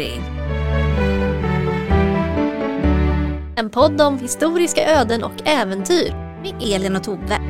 Lappri. 0.00 0.20
En 3.56 3.70
podd 3.70 4.00
om 4.00 4.18
historiska 4.18 4.86
öden 4.86 5.24
och 5.24 5.46
äventyr 5.46 6.12
med 6.42 6.62
Elin 6.62 6.96
och 6.96 7.04
Tove. 7.04 7.40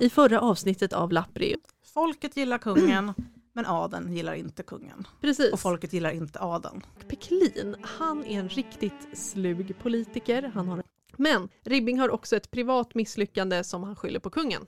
I 0.00 0.10
förra 0.10 0.40
avsnittet 0.40 0.92
av 0.92 1.12
Lappri. 1.12 1.56
Folket 1.94 2.36
gillar 2.36 2.58
kungen, 2.58 3.12
men 3.52 3.66
adeln 3.66 4.12
gillar 4.12 4.34
inte 4.34 4.62
kungen. 4.62 5.06
Precis. 5.20 5.52
Och 5.52 5.60
folket 5.60 5.92
gillar 5.92 6.10
inte 6.10 6.40
adeln. 6.40 6.82
Peklin, 7.08 7.76
han 7.82 8.24
är 8.24 8.40
en 8.40 8.48
riktigt 8.48 9.18
slug 9.18 9.74
politiker. 9.82 10.50
Han 10.54 10.68
har... 10.68 10.82
Men 11.18 11.48
Ribbing 11.62 11.98
har 11.98 12.10
också 12.10 12.36
ett 12.36 12.50
privat 12.50 12.94
misslyckande 12.94 13.64
som 13.64 13.82
han 13.82 13.96
skyller 13.96 14.20
på 14.20 14.30
kungen. 14.30 14.66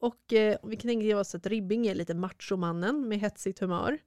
Och 0.00 0.32
eh, 0.32 0.56
vi 0.62 0.76
kan 0.76 0.88
tänka 0.88 1.18
oss 1.18 1.34
att 1.34 1.46
Ribbing 1.46 1.86
är 1.86 1.94
lite 1.94 2.14
machomannen 2.14 3.08
med 3.08 3.18
hetsigt 3.18 3.58
humör 3.58 3.98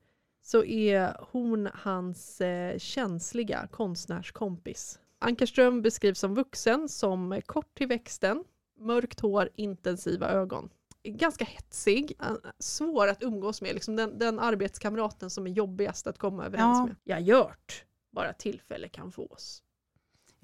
så 0.43 0.63
är 0.63 1.15
hon 1.31 1.69
hans 1.73 2.41
eh, 2.41 2.77
känsliga 2.77 3.67
konstnärskompis. 3.71 4.99
Ankarström 5.19 5.81
beskrivs 5.81 6.19
som 6.19 6.35
vuxen, 6.35 6.89
som 6.89 7.41
kort 7.45 7.77
till 7.77 7.87
växten, 7.87 8.43
mörkt 8.79 9.19
hår, 9.19 9.49
intensiva 9.55 10.29
ögon. 10.29 10.69
Ganska 11.03 11.45
hetsig, 11.45 12.13
eh, 12.21 12.35
svår 12.59 13.07
att 13.07 13.23
umgås 13.23 13.61
med, 13.61 13.73
liksom 13.73 13.95
den, 13.95 14.17
den 14.19 14.39
arbetskamraten 14.39 15.29
som 15.29 15.47
är 15.47 15.51
jobbigast 15.51 16.07
att 16.07 16.17
komma 16.17 16.45
överens 16.45 16.77
Ja. 16.77 16.85
med. 16.85 16.95
Jag 17.03 17.21
gjort, 17.21 17.85
bara 18.11 18.33
tillfälle 18.33 18.87
kan 18.87 19.11
fås. 19.11 19.63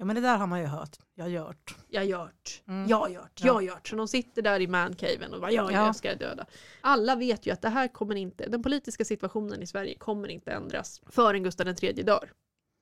Ja 0.00 0.04
men 0.04 0.16
det 0.16 0.22
där 0.22 0.36
har 0.36 0.46
man 0.46 0.60
ju 0.60 0.66
hört. 0.66 0.96
Jag 1.14 1.30
gjort. 1.30 1.76
Jag 1.88 2.04
gjort, 2.06 2.62
Mm. 2.68 2.88
jag 2.88 3.10
gjort, 3.12 3.40
Ja. 3.40 3.46
jag 3.46 3.62
gjort. 3.62 3.88
Så 3.88 3.96
de 3.96 4.08
sitter 4.08 4.42
där 4.42 4.60
i 4.60 4.66
mancaven 4.66 5.34
och 5.34 5.40
bara 5.40 5.50
ja, 5.52 5.70
Ja. 5.72 5.84
jag 5.86 5.96
ska 5.96 6.14
döda. 6.14 6.46
Alla 6.80 7.16
vet 7.16 7.46
ju 7.46 7.50
att 7.52 7.62
det 7.62 7.68
här 7.68 7.88
kommer 7.88 8.14
inte, 8.16 8.48
den 8.48 8.62
politiska 8.62 9.04
situationen 9.04 9.62
i 9.62 9.66
Sverige 9.66 9.94
kommer 9.98 10.28
inte 10.28 10.50
ändras 10.52 11.00
förrän 11.06 11.42
Gustav 11.42 11.68
III 11.68 11.92
dör. 12.02 12.32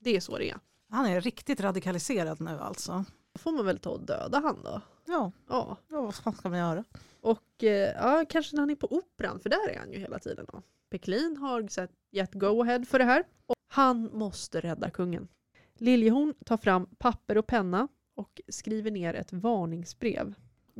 Det 0.00 0.16
är 0.16 0.20
så 0.20 0.38
det 0.38 0.50
är. 0.50 0.58
Han 0.90 1.06
är 1.06 1.20
riktigt 1.20 1.60
radikaliserad 1.60 2.40
nu 2.40 2.58
alltså. 2.60 3.04
Då 3.32 3.38
får 3.38 3.52
man 3.52 3.66
väl 3.66 3.78
ta 3.78 3.90
och 3.90 4.00
döda 4.06 4.38
han 4.40 4.62
då. 4.64 4.80
Ja, 5.06 5.32
Ja, 5.48 5.76
ja 5.90 6.00
vad 6.02 6.14
fan 6.14 6.34
ska 6.34 6.48
man 6.48 6.58
göra? 6.58 6.84
och 7.20 7.64
eh, 7.64 7.92
ja, 7.96 8.24
kanske 8.28 8.56
när 8.56 8.62
han 8.62 8.70
är 8.70 8.74
på 8.74 8.92
operan, 8.96 9.40
för 9.40 9.48
där 9.50 9.68
är 9.68 9.78
han 9.78 9.92
ju 9.92 9.98
hela 9.98 10.18
tiden. 10.18 10.46
Då. 10.52 10.62
Peklin 10.90 11.36
har 11.36 11.68
gett 12.10 12.34
go-ahead 12.34 12.84
för 12.84 12.98
det 12.98 13.04
här. 13.04 13.24
Och 13.46 13.56
han 13.68 14.10
måste 14.12 14.60
rädda 14.60 14.90
kungen. 14.90 15.28
Liljehorn 15.78 16.34
tar 16.44 16.56
fram 16.56 16.86
papper 16.98 17.38
och 17.38 17.46
penna 17.46 17.88
och 18.14 18.40
skriver 18.48 18.90
ner 18.90 19.14
ett 19.14 19.32
varningsbrev. 19.32 20.34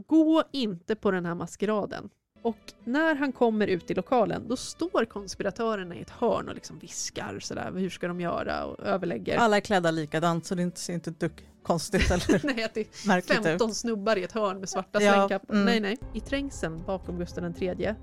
Gå 0.07 0.43
inte 0.53 0.95
på 0.95 1.11
den 1.11 1.27
här 1.27 1.35
maskeraden. 1.35 2.09
Och 2.43 2.73
när 2.85 3.15
han 3.15 3.33
kommer 3.33 3.67
ut 3.67 3.91
i 3.91 3.95
lokalen 3.95 4.49
då 4.49 4.57
står 4.57 5.05
konspiratörerna 5.05 5.95
i 5.97 6.01
ett 6.01 6.11
hörn 6.11 6.49
och 6.49 6.55
liksom 6.55 6.79
viskar 6.79 7.39
sådär, 7.41 7.73
hur 7.75 7.91
ska 7.91 8.09
de 8.09 8.21
göra 8.21 8.65
och 8.65 8.81
överlägger. 8.87 9.37
Alla 9.37 9.57
är 9.57 9.61
klädda 9.61 9.91
likadant 9.91 10.47
så 10.47 10.55
det 10.55 10.63
inte- 10.63 10.81
ser 10.81 10.95
inte 10.95 11.11
ett 11.11 11.21
dugg 11.21 11.51
konstigt 11.63 12.11
eller 12.11 12.41
Nej, 12.55 12.65
att 12.65 12.75
det 12.75 12.81
är 12.81 13.09
märkligt 13.09 13.39
ut. 13.39 13.45
15 13.45 13.75
snubbar 13.75 14.17
i 14.17 14.23
ett 14.25 14.33
hörn 14.33 14.59
med 14.61 14.69
svarta 14.69 15.03
Ja, 15.03 15.13
slängkappor. 15.13 15.55
mm. 15.55 15.65
Nej, 15.67 15.81
nej. 15.81 15.97
I 16.15 16.21
trängseln 16.21 16.83
bakom 16.87 17.19
Gustav 17.19 17.63
III 17.63 17.95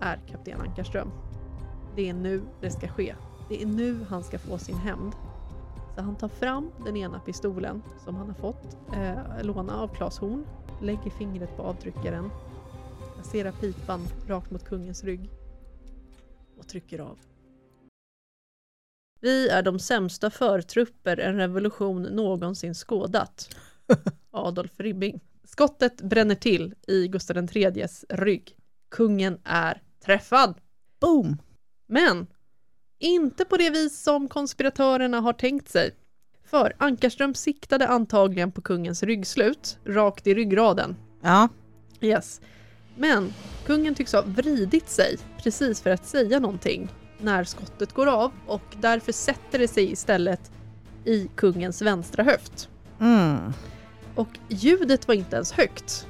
är 0.00 0.20
kapten 0.30 0.60
Ankarström. 0.60 1.10
Det 1.96 2.08
är 2.08 2.14
nu 2.14 2.42
det 2.60 2.70
ska 2.70 2.88
ske. 2.88 3.14
Det 3.48 3.62
är 3.62 3.66
nu 3.66 3.98
han 4.08 4.24
ska 4.24 4.38
få 4.38 4.58
sin 4.58 4.76
hämnd. 4.76 5.12
Så 5.98 6.02
han 6.02 6.16
tar 6.16 6.28
fram 6.28 6.72
den 6.84 6.96
ena 6.96 7.20
pistolen 7.20 7.82
som 8.04 8.14
han 8.14 8.26
har 8.26 8.34
fått 8.34 8.76
eh, 8.94 9.42
låna 9.42 9.80
av 9.80 9.94
Claes 9.94 10.18
Horn, 10.18 10.46
lägger 10.82 11.10
fingret 11.10 11.56
på 11.56 11.62
avtryckaren, 11.62 12.30
placerar 13.14 13.52
pipan 13.52 14.00
rakt 14.26 14.50
mot 14.50 14.64
kungens 14.64 15.04
rygg 15.04 15.30
och 16.58 16.68
trycker 16.68 16.98
av. 16.98 17.18
Vi 19.20 19.48
är 19.48 19.62
de 19.62 19.78
sämsta 19.78 20.30
förtrupper 20.30 21.16
en 21.20 21.36
revolution 21.36 22.02
någonsin 22.02 22.74
skådat. 22.74 23.56
Adolf 24.30 24.80
Ribbing. 24.80 25.20
Skottet 25.44 26.02
bränner 26.02 26.34
till 26.34 26.74
i 26.88 27.08
Gustav 27.08 27.56
IIIs 27.56 28.04
rygg. 28.08 28.56
Kungen 28.88 29.38
är 29.44 29.82
träffad. 30.04 30.54
Boom! 31.00 31.36
Men 31.86 32.26
inte 32.98 33.44
på 33.44 33.56
det 33.56 33.70
vis 33.70 34.02
som 34.02 34.28
konspiratörerna 34.28 35.20
har 35.20 35.32
tänkt 35.32 35.68
sig. 35.68 35.90
För 36.50 36.72
Ankarström 36.78 37.34
siktade 37.34 37.88
antagligen 37.88 38.52
på 38.52 38.60
kungens 38.60 39.02
ryggslut, 39.02 39.78
rakt 39.84 40.26
i 40.26 40.34
ryggraden. 40.34 40.96
Ja, 41.20 41.48
Yes. 42.00 42.40
Men 42.96 43.32
kungen 43.66 43.94
tycks 43.94 44.12
ha 44.12 44.22
vridit 44.22 44.88
sig 44.88 45.18
precis 45.42 45.80
för 45.80 45.90
att 45.90 46.06
säga 46.06 46.40
någonting 46.40 46.88
när 47.18 47.44
skottet 47.44 47.92
går 47.92 48.06
av 48.06 48.32
och 48.46 48.62
därför 48.80 49.12
sätter 49.12 49.58
det 49.58 49.68
sig 49.68 49.92
istället 49.92 50.50
i 51.04 51.28
kungens 51.34 51.82
vänstra 51.82 52.22
höft. 52.22 52.68
mm. 53.00 53.52
Och 54.14 54.38
ljudet 54.48 55.08
var 55.08 55.14
inte 55.14 55.36
ens 55.36 55.52
högt. 55.52 56.06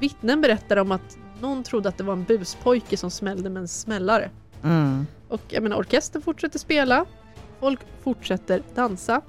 Vittnen 0.00 0.40
berättar 0.40 0.76
om 0.76 0.92
att 0.92 1.18
någon 1.40 1.62
trodde 1.62 1.88
att 1.88 1.98
det 1.98 2.04
var 2.04 2.12
en 2.12 2.24
buspojke 2.24 2.96
som 2.96 3.10
smällde 3.10 3.50
med 3.50 3.60
en 3.60 3.68
smällare. 3.68 4.30
Mm. 4.64 5.06
Och 5.32 5.40
jag 5.48 5.62
menar, 5.62 5.76
orkestern 5.76 6.22
fortsätter 6.22 6.58
spela, 6.58 7.04
folk 7.60 7.80
fortsätter 8.04 8.62
dansa. 8.74 9.22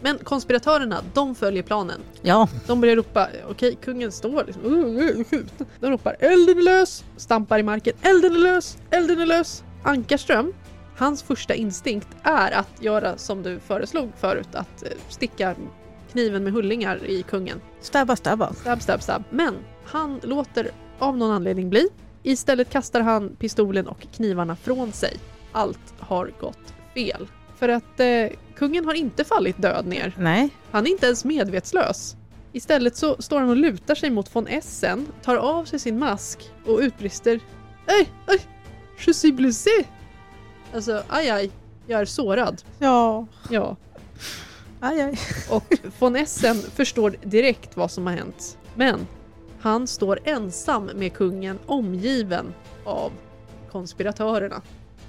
Men 0.00 0.18
konspiratörerna, 0.18 1.00
de 1.14 1.34
följer 1.34 1.62
planen. 1.62 2.00
ja. 2.22 2.48
De 2.66 2.80
börjar 2.80 2.96
ropa, 2.96 3.28
okej, 3.50 3.78
kungen 3.82 4.12
står 4.12 4.44
liksom, 4.44 4.64
"Uh, 4.64 5.18
uh, 5.18 5.24
skjut." 5.24 5.52
De 5.80 5.90
ropar 5.90 6.16
elden 6.20 6.58
är 6.58 6.62
lös, 6.62 7.04
stampar 7.16 7.58
i 7.58 7.62
marken, 7.62 7.94
elden 8.02 8.32
är 8.32 8.38
lös, 8.38 8.78
elden 8.90 9.20
är 9.20 9.26
lös. 9.26 9.64
Ankarström, 9.82 10.52
hans 10.96 11.22
första 11.22 11.54
instinkt 11.54 12.08
är 12.22 12.50
att 12.52 12.82
göra 12.82 13.16
som 13.16 13.42
du 13.42 13.58
föreslog 13.60 14.10
förut, 14.16 14.54
att 14.54 14.82
eh, 14.82 14.88
sticka 15.08 15.54
kniven 16.12 16.44
med 16.44 16.52
hullingar 16.52 17.04
i 17.04 17.22
kungen. 17.22 17.60
Stabba, 17.80 18.16
stabba. 18.16 18.52
Stab, 18.54 18.82
stab, 18.82 19.02
stab. 19.02 19.22
Men 19.30 19.54
han 19.84 20.20
låter 20.22 20.70
av 20.98 21.16
någon 21.16 21.30
anledning 21.30 21.70
bli. 21.70 21.88
Istället 22.22 22.70
kastar 22.70 23.00
han 23.00 23.36
pistolen 23.36 23.86
och 23.86 24.06
knivarna 24.12 24.56
från 24.56 24.92
sig. 24.92 25.18
Allt 25.54 25.94
har 25.98 26.32
gått 26.40 26.74
fel. 26.94 27.28
För 27.56 27.68
att 27.68 28.00
eh, 28.00 28.38
kungen 28.56 28.84
har 28.84 28.94
inte 28.94 29.24
fallit 29.24 29.62
död 29.62 29.86
ner. 29.86 30.14
Nej. 30.18 30.48
Han 30.70 30.86
är 30.86 30.90
inte 30.90 31.06
ens 31.06 31.24
medvetslös. 31.24 32.16
Istället 32.52 32.96
så 32.96 33.22
står 33.22 33.40
han 33.40 33.48
och 33.50 33.56
lutar 33.56 33.94
sig 33.94 34.10
mot 34.10 34.36
von 34.36 34.46
Essen, 34.46 35.06
tar 35.22 35.36
av 35.36 35.64
sig 35.64 35.78
sin 35.78 35.98
mask 35.98 36.50
och 36.66 36.78
utbrister 36.78 37.40
Ej, 37.86 38.08
ej, 38.26 38.40
je 39.06 39.14
suis 39.14 39.36
blessé! 39.36 39.84
Alltså, 40.74 41.02
aj, 41.08 41.30
aj, 41.30 41.50
jag 41.86 42.00
är 42.00 42.04
sårad. 42.04 42.62
Ja. 42.78 43.26
Ja. 43.50 43.76
Aj, 44.80 45.00
aj. 45.00 45.18
Och 45.50 45.78
von 45.98 46.16
Essen 46.16 46.56
förstår 46.56 47.16
direkt 47.22 47.76
vad 47.76 47.90
som 47.90 48.06
har 48.06 48.14
hänt. 48.14 48.58
Men 48.74 49.06
han 49.60 49.86
står 49.86 50.18
ensam 50.24 50.90
med 50.94 51.12
kungen 51.12 51.58
omgiven 51.66 52.54
av 52.84 53.12
konspiratörerna. 53.70 54.62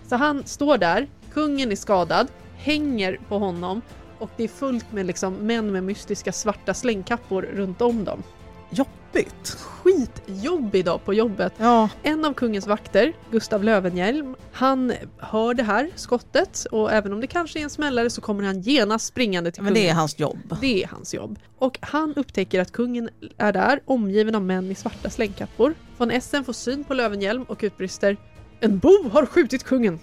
Så 0.10 0.16
han 0.16 0.44
står 0.46 0.78
där, 0.78 1.08
kungen 1.34 1.72
är 1.72 1.76
skadad, 1.76 2.28
hänger 2.58 3.20
på 3.28 3.38
honom 3.40 3.82
och 4.20 4.30
det 4.38 4.44
är 4.44 4.48
fullt 4.48 4.92
med 4.92 5.06
liksom 5.06 5.34
män 5.34 5.72
med 5.72 5.84
mystiska 5.84 6.32
svarta 6.32 6.74
slängkappor 6.74 7.42
runt 7.42 7.82
om 7.82 8.04
dem. 8.04 8.24
Jobbigt. 8.70 9.58
Skitjobbig 9.60 10.86
dag 10.86 11.06
på 11.06 11.14
jobbet. 11.14 11.54
Ja. 11.58 11.90
En 12.04 12.26
av 12.26 12.34
kungens 12.34 12.68
vakter, 12.68 13.14
Gustav 13.32 13.64
Lövenhjelm, 13.64 14.36
han 14.52 14.94
hör 15.18 15.54
det 15.54 15.64
här 15.64 15.90
skottet 15.96 16.66
och 16.72 16.92
även 16.92 17.14
om 17.14 17.22
det 17.22 17.28
kanske 17.28 17.60
är 17.60 17.64
en 17.64 17.70
smällare 17.70 18.10
så 18.10 18.22
kommer 18.22 18.44
han 18.44 18.62
genast 18.62 19.06
springande 19.06 19.52
till 19.52 19.64
Men 19.64 19.74
kungen. 19.74 19.84
det 19.84 19.90
är 19.90 19.94
hans 19.94 20.20
jobb. 20.20 20.58
Det 20.62 20.84
är 20.84 20.88
hans 20.88 21.14
jobb. 21.14 21.40
Och 21.58 21.78
han 21.82 22.14
upptäcker 22.16 22.62
att 22.62 22.72
kungen 22.72 23.10
är 23.38 23.54
där, 23.54 23.80
omgiven 23.86 24.36
av 24.36 24.42
män 24.42 24.72
i 24.72 24.75
svarta 24.75 25.10
slängkappor. 25.10 25.74
Von 25.98 26.12
Essen 26.12 26.44
får 26.46 26.54
syn 26.54 26.84
på 26.84 26.94
Lövenhjelm 26.94 27.44
och 27.44 27.60
utbrister 27.62 28.18
En 28.60 28.80
bov 28.80 29.10
har 29.12 29.25
skjutit 29.25 29.63
kungen! 29.63 30.00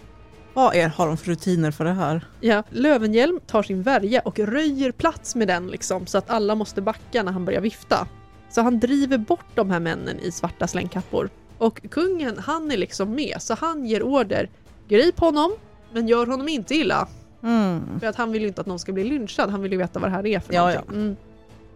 Vad 0.55 0.75
är, 0.75 0.89
har 0.89 1.07
de 1.07 1.17
för 1.17 1.27
rutiner 1.27 1.71
för 1.71 1.85
det 1.85 1.93
här? 1.93 2.27
Ja, 2.41 2.63
Lövenhjelm 2.71 3.41
tar 3.47 3.63
sin 3.63 3.83
värja 3.83 4.21
och 4.21 4.39
röjer 4.39 4.93
plats 4.93 5.35
med 5.35 5.49
den 5.49 5.67
liksom 5.67 6.07
så 6.07 6.19
att 6.19 6.31
alla 6.31 6.55
måste 6.55 6.83
backa 6.83 7.23
när 7.23 7.33
han 7.33 7.45
börjar 7.45 7.61
vifta. 7.61 8.09
Så 8.51 8.61
han 8.61 8.81
driver 8.81 9.19
bort 9.19 9.47
de 9.55 9.71
här 9.71 9.81
männen 9.81 10.21
i 10.21 10.33
svarta 10.33 10.67
slängkappor. 10.67 11.31
Och 11.59 11.81
kungen, 11.91 12.39
han 12.39 12.71
är 12.71 12.77
liksom 12.77 13.15
med 13.15 13.37
så 13.43 13.55
han 13.55 13.87
ger 13.87 14.03
order 14.03 14.51
Grip 14.89 15.19
honom, 15.19 15.53
men 15.93 16.09
gör 16.09 16.27
honom 16.27 16.49
inte 16.49 16.75
illa. 16.75 17.09
Mm. 17.43 18.01
För 18.01 18.07
att 18.07 18.17
han 18.17 18.33
vill 18.33 18.43
ju 18.43 18.49
inte 18.49 18.61
att 18.61 18.67
någon 18.67 18.79
ska 18.79 18.93
bli 18.93 19.05
lynchad, 19.05 19.51
han 19.51 19.63
vill 19.63 19.73
ju 19.73 19.79
veta 19.79 20.01
vad 20.01 20.11
det 20.11 20.15
här 20.15 20.27
är 20.27 20.41
för 20.41 20.55
Ja, 20.55 20.69
någonting. 20.69 20.95
Mm. 20.95 21.17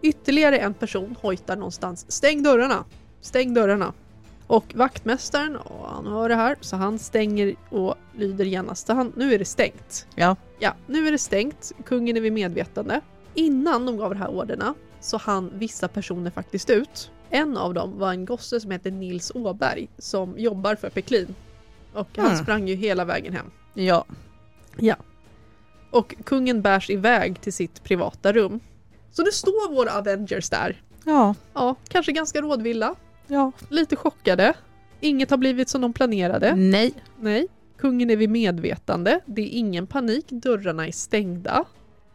Ytterligare 0.01 0.57
en 0.57 0.73
person 0.73 1.15
hojtar 1.21 1.55
någonstans 1.55 2.05
Stäng 2.11 2.43
dörrarna! 2.43 2.85
Stäng 3.21 3.53
dörrarna! 3.53 3.93
Och 4.47 4.73
vaktmästaren, 4.75 5.55
och 5.55 5.87
han 5.89 6.07
hör 6.07 6.29
det 6.29 6.35
här, 6.35 6.55
så 6.61 6.75
han 6.75 6.99
stänger 6.99 7.55
och 7.69 7.95
lyder 8.15 8.45
genast. 8.45 8.87
Han, 8.87 9.13
nu 9.15 9.33
är 9.33 9.39
det 9.39 9.45
stängt. 9.45 10.07
Ja. 10.15 10.35
Ja, 10.59 10.73
nu 10.87 11.07
är 11.07 11.11
det 11.11 11.17
stängt. 11.17 11.71
Kungen 11.85 12.17
är 12.17 12.21
vid 12.21 12.33
medvetande. 12.33 13.01
Innan 13.33 13.85
de 13.85 13.97
gav 13.97 14.09
de 14.13 14.19
här 14.19 14.27
orderna 14.29 14.73
så 15.01 15.17
hann 15.17 15.51
vissa 15.55 15.87
personer 15.87 16.31
faktiskt 16.31 16.69
ut. 16.69 17.11
En 17.29 17.57
av 17.57 17.73
dem 17.73 17.99
var 17.99 18.11
en 18.11 18.25
gosse 18.25 18.59
som 18.59 18.71
heter 18.71 18.91
Nils 18.91 19.31
Åberg 19.35 19.89
som 19.97 20.33
jobbar 20.37 20.75
för 20.75 20.89
Peklin. 20.89 21.35
Och 21.93 22.07
han 22.17 22.25
Mm. 22.25 22.37
sprang 22.37 22.67
ju 22.67 22.75
hela 22.75 23.05
vägen 23.05 23.33
hem. 23.33 23.51
Ja. 23.73 24.05
Och 25.91 26.15
kungen 26.23 26.61
bärs 26.61 26.89
iväg 26.89 27.41
till 27.41 27.53
sitt 27.53 27.83
privata 27.83 28.33
rum. 28.33 28.59
Så 29.11 29.21
nu 29.23 29.31
står 29.31 29.75
våra 29.75 29.91
Avengers 29.97 30.49
där. 30.49 30.81
Ja. 31.05 31.35
Ja, 31.53 31.75
kanske 31.87 32.11
ganska 32.11 32.41
rådvilla, 32.41 32.95
Ja. 33.27 33.51
lite 33.69 33.95
chockade. 33.95 34.53
Inget 34.99 35.29
har 35.29 35.37
blivit 35.37 35.69
som 35.69 35.81
de 35.81 35.93
planerade. 35.93 36.55
Nej. 36.55 36.93
Nej. 37.19 37.47
Kungen 37.77 38.09
är 38.09 38.15
vid 38.17 38.29
medvetande. 38.29 39.19
Det 39.25 39.41
är 39.41 39.49
ingen 39.59 39.87
panik, 39.87 40.25
dörrarna 40.29 40.87
är 40.87 40.91
stängda. 40.91 41.65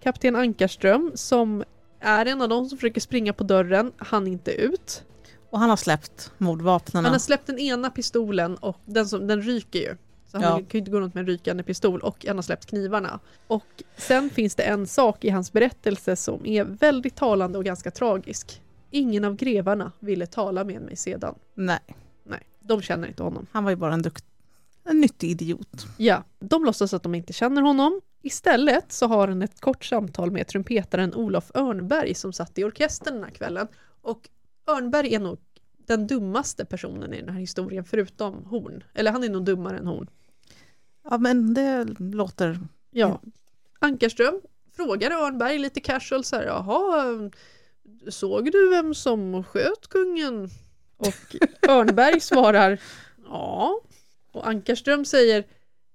Kapten 0.02 0.36
Ankarström, 0.36 1.12
som 1.14 1.64
är 2.00 2.26
en 2.26 2.42
av 2.42 2.48
de 2.48 2.68
som 2.68 2.78
försöker 2.78 3.00
springa 3.00 3.32
på 3.32 3.44
dörren, 3.44 3.92
han 3.96 4.26
inte 4.26 4.50
ut. 4.52 5.04
Och 5.50 5.58
han 5.58 5.70
har 5.70 5.76
släppt 5.76 6.32
mordvapnen. 6.38 7.04
Han 7.04 7.12
har 7.12 7.18
släppt 7.20 7.46
den 7.46 7.58
ena 7.58 7.90
pistolen 7.90 8.54
och 8.56 8.76
den, 8.84 9.06
som, 9.08 9.26
den 9.26 9.42
ryker 9.42 9.78
ju. 9.78 9.96
Så 10.26 10.36
han 10.38 10.42
Ja. 10.42 10.50
kan 10.56 10.66
ju 10.72 10.78
inte 10.78 10.90
gå 10.90 11.00
runt 11.00 11.14
med 11.14 11.20
en 11.22 11.26
rykande 11.26 11.62
pistol 11.62 12.00
och 12.00 12.24
han 12.28 12.36
har 12.36 12.42
släppt 12.42 12.66
knivarna. 12.66 13.20
Och 13.46 13.82
sen 13.96 14.30
finns 14.30 14.54
det 14.54 14.62
en 14.62 14.86
sak 14.86 15.24
i 15.24 15.30
hans 15.30 15.52
berättelse 15.52 16.16
som 16.16 16.46
är 16.46 16.64
väldigt 16.64 17.14
talande 17.14 17.58
och 17.58 17.64
ganska 17.64 17.90
tragisk. 17.90 18.62
Ingen 18.92 19.24
av 19.24 19.36
grevarna 19.36 19.92
ville 20.00 20.26
tala 20.26 20.64
med 20.64 20.82
mig 20.82 20.96
sedan. 20.96 21.34
Nej, 21.54 21.80
Nej, 22.24 22.40
de 22.60 22.82
känner 22.82 23.08
inte 23.08 23.22
honom. 23.22 23.46
han 23.52 23.64
var 23.64 23.70
ju 23.70 23.76
bara 23.76 23.94
en, 23.94 24.02
dukt... 24.02 24.24
en 24.84 25.00
nyttig 25.00 25.30
idiot. 25.30 25.86
Ja, 25.96 26.24
de 26.38 26.64
låtsas 26.64 26.94
att 26.94 27.02
de 27.02 27.14
inte 27.14 27.32
känner 27.32 27.62
honom. 27.62 28.00
Istället 28.22 28.92
så 28.92 29.06
har 29.06 29.28
han 29.28 29.42
ett 29.42 29.60
kort 29.60 29.84
samtal 29.84 30.30
med 30.30 30.46
trumpetaren 30.46 31.14
Olof 31.14 31.50
Örnberg 31.54 32.14
som 32.14 32.32
satt 32.32 32.58
i 32.58 32.64
orkestern 32.64 33.14
den 33.14 33.24
här 33.24 33.30
kvällen. 33.30 33.68
Och 34.02 34.28
Örnberg 34.66 35.14
är 35.14 35.20
nog 35.20 35.38
den 35.86 36.06
dummaste 36.06 36.64
personen 36.64 37.14
i 37.14 37.20
den 37.20 37.28
här 37.28 37.40
historien 37.40 37.84
förutom 37.84 38.44
Horn. 38.44 38.84
Eller 38.94 39.12
han 39.12 39.24
är 39.24 39.28
nog 39.28 39.44
dummare 39.44 39.78
än 39.78 39.86
Horn. 39.86 40.10
Ja, 41.04 41.18
men 41.18 41.54
det 41.54 41.84
låter... 41.98 42.58
Ja. 42.90 43.20
Ankarström 43.78 44.40
frågar 44.76 45.10
Örnberg 45.10 45.58
lite 45.58 45.80
casual 45.80 46.24
så 46.24 46.36
här, 46.36 46.44
jaha, 46.44 47.30
såg 48.08 48.52
du 48.52 48.70
vem 48.70 48.94
som 48.94 49.44
sköt 49.44 49.88
kungen? 49.88 50.50
Och 50.96 51.36
Örnberg 51.70 52.20
svarar, 52.20 52.80
ja. 53.28 53.80
Och 54.32 54.48
Ankarström 54.48 55.04
säger, 55.04 55.44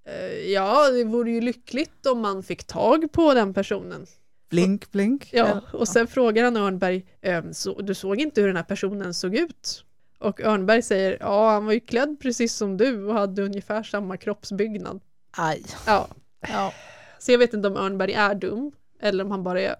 "Eh, 0.07 0.51
ja, 0.51 0.89
det 0.89 1.03
vore 1.03 1.31
ju 1.31 1.41
lyckligt 1.41 2.05
om 2.05 2.19
man 2.19 2.43
fick 2.43 2.63
tag 2.63 3.11
på 3.11 3.33
den 3.33 3.53
personen. 3.53 4.05
Blink, 4.49 4.91
blink. 4.91 5.29
Ja, 5.31 5.61
och 5.73 5.87
sen 5.87 6.07
frågar 6.07 6.43
han 6.43 6.57
Örnberg, 6.57 7.05
"Ehm, 7.21 7.53
så, 7.53 7.81
du 7.81 7.93
såg 7.95 8.21
inte 8.21 8.41
hur 8.41 8.47
den 8.47 8.57
här 8.57 8.63
personen 8.63 9.13
såg 9.13 9.35
ut? 9.35 9.83
Och 10.19 10.41
Örnberg 10.41 10.81
säger, 10.81 11.17
ja, 11.19 11.49
han 11.51 11.65
var 11.65 11.73
ju 11.73 11.79
klädd 11.79 12.17
precis 12.19 12.53
som 12.55 12.77
du 12.77 13.05
och 13.05 13.13
hade 13.13 13.41
ungefär 13.43 13.83
samma 13.83 14.17
kroppsbyggnad. 14.17 15.01
Aj. 15.31 15.63
Ja, 15.85 16.07
Ja. 16.47 16.73
så 17.19 17.31
jag 17.31 17.39
vet 17.39 17.53
inte 17.53 17.67
om 17.67 17.77
Örnberg 17.77 18.13
är 18.13 18.35
dum 18.35 18.71
eller 18.99 19.23
om 19.23 19.31
han 19.31 19.43
bara 19.43 19.61
är 19.61 19.75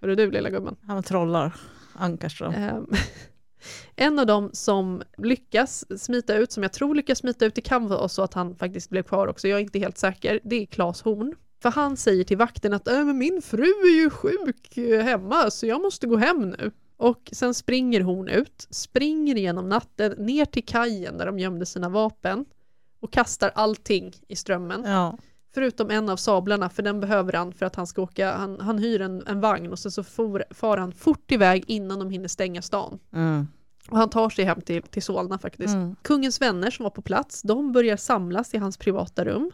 Hörru 0.00 0.14
du 0.14 0.30
lilla 0.30 0.50
gumman. 0.50 0.76
Han 0.86 1.02
trollar 1.02 1.54
Ankarström. 1.94 2.54
Ehm, 2.54 2.86
en 3.96 4.18
av 4.18 4.26
dem 4.26 4.50
som 4.52 5.02
lyckas 5.18 6.00
smita 6.02 6.36
ut, 6.36 6.52
som 6.52 6.62
jag 6.62 6.72
tror 6.72 6.94
lyckas 6.94 7.18
smita 7.18 7.46
ut, 7.46 7.54
det 7.54 7.60
kan 7.60 7.88
vara 7.88 8.08
så 8.08 8.22
att 8.22 8.34
han 8.34 8.56
faktiskt 8.56 8.90
blev 8.90 9.02
kvar 9.02 9.26
också, 9.28 9.48
jag 9.48 9.58
är 9.58 9.62
inte 9.62 9.78
helt 9.78 9.98
säker, 9.98 10.40
det 10.44 10.62
är 10.62 10.66
Claes 10.66 11.02
Horn. 11.02 11.34
För 11.62 11.70
han 11.70 11.96
säger 11.96 12.24
till 12.24 12.36
vakten 12.36 12.72
att 12.72 12.88
äh, 12.88 13.04
men 13.04 13.18
min 13.18 13.42
fru 13.42 13.64
är 13.64 14.02
ju 14.02 14.10
sjuk 14.10 14.76
eh, 14.76 15.04
hemma 15.04 15.50
så 15.50 15.66
jag 15.66 15.82
måste 15.82 16.06
gå 16.06 16.16
hem 16.16 16.50
nu. 16.58 16.70
Och 16.96 17.30
sen 17.32 17.54
springer 17.54 18.00
hon 18.00 18.28
ut, 18.28 18.66
springer 18.70 19.34
genom 19.34 19.68
natten 19.68 20.14
ner 20.18 20.44
till 20.44 20.64
kajen 20.64 21.18
där 21.18 21.26
de 21.26 21.38
gömde 21.38 21.66
sina 21.66 21.88
vapen 21.88 22.44
och 23.00 23.12
kastar 23.12 23.52
allting 23.54 24.12
i 24.28 24.36
strömmen. 24.36 24.82
Ja. 24.84 25.18
Förutom 25.54 25.90
en 25.90 26.08
av 26.08 26.16
sablarna, 26.16 26.70
för 26.70 26.82
den 26.82 27.00
behöver 27.00 27.32
han 27.32 27.52
för 27.52 27.66
att 27.66 27.76
han 27.76 27.86
ska 27.86 28.02
åka, 28.02 28.32
han, 28.36 28.60
han 28.60 28.78
hyr 28.78 29.00
en, 29.00 29.26
en 29.26 29.40
vagn 29.40 29.72
och 29.72 29.78
sen 29.78 29.92
så 29.92 30.04
for, 30.04 30.44
far 30.50 30.76
han 30.76 30.92
fort 30.92 31.32
iväg 31.32 31.64
innan 31.66 31.98
de 31.98 32.10
hinner 32.10 32.28
stänga 32.28 32.62
stan. 32.62 32.98
Mm. 33.12 33.46
Och 33.90 33.98
han 33.98 34.10
tar 34.10 34.30
sig 34.30 34.44
hem 34.44 34.60
till, 34.60 34.82
till 34.82 35.02
Solna 35.02 35.38
faktiskt. 35.38 35.74
Mm. 35.74 35.96
Kungens 36.02 36.40
vänner 36.40 36.70
som 36.70 36.82
var 36.82 36.90
på 36.90 37.02
plats, 37.02 37.42
de 37.42 37.72
börjar 37.72 37.96
samlas 37.96 38.54
i 38.54 38.58
hans 38.58 38.76
privata 38.76 39.24
rum. 39.24 39.50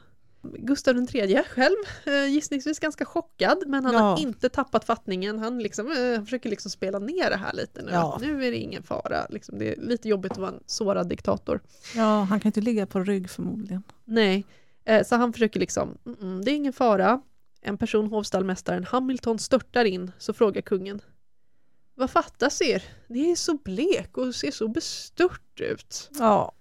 Gustav 0.58 0.96
III 1.14 1.42
själv, 1.48 1.76
eh, 2.06 2.26
gissningsvis 2.32 2.78
ganska 2.78 3.04
chockad, 3.04 3.58
men 3.66 3.84
han 3.84 3.94
har 3.94 4.02
Ja. 4.10 4.18
inte 4.18 4.48
tappat 4.48 4.84
fattningen. 4.84 5.38
Han, 5.38 5.58
liksom, 5.58 5.86
eh, 5.92 6.14
han 6.16 6.24
försöker 6.24 6.50
liksom 6.50 6.70
spela 6.70 6.98
ner 6.98 7.30
det 7.30 7.36
här 7.36 7.52
lite 7.52 7.82
nu. 7.82 7.90
Ja. 7.92 8.18
Nu 8.20 8.44
är 8.44 8.50
det 8.50 8.56
ingen 8.56 8.82
fara. 8.82 9.26
Liksom, 9.30 9.58
det 9.58 9.72
är 9.72 9.80
lite 9.80 10.08
jobbigt 10.08 10.32
att 10.32 10.38
vara 10.38 10.50
en 10.50 10.60
sårad 10.66 11.08
diktator. 11.08 11.60
ja, 11.96 12.20
han 12.22 12.40
kan 12.40 12.48
inte 12.48 12.60
ligga 12.60 12.86
på 12.86 13.00
rygg 13.00 13.30
förmodligen. 13.30 13.82
Nej, 14.04 14.36
eh, 14.38 14.44
så 15.04 15.16
han 15.16 15.32
försöker 15.32 15.60
liksom, 15.60 15.98
"Mm, 16.06 16.18
mm, 16.20 16.44
det 16.44 16.50
är 16.50 16.54
ingen 16.54 16.72
fara. 16.72 17.20
En 17.60 17.78
person, 17.78 18.06
hovstallmästaren 18.06 18.84
Hamilton, 18.84 19.38
störtar 19.38 19.84
in, 19.84 20.12
så 20.18 20.32
frågar 20.32 20.62
kungen. 20.62 21.00
Vad 21.94 22.10
fattas 22.10 22.62
er? 22.62 22.82
Ni 23.08 23.30
är 23.30 23.36
så 23.36 23.54
blek 23.54 24.16
och 24.16 24.34
ser 24.34 24.50
så 24.50 24.68
bestört 24.68 25.60
ut. 25.60 26.10
Ja. 26.18 26.52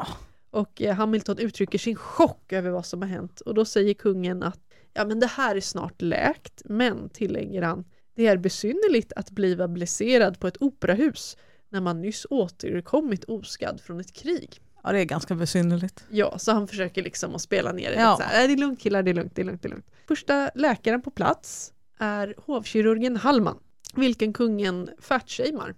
Och 0.50 0.82
eh, 0.82 0.96
Hamilton 0.96 1.38
uttrycker 1.38 1.78
sin 1.78 1.96
chock 1.96 2.54
över 2.54 2.70
vad 2.70 2.86
som 2.86 3.02
har 3.02 3.10
hänt 3.10 3.42
och 3.42 3.54
då 3.54 3.66
säger 3.66 3.94
kungen 3.94 4.44
att 4.44 4.60
ja 4.94 5.06
men 5.06 5.20
det 5.20 5.28
här 5.28 5.56
är 5.56 5.62
snart 5.62 6.02
läkt, 6.02 6.62
men 6.66 7.10
tillägger 7.10 7.62
han, 7.62 7.86
det 8.16 8.28
är 8.28 8.38
besynnerligt 8.38 9.14
att 9.16 9.32
bliva 9.32 9.68
blesserad 9.68 10.40
på 10.40 10.48
ett 10.48 10.62
operahus 10.62 11.38
när 11.70 11.82
man 11.82 12.02
nyss 12.02 12.26
återkommit 12.30 13.24
oskadd 13.24 13.82
från 13.82 14.00
ett 14.00 14.14
krig. 14.14 14.62
Ja, 14.84 14.92
det 14.92 15.00
är 15.00 15.06
ganska 15.06 15.36
besynnerligt. 15.36 16.04
Ja, 16.10 16.38
så 16.40 16.52
han 16.52 16.68
försöker 16.68 17.04
liksom 17.04 17.36
att 17.36 17.42
spela 17.42 17.72
ner 17.72 17.92
det. 17.92 17.96
Ja. 18.02 18.18
Så 18.18 18.24
här, 18.24 18.42
"Äh, 18.42 18.48
det 18.48 18.54
är 18.54 18.58
lugnt 18.58 18.80
killar, 18.80 19.04
det 19.04 19.12
är 19.12 19.16
lugnt, 19.16 19.36
det 19.36 19.42
är 19.42 19.46
lugnt, 19.46 19.62
det 19.62 19.68
är 19.68 19.70
lugnt. 19.70 19.86
Första 20.08 20.52
läkaren 20.56 21.02
på 21.02 21.12
plats 21.12 21.74
är 22.00 22.36
hovkirurgen 22.38 23.18
Hallman, 23.18 23.58
vilken 23.96 24.34
kungen 24.34 24.90
fatshamear. 25.02 25.76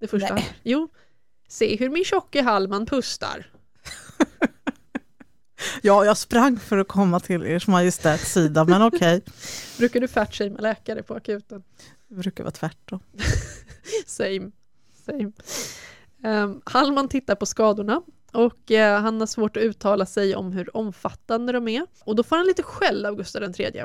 Det 0.00 0.06
första. 0.06 0.34
Nej. 0.34 0.56
Jo, 0.62 0.88
se 1.48 1.76
hur 1.76 1.90
min 1.90 2.04
tjocke 2.04 2.42
Hallman 2.42 2.86
pustar. 2.86 3.50
Ja, 5.82 6.04
jag 6.04 6.16
sprang 6.16 6.58
för 6.58 6.78
att 6.78 6.88
komma 6.88 7.20
till 7.20 7.42
ers 7.42 7.66
majestäts 7.66 8.32
sida, 8.32 8.64
men 8.64 8.82
okej. 8.82 9.22
Brukar 9.78 10.00
du 10.00 10.08
fatshamea 10.08 10.60
läkare 10.60 11.02
på 11.02 11.14
akuten? 11.14 11.62
Det 12.08 12.14
brukar 12.14 12.44
vara 12.44 12.50
tvärtom. 12.52 13.00
Same. 14.06 14.50
Same. 15.06 15.32
Um, 16.24 16.62
Hallman 16.66 17.08
tittar 17.08 17.34
på 17.34 17.46
skadorna 17.46 18.02
och 18.34 18.70
eh, 18.70 19.00
han 19.00 19.20
har 19.20 19.26
svårt 19.26 19.56
att 19.56 19.62
uttala 19.62 20.06
sig 20.06 20.36
om 20.36 20.52
hur 20.52 20.76
omfattande 20.76 21.52
de 21.52 21.68
är. 21.68 21.86
Och 22.04 22.16
då 22.16 22.22
får 22.22 22.36
han 22.36 22.46
lite 22.46 22.62
skäll 22.62 23.06
av 23.06 23.16
Gustav 23.16 23.42
III. 23.60 23.84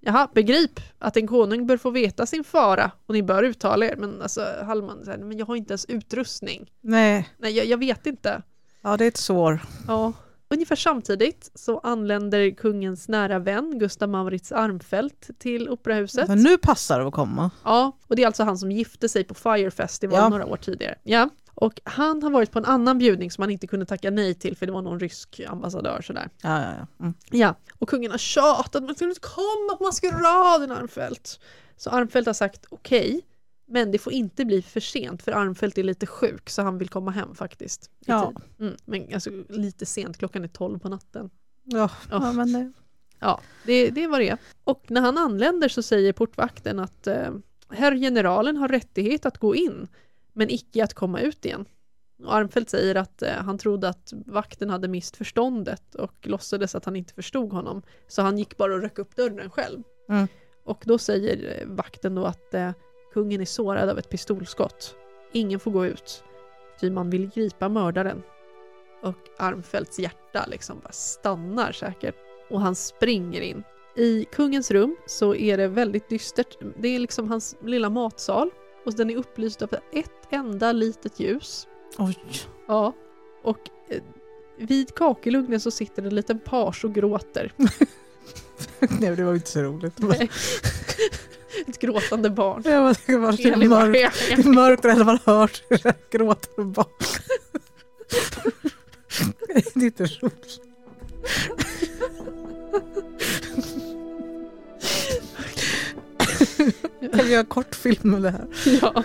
Jaha, 0.00 0.28
begrip 0.34 0.80
att 0.98 1.16
en 1.16 1.26
konung 1.26 1.66
bör 1.66 1.76
få 1.76 1.90
veta 1.90 2.26
sin 2.26 2.44
fara 2.44 2.90
och 3.06 3.14
ni 3.14 3.22
bör 3.22 3.42
uttala 3.42 3.86
er. 3.86 3.96
Men 3.96 4.22
alltså 4.22 4.46
Hallman 4.64 5.04
säger, 5.04 5.18
men 5.24 5.38
jag 5.38 5.46
har 5.46 5.56
inte 5.56 5.72
ens 5.72 5.84
utrustning. 5.84 6.70
Nej, 6.80 7.28
Nej, 7.38 7.52
jag, 7.56 7.66
jag 7.66 7.78
vet 7.78 8.06
inte. 8.06 8.42
ja, 8.82 8.96
det 8.96 9.04
är 9.04 9.08
ett 9.08 9.16
sår. 9.16 9.60
Ja. 9.88 10.12
Ungefär 10.50 10.76
samtidigt 10.76 11.50
så 11.54 11.78
anländer 11.78 12.50
kungens 12.50 13.08
nära 13.08 13.38
vän 13.38 13.78
Gustav 13.78 14.08
Maurits 14.08 14.52
Armfelt 14.52 15.30
till 15.38 15.68
operahuset. 15.68 16.26
För 16.26 16.36
nu 16.36 16.58
passar 16.58 17.00
det 17.00 17.06
att 17.06 17.12
komma. 17.14 17.50
Ja, 17.64 17.98
och 18.06 18.16
det 18.16 18.22
är 18.22 18.26
alltså 18.26 18.44
han 18.44 18.58
som 18.58 18.70
gifte 18.72 19.08
sig 19.08 19.24
på 19.24 19.34
Fire 19.34 19.70
Festival 19.70 20.18
Ja. 20.18 20.28
några 20.28 20.46
år 20.46 20.56
tidigare. 20.56 20.94
Ja. 21.02 21.28
Och 21.54 21.80
han 21.84 22.22
har 22.22 22.30
varit 22.30 22.50
på 22.50 22.58
en 22.58 22.64
annan 22.64 22.98
bjudning 22.98 23.30
som 23.30 23.42
han 23.42 23.50
inte 23.50 23.66
kunde 23.66 23.86
tacka 23.86 24.10
nej 24.10 24.34
till 24.34 24.56
för 24.56 24.66
det 24.66 24.72
var 24.72 24.82
någon 24.82 25.00
rysk 25.00 25.40
ambassadör 25.48 26.02
sådär. 26.02 26.30
Ja, 26.42 26.62
ja, 26.62 26.74
ja. 26.78 26.86
Mm. 27.00 27.14
Ja, 27.30 27.54
och 27.78 27.88
kungen 27.88 28.10
har 28.10 28.18
tjatat 28.18 28.82
men 28.82 28.94
skulle 28.94 29.10
inte 29.10 29.20
komma 29.20 29.76
på 29.78 29.84
maskeraden 29.84 30.70
Armfelt. 30.70 31.40
Så 31.76 31.90
Armfelt 31.90 32.26
har 32.26 32.34
sagt 32.34 32.66
okej, 32.70 33.20
men 33.66 33.90
det 33.90 33.98
får 33.98 34.12
inte 34.12 34.44
bli 34.44 34.62
för 34.62 34.80
sent 34.80 35.22
för 35.22 35.32
Armfelt 35.32 35.78
är 35.78 35.82
lite 35.82 36.06
sjuk 36.06 36.50
så 36.50 36.62
han 36.62 36.78
vill 36.78 36.88
komma 36.88 37.10
hem 37.10 37.34
faktiskt. 37.34 37.90
Ja. 38.06 38.32
Mm, 38.60 38.74
men 38.84 39.14
alltså 39.14 39.30
lite 39.48 39.86
sent, 39.86 40.18
klockan 40.18 40.44
är 40.44 40.48
12 40.48 40.78
på 40.78 40.88
natten. 40.88 41.30
Ja, 41.64 41.90
Ja. 42.10 42.26
ja, 42.26 42.32
men 42.32 42.52
det... 42.52 42.72
Ja, 43.18 43.40
det, 43.64 43.90
det 43.90 44.06
vad 44.06 44.20
det. 44.20 44.36
Och 44.64 44.84
när 44.88 45.00
han 45.00 45.18
anländer 45.18 45.68
så 45.68 45.82
säger 45.82 46.12
portvakten 46.12 46.78
att 46.78 47.06
eh, 47.06 47.30
herr 47.70 47.96
generalen 47.96 48.56
har 48.56 48.68
rättighet 48.68 49.26
att 49.26 49.38
gå 49.38 49.54
in, 49.54 49.88
men 50.32 50.50
icke 50.50 50.84
att 50.84 50.94
komma 50.94 51.20
ut 51.20 51.44
igen. 51.44 51.64
Och 52.24 52.34
Armfelt 52.34 52.70
säger 52.70 52.94
att 52.94 53.22
eh, 53.22 53.32
han 53.32 53.58
trodde 53.58 53.88
att 53.88 54.12
vakten 54.26 54.70
hade 54.70 54.88
mist 54.88 55.16
förståndet 55.16 55.94
och 55.94 56.14
låtsades 56.22 56.74
att 56.74 56.84
han 56.84 56.96
inte 56.96 57.14
förstod 57.14 57.52
honom. 57.52 57.82
Så 58.08 58.22
han 58.22 58.38
gick 58.38 58.56
bara 58.56 58.74
och 58.74 58.82
röck 58.82 58.98
upp 58.98 59.16
dörren 59.16 59.50
själv. 59.50 59.82
Mm. 60.08 60.28
Och 60.64 60.82
då 60.84 60.98
säger 60.98 61.60
eh, 61.60 61.68
vakten 61.68 62.14
då 62.14 62.24
att 62.24 62.54
eh, 62.54 62.70
kungen 63.12 63.40
är 63.40 63.44
sårad 63.44 63.88
av 63.88 63.98
ett 63.98 64.10
pistolskott. 64.10 64.94
Ingen 65.32 65.60
får 65.60 65.70
gå 65.70 65.86
ut, 65.86 66.24
ty 66.80 66.90
man 66.90 67.10
vill 67.10 67.28
gripa 67.28 67.68
mördaren. 67.68 68.22
Och 69.02 69.16
Armfelts 69.38 69.98
hjärta 69.98 70.46
liksom 70.48 70.80
bara 70.82 70.92
stannar 70.92 71.72
säkert 71.72 72.16
och 72.50 72.60
han 72.60 72.74
springer 72.74 73.40
in. 73.40 73.62
I 73.96 74.24
kungens 74.24 74.70
rum 74.70 74.96
så 75.06 75.34
är 75.34 75.56
det 75.56 75.68
väldigt 75.68 76.08
dystert. 76.08 76.58
Det 76.78 76.88
är 76.88 76.98
liksom 76.98 77.28
hans 77.28 77.56
lilla 77.62 77.90
matsal 77.90 78.50
och 78.84 78.94
den 78.94 79.10
är 79.10 79.16
upplyst 79.16 79.62
av 79.62 79.74
ett 79.92 80.10
enda 80.30 80.72
litet 80.72 81.20
ljus. 81.20 81.66
Oj. 81.98 82.18
Ja, 82.68 82.92
och 83.42 83.58
eh, 83.88 84.02
vid 84.58 84.94
kakelugnen 84.94 85.60
så 85.60 85.70
sitter 85.70 86.02
en 86.02 86.14
liten 86.14 86.38
page 86.38 86.84
och 86.84 86.94
gråter. 86.94 87.52
Nej, 89.00 89.16
det 89.16 89.24
var 89.24 89.34
inte 89.34 89.50
så 89.50 89.62
roligt. 89.62 89.98
Nej. 89.98 90.30
Ett 91.66 91.78
gråtande 91.78 92.30
barn. 92.30 92.62
Jag 92.64 92.82
bara, 92.82 92.94
det 93.06 93.16
var 93.16 93.32
så 93.32 93.48
Elin 93.48 93.70
bara, 93.70 93.86
mörkt, 93.86 94.26
det 94.28 94.32
är 94.32 94.48
mörkt 94.48 94.84
och 94.84 95.06
man 95.06 95.18
hör 95.24 95.50
gråtande 96.10 96.72
barn. 96.72 96.86
Det 99.46 99.76
är 99.76 99.84
inte 99.84 100.04
roligt. 100.04 100.71
Kan 107.12 107.24
vi 107.24 107.32
göra 107.32 107.44
kortfilm 107.44 108.14
om 108.14 108.22
det 108.22 108.30
här? 108.30 108.46
Ja. 108.82 109.04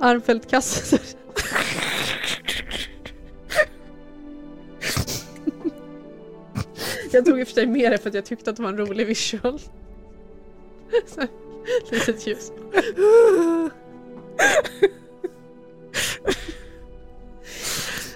Armfelt 0.00 0.50
kastar 0.50 1.00
Jag 7.12 7.24
tog 7.24 7.40
i 7.40 7.42
och 7.42 7.48
för 7.48 7.54
sig 7.54 7.66
med 7.66 7.92
det 7.92 7.98
för 7.98 8.08
att 8.08 8.14
jag 8.14 8.24
tyckte 8.24 8.50
att 8.50 8.56
det 8.56 8.62
var 8.62 8.70
en 8.70 8.78
rolig 8.78 9.06
visual. 9.06 9.60
Så, 11.06 11.20
litet 11.90 12.26
ljus. 12.26 12.52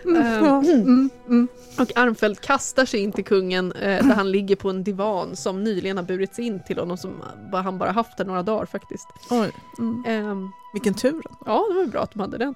Ja, 0.04 0.62
mm, 0.64 1.10
mm. 1.28 1.48
Och 1.78 1.96
Armfelt 1.96 2.40
kastar 2.40 2.84
sig 2.84 3.00
in 3.00 3.12
till 3.12 3.24
kungen 3.24 3.72
eh, 3.72 4.06
där 4.06 4.14
han 4.14 4.30
ligger 4.30 4.56
på 4.56 4.70
en 4.70 4.84
divan 4.84 5.36
som 5.36 5.64
nyligen 5.64 5.96
har 5.96 6.04
burits 6.04 6.38
in 6.38 6.62
till 6.66 6.78
honom 6.78 6.96
som 6.96 7.22
han 7.52 7.78
bara 7.78 7.90
haft 7.90 8.18
den 8.18 8.26
några 8.26 8.42
dagar 8.42 8.66
faktiskt. 8.66 9.06
Oj. 9.30 9.52
Mm. 9.78 10.04
Ehm, 10.06 10.50
Vilken 10.72 10.94
tur. 10.94 11.22
Ja, 11.46 11.66
det 11.68 11.74
var 11.74 11.86
bra 11.86 12.02
att 12.02 12.12
de 12.12 12.20
hade 12.20 12.38
den. 12.38 12.54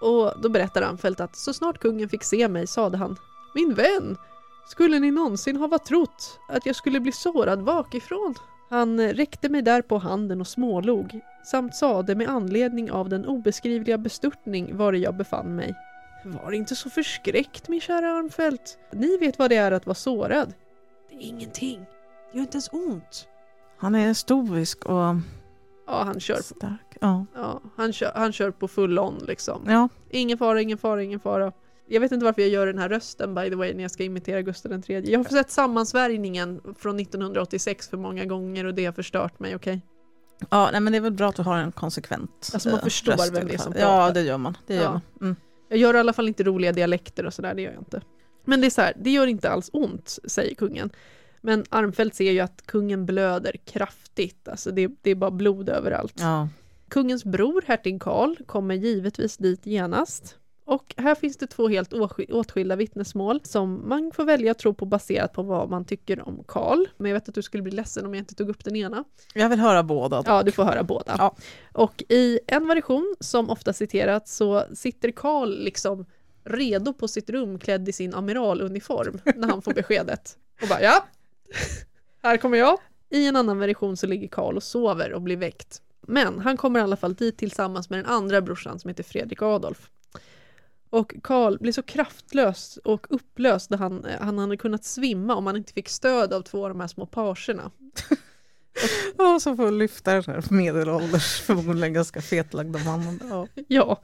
Och 0.00 0.32
då 0.42 0.48
berättar 0.48 0.82
Anfält 0.82 1.20
att 1.20 1.36
så 1.36 1.52
snart 1.52 1.78
kungen 1.78 2.08
fick 2.08 2.24
se 2.24 2.48
mig 2.48 2.66
sade 2.66 2.96
han 2.96 3.16
Min 3.54 3.74
vän, 3.74 4.16
skulle 4.68 4.98
ni 4.98 5.10
någonsin 5.10 5.56
hava 5.56 5.78
trott 5.78 6.38
att 6.48 6.66
jag 6.66 6.76
skulle 6.76 7.00
bli 7.00 7.12
sårad 7.12 7.64
bakifrån? 7.64 8.34
Han 8.70 9.00
eh, 9.00 9.08
räckte 9.08 9.48
mig 9.48 9.62
där 9.62 9.82
på 9.82 9.98
handen 9.98 10.40
och 10.40 10.46
smålog 10.46 11.20
samt 11.44 11.76
sade 11.76 12.14
med 12.14 12.28
anledning 12.28 12.90
av 12.90 13.08
den 13.08 13.26
obeskrivliga 13.26 13.98
bestörtning 13.98 14.76
vari 14.76 15.02
jag 15.02 15.16
befann 15.16 15.56
mig. 15.56 15.74
Var 16.24 16.52
inte 16.52 16.76
så 16.76 16.90
förskräckt 16.90 17.68
min 17.68 17.80
kära 17.80 18.10
Armfelt. 18.18 18.78
Ni 18.92 19.16
vet 19.16 19.38
vad 19.38 19.50
det 19.50 19.56
är 19.56 19.72
att 19.72 19.86
vara 19.86 19.94
sårad. 19.94 20.54
Det 21.10 21.14
är 21.16 21.20
ingenting. 21.20 21.80
Det 22.32 22.38
gör 22.38 22.42
inte 22.42 22.54
ens 22.54 22.68
ont. 22.72 23.28
Han 23.78 23.94
är 23.94 24.14
stoisk 24.14 24.84
och 24.86 25.14
Ja, 25.86 26.02
han 26.04 26.20
kör, 26.20 26.42
stark. 26.42 26.96
Ja. 27.00 27.26
ja, 27.34 27.60
han 27.76 27.92
kör, 27.92 28.12
han 28.14 28.32
kör 28.32 28.50
på 28.50 28.68
full 28.68 28.98
on 28.98 29.18
liksom. 29.26 29.62
ja. 29.66 29.88
Ingen 30.10 30.38
fara, 30.38 30.60
ingen 30.60 30.78
fara, 30.78 31.02
ingen 31.02 31.20
fara. 31.20 31.52
Jag 31.88 32.00
vet 32.00 32.12
inte 32.12 32.24
varför 32.24 32.42
jag 32.42 32.50
gör 32.50 32.66
den 32.66 32.78
här 32.78 32.88
rösten 32.88 33.34
by 33.34 33.50
the 33.50 33.56
way 33.56 33.74
när 33.74 33.82
jag 33.82 33.90
ska 33.90 34.02
imitera 34.04 34.42
Gustav 34.42 34.72
III. 34.72 35.12
Jag 35.12 35.18
har 35.18 35.24
sett 35.24 35.50
sammansvärjningen 35.50 36.60
från 36.78 37.00
1986 37.00 37.88
för 37.88 37.96
många 37.96 38.24
gånger 38.24 38.64
och 38.64 38.74
det 38.74 38.84
har 38.84 38.92
förstört 38.92 39.38
mig, 39.40 39.56
okej? 39.56 39.80
Ja, 40.50 40.68
nej, 40.72 40.80
men 40.80 40.92
det 40.92 40.96
är 40.96 41.00
väl 41.00 41.12
bra 41.12 41.28
att 41.28 41.36
du 41.36 41.42
har 41.42 41.56
en 41.58 41.72
konsekvent 41.72 42.50
Alltså, 42.54 42.68
man 42.68 42.78
eh, 42.78 42.84
förstår 42.84 43.12
röst 43.12 43.32
vem 43.36 43.48
det 43.48 43.54
är 43.54 43.58
som 43.58 43.72
fall. 43.72 43.82
Ja, 43.82 43.88
pratar. 43.88 44.14
det 44.14 44.22
gör 44.22 44.38
man. 44.38 44.56
Det 44.66 44.74
gör 44.74 44.82
Ja. 44.82 44.90
man. 44.92 45.00
Mm. 45.20 45.36
Jag 45.72 45.78
gör 45.78 45.94
i 45.94 45.98
alla 45.98 46.12
fall 46.12 46.28
inte 46.28 46.44
roliga 46.44 46.72
dialekter 46.72 47.26
och 47.26 47.34
sådär, 47.34 47.54
det 47.54 47.62
gör 47.62 47.72
jag 47.72 47.80
inte. 47.80 48.02
Men 48.44 48.60
det 48.60 48.66
är 48.66 48.70
så 48.70 48.80
här, 48.80 48.92
det 48.96 49.10
gör 49.10 49.26
inte 49.26 49.50
alls 49.50 49.70
ont, 49.72 50.18
säger 50.24 50.54
kungen. 50.54 50.90
Men 51.40 51.64
Armfelt 51.68 52.14
ser 52.14 52.32
ju 52.32 52.40
att 52.40 52.66
kungen 52.66 53.06
blöder 53.06 53.56
kraftigt, 53.64 54.48
alltså 54.48 54.70
det, 54.70 54.90
det 55.02 55.10
är 55.10 55.14
bara 55.14 55.30
blod 55.30 55.68
överallt. 55.68 56.14
Ja. 56.18 56.48
Kungens 56.88 57.24
bror, 57.24 57.64
hertig 57.66 58.02
Karl, 58.02 58.36
kommer 58.46 58.74
givetvis 58.74 59.36
dit 59.36 59.66
genast. 59.66 60.36
Och 60.64 60.94
här 60.96 61.14
finns 61.14 61.36
det 61.36 61.46
två 61.46 61.68
helt 61.68 61.92
åtsk- 61.92 62.32
åtskilda 62.32 62.76
vittnesmål 62.76 63.40
som 63.44 63.88
man 63.88 64.12
får 64.14 64.24
välja 64.24 64.50
att 64.50 64.58
tro 64.58 64.74
på 64.74 64.86
baserat 64.86 65.32
på 65.32 65.42
vad 65.42 65.70
man 65.70 65.84
tycker 65.84 66.28
om 66.28 66.44
Karl. 66.48 66.86
Men 66.96 67.10
jag 67.10 67.16
vet 67.16 67.28
att 67.28 67.34
du 67.34 67.42
skulle 67.42 67.62
bli 67.62 67.72
ledsen 67.72 68.06
om 68.06 68.14
jag 68.14 68.20
inte 68.22 68.34
tog 68.34 68.48
upp 68.48 68.64
den 68.64 68.76
ena. 68.76 69.04
Jag 69.34 69.48
vill 69.48 69.60
höra 69.60 69.82
båda. 69.82 70.22
Ja, 70.26 70.42
du 70.42 70.52
får 70.52 70.64
höra 70.64 70.82
båda. 70.82 71.14
Ja. 71.18 71.36
Och 71.72 72.02
i 72.08 72.38
en 72.46 72.66
version 72.68 73.14
som 73.20 73.50
ofta 73.50 73.72
citerats 73.72 74.36
så 74.36 74.64
sitter 74.74 75.10
Karl 75.10 75.48
liksom 75.64 76.06
redo 76.44 76.92
på 76.92 77.08
sitt 77.08 77.30
rum 77.30 77.58
klädd 77.58 77.88
i 77.88 77.92
sin 77.92 78.14
amiraluniform 78.14 79.18
när 79.36 79.48
han 79.48 79.62
får 79.62 79.72
beskedet. 79.74 80.36
Och 80.62 80.68
bara 80.68 80.82
ja, 80.82 81.06
här 82.22 82.36
kommer 82.36 82.58
jag. 82.58 82.78
I 83.10 83.26
en 83.26 83.36
annan 83.36 83.58
version 83.58 83.96
så 83.96 84.06
ligger 84.06 84.28
Karl 84.28 84.56
och 84.56 84.62
sover 84.62 85.12
och 85.12 85.22
blir 85.22 85.36
väckt. 85.36 85.82
Men 86.06 86.38
han 86.38 86.56
kommer 86.56 86.80
i 86.80 86.82
alla 86.82 86.96
fall 86.96 87.14
dit 87.14 87.38
tillsammans 87.38 87.90
med 87.90 87.98
den 87.98 88.06
andra 88.06 88.40
brorsan 88.40 88.78
som 88.78 88.88
heter 88.88 89.02
Fredrik 89.02 89.42
Adolf. 89.42 89.90
Och 90.92 91.14
Karl 91.22 91.58
blir 91.58 91.72
så 91.72 91.82
kraftlös 91.82 92.76
och 92.84 93.06
upplöst 93.10 93.70
när 93.70 93.78
han, 93.78 94.06
han 94.20 94.38
hade 94.38 94.56
kunnat 94.56 94.84
svimma 94.84 95.34
om 95.34 95.46
han 95.46 95.56
inte 95.56 95.72
fick 95.72 95.88
stöd 95.88 96.32
av 96.32 96.42
två 96.42 96.62
av 96.64 96.68
de 96.68 96.80
här 96.80 96.88
små 96.88 97.06
pagerna. 97.06 97.70
Ja, 99.18 99.40
så 99.40 99.56
får 99.56 99.70
lyfta 99.70 100.12
den 100.12 100.22
här 100.26 100.44
medelålders, 100.50 101.40
förmodligen 101.40 101.92
ganska 101.92 102.22
fetlagda 102.22 102.78
mannen. 102.78 103.20
Ja. 103.30 103.46
Ja, 103.68 104.00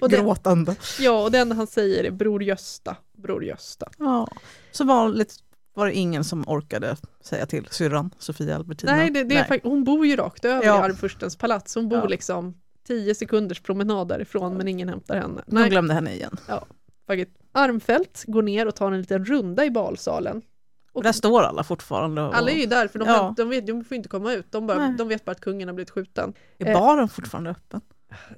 och 0.00 0.08
det, 0.08 0.16
Gråtande. 0.16 0.76
ja, 1.00 1.22
och 1.22 1.30
den 1.30 1.52
han 1.52 1.66
säger 1.66 2.04
är 2.04 2.10
Bror 2.10 2.42
Gösta, 2.42 2.96
Bror 3.16 3.44
Gösta. 3.44 3.88
Ja. 3.98 4.28
Så 4.72 4.84
vanligt 4.84 5.34
var 5.74 5.86
det 5.86 5.92
ingen 5.92 6.24
som 6.24 6.44
orkade 6.48 6.96
säga 7.20 7.46
till 7.46 7.66
syrran 7.70 8.10
Sofia 8.18 8.56
Albertina. 8.56 8.96
Nej, 8.96 9.10
det, 9.10 9.24
det 9.24 9.36
är 9.36 9.44
fakt- 9.44 9.64
hon 9.64 9.84
bor 9.84 10.06
ju 10.06 10.16
rakt 10.16 10.44
över 10.44 10.64
Ja. 10.66 10.76
i 10.76 10.82
arvfurstens 10.82 11.36
palats. 11.36 11.74
Hon 11.74 11.88
bor 11.88 11.98
Ja. 11.98 12.06
liksom 12.06 12.54
tio 12.88 13.14
sekunders 13.14 13.60
promenad 13.60 14.08
därifrån 14.08 14.56
men 14.56 14.68
ingen 14.68 14.88
hämtar 14.88 15.16
henne. 15.16 15.42
De 15.46 15.54
Nej, 15.54 15.70
glömde 15.70 15.94
henne 15.94 16.14
igen. 16.14 16.36
faktiskt. 17.06 17.30
Armfelt 17.52 18.24
går 18.26 18.42
ner 18.42 18.66
och 18.66 18.74
tar 18.74 18.92
en 18.92 19.00
liten 19.00 19.24
runda 19.24 19.64
i 19.64 19.70
balsalen. 19.70 20.42
Och 20.92 21.02
där 21.02 21.12
står 21.12 21.42
alla 21.42 21.64
fortfarande. 21.64 22.22
Och... 22.22 22.34
Alla 22.36 22.50
är 22.50 22.56
ju 22.56 22.66
där 22.66 22.88
för 22.88 22.98
de, 22.98 23.08
Ja. 23.08 23.34
de, 23.36 23.48
vet, 23.48 23.66
de 23.66 23.84
får 23.84 23.96
inte 23.96 24.08
komma 24.08 24.32
ut. 24.32 24.52
De, 24.52 24.66
bara, 24.66 24.88
de 24.98 25.08
vet 25.08 25.24
bara 25.24 25.32
att 25.32 25.40
kungen 25.40 25.68
har 25.68 25.74
blivit 25.74 25.90
skjuten. 25.90 26.34
Är 26.58 26.74
baren 26.74 27.08
fortfarande 27.08 27.50
öppen? 27.50 27.80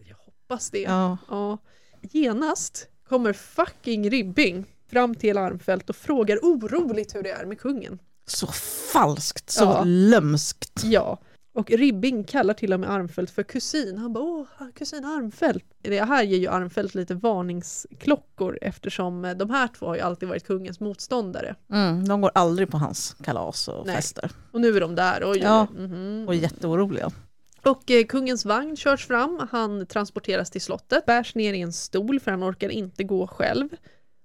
Jag 0.09 0.17
hoppas 0.17 0.71
det. 0.71 0.81
Ja. 0.81 1.19
Ja. 1.29 1.59
Genast 2.03 2.89
kommer 3.09 3.33
fucking 3.33 4.11
Ribbing 4.11 4.65
fram 4.91 5.15
till 5.15 5.39
Armfelt 5.39 5.91
och 5.91 5.97
frågar 5.97 6.37
oroligt 6.43 7.15
hur 7.15 7.23
det 7.23 7.31
är 7.31 7.47
med 7.47 7.61
kungen. 7.61 7.99
Så 8.27 8.47
falskt, 8.93 9.51
så 9.51 9.65
Ja. 9.65 9.83
lömskt. 9.87 10.81
Ja, 10.85 11.19
och 11.61 11.71
Ribbing 11.71 12.25
kallar 12.25 12.55
till 12.55 12.73
och 12.73 12.81
med 12.81 12.91
Armfelt 12.91 13.31
för 13.31 13.43
kusin. 13.43 13.99
Han 13.99 14.13
bara 14.13 14.25
åh, 14.25 14.47
kusin 14.75 15.05
Armfelt. 15.05 15.65
Det 15.83 16.01
här 16.05 16.23
ger 16.23 16.39
ju 16.39 16.47
Armfelt 16.49 16.95
lite 16.95 17.15
varningsklockor 17.15 18.59
eftersom 18.63 19.25
eh, 19.25 19.35
de 19.37 19.51
här 19.51 19.69
två 19.69 19.87
har 19.87 19.95
ju 19.95 20.01
alltid 20.01 20.29
varit 20.29 20.47
kungens 20.47 20.81
motståndare. 20.81 21.55
Mm, 21.73 22.09
de 22.09 22.21
går 22.21 22.31
aldrig 22.35 22.71
på 22.71 22.79
hans 22.79 23.17
kalas 23.25 23.69
och 23.69 23.87
Nej. 23.87 23.97
fester. 23.97 24.31
Och 24.53 24.61
nu 24.61 24.77
är 24.77 24.81
de 24.81 24.95
där. 24.95 25.23
Oj, 25.27 25.39
Ja. 25.43 25.67
oj, 25.71 25.87
mhm. 25.87 26.25
Och 26.29 26.35
är 26.35 26.39
jätteoroliga. 26.39 27.11
Och 27.65 27.91
eh, 27.91 28.05
kungens 28.05 28.45
vagn 28.45 28.77
körs 28.77 29.07
fram, 29.07 29.49
han 29.53 29.87
transporteras 29.87 30.51
till 30.51 30.61
slottet, 30.61 31.07
bärs 31.07 31.35
ner 31.35 31.55
i 31.55 31.61
en 31.61 31.73
stol 31.73 32.21
för 32.21 32.31
han 32.31 32.45
orkar 32.51 32.69
inte 32.69 33.05
gå 33.05 33.27
själv 33.27 33.69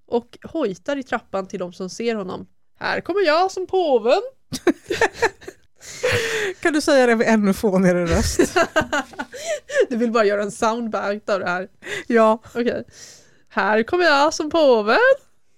och 0.08 0.38
hojtar 0.44 0.98
i 0.98 1.04
trappan 1.04 1.48
till 1.48 1.60
de 1.60 1.74
som 1.74 1.90
ser 1.90 2.16
honom. 2.16 2.48
Här 2.80 3.02
kommer 3.02 3.26
jag 3.26 3.52
som 3.52 3.68
påven! 3.68 4.22
Kan 6.60 6.74
du 6.74 6.82
säga 6.82 7.06
det 7.06 7.16
med 7.16 7.28
ännu 7.28 7.54
fånigare 7.54 8.06
röst? 8.06 8.40
Du 9.90 9.96
vill 9.98 10.12
bara 10.12 10.26
göra 10.26 10.42
en 10.44 10.52
soundbite 10.52 11.34
av 11.34 11.40
det 11.40 11.46
här. 11.50 11.68
ja, 12.08 12.42
Okej. 12.54 12.84
Här 13.50 13.84
kommer 13.84 14.04
jag 14.04 14.34
som 14.34 14.50
påven! 14.50 14.98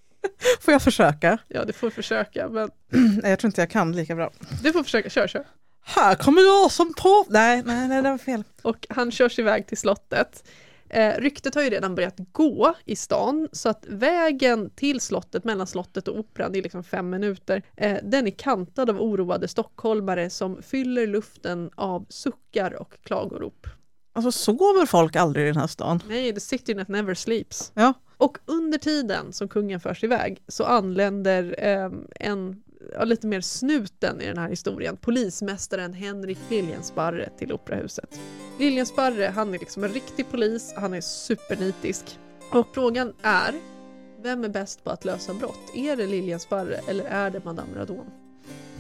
får 0.62 0.72
jag 0.72 0.82
försöka? 0.82 1.38
Ja, 1.48 1.66
du 1.66 1.74
får 1.74 1.90
försöka, 1.90 2.48
men 2.50 2.70
Nej, 3.22 3.30
jag 3.32 3.40
tror 3.40 3.50
inte 3.50 3.62
jag 3.62 3.70
kan 3.70 3.92
lika 3.92 4.16
bra. 4.16 4.32
du 4.64 4.74
får 4.74 4.84
försöka. 4.84 5.10
Kör, 5.10 5.28
kör. 5.28 5.46
Här 5.86 6.16
kommer 6.16 6.42
jag 6.42 6.72
som 6.72 6.94
på... 6.94 7.26
Nej, 7.30 7.64
nej, 7.66 7.88
nej, 7.88 8.02
det 8.02 8.10
var 8.10 8.18
fel. 8.18 8.44
Och 8.62 8.86
han 8.90 9.12
körs 9.12 9.40
iväg 9.40 9.68
till 9.68 9.78
slottet. 9.78 10.44
Eh, 10.90 11.14
ryktet 11.18 11.56
har 11.56 11.64
ju 11.64 11.70
redan 11.70 11.96
börjat 11.96 12.18
gå 12.32 12.74
i 12.86 12.96
stan 12.96 13.50
så 13.52 13.70
att 13.70 13.86
vägen 13.88 14.70
till 14.70 15.02
slottet 15.02 15.44
mellan 15.44 15.68
slottet 15.68 16.08
och 16.08 16.20
operan, 16.20 16.52
det 16.52 16.60
är 16.60 16.64
liksom 16.64 16.84
fem 16.84 17.10
minuter, 17.10 17.64
eh, 17.76 17.98
den 18.04 18.28
är 18.28 18.32
kantad 18.32 18.90
av 18.90 19.02
oroade 19.02 19.48
stockholmare 19.48 20.30
som 20.30 20.62
fyller 20.62 21.08
luften 21.08 21.70
av 21.76 22.06
suckar 22.10 22.82
och 22.82 22.94
klagorop. 23.04 23.68
Alltså 24.14 24.32
sover 24.32 24.86
folk 24.86 25.16
aldrig 25.16 25.46
i 25.46 25.48
den 25.48 25.58
här 25.58 25.68
stan? 25.68 26.00
Nej, 26.08 26.34
the 26.34 26.40
city 26.40 26.76
that 26.76 26.88
never 26.88 27.14
sleeps. 27.14 27.72
Ja. 27.74 27.94
Och 28.18 28.38
under 28.46 28.78
tiden 28.78 29.34
som 29.34 29.48
kungen 29.48 29.80
förs 29.80 30.04
iväg 30.04 30.44
så 30.48 30.64
anländer 30.64 31.56
eh, 31.58 31.92
en, 32.16 32.64
ja, 32.94 33.04
lite 33.04 33.28
mer 33.28 33.42
snuten 33.42 34.22
i 34.22 34.26
den 34.26 34.38
här 34.38 34.50
historien, 34.50 34.98
polismästaren 34.98 35.94
Henrik 35.94 36.38
Liljensparre 36.50 37.30
till 37.38 37.54
operahuset. 37.54 38.20
Liljensparre, 38.60 39.26
han 39.36 39.54
är 39.54 39.60
liksom 39.60 39.84
en 39.84 39.94
riktig 39.94 40.30
polis, 40.32 40.74
han 40.76 40.94
är 40.94 41.02
supernitisk. 41.02 42.20
Och 42.52 42.68
frågan 42.74 43.14
är, 43.22 43.56
vem 44.24 44.44
är 44.44 44.50
bäst 44.50 44.84
på 44.84 44.90
att 44.90 45.06
lösa 45.06 45.34
brott? 45.34 45.72
Är 45.76 45.96
det 45.96 46.08
Liljensparre 46.08 46.80
eller 46.90 47.06
är 47.06 47.30
det 47.30 47.46
Madame 47.46 47.76
Radon? 47.76 48.06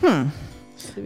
Hmm. 0.01 0.29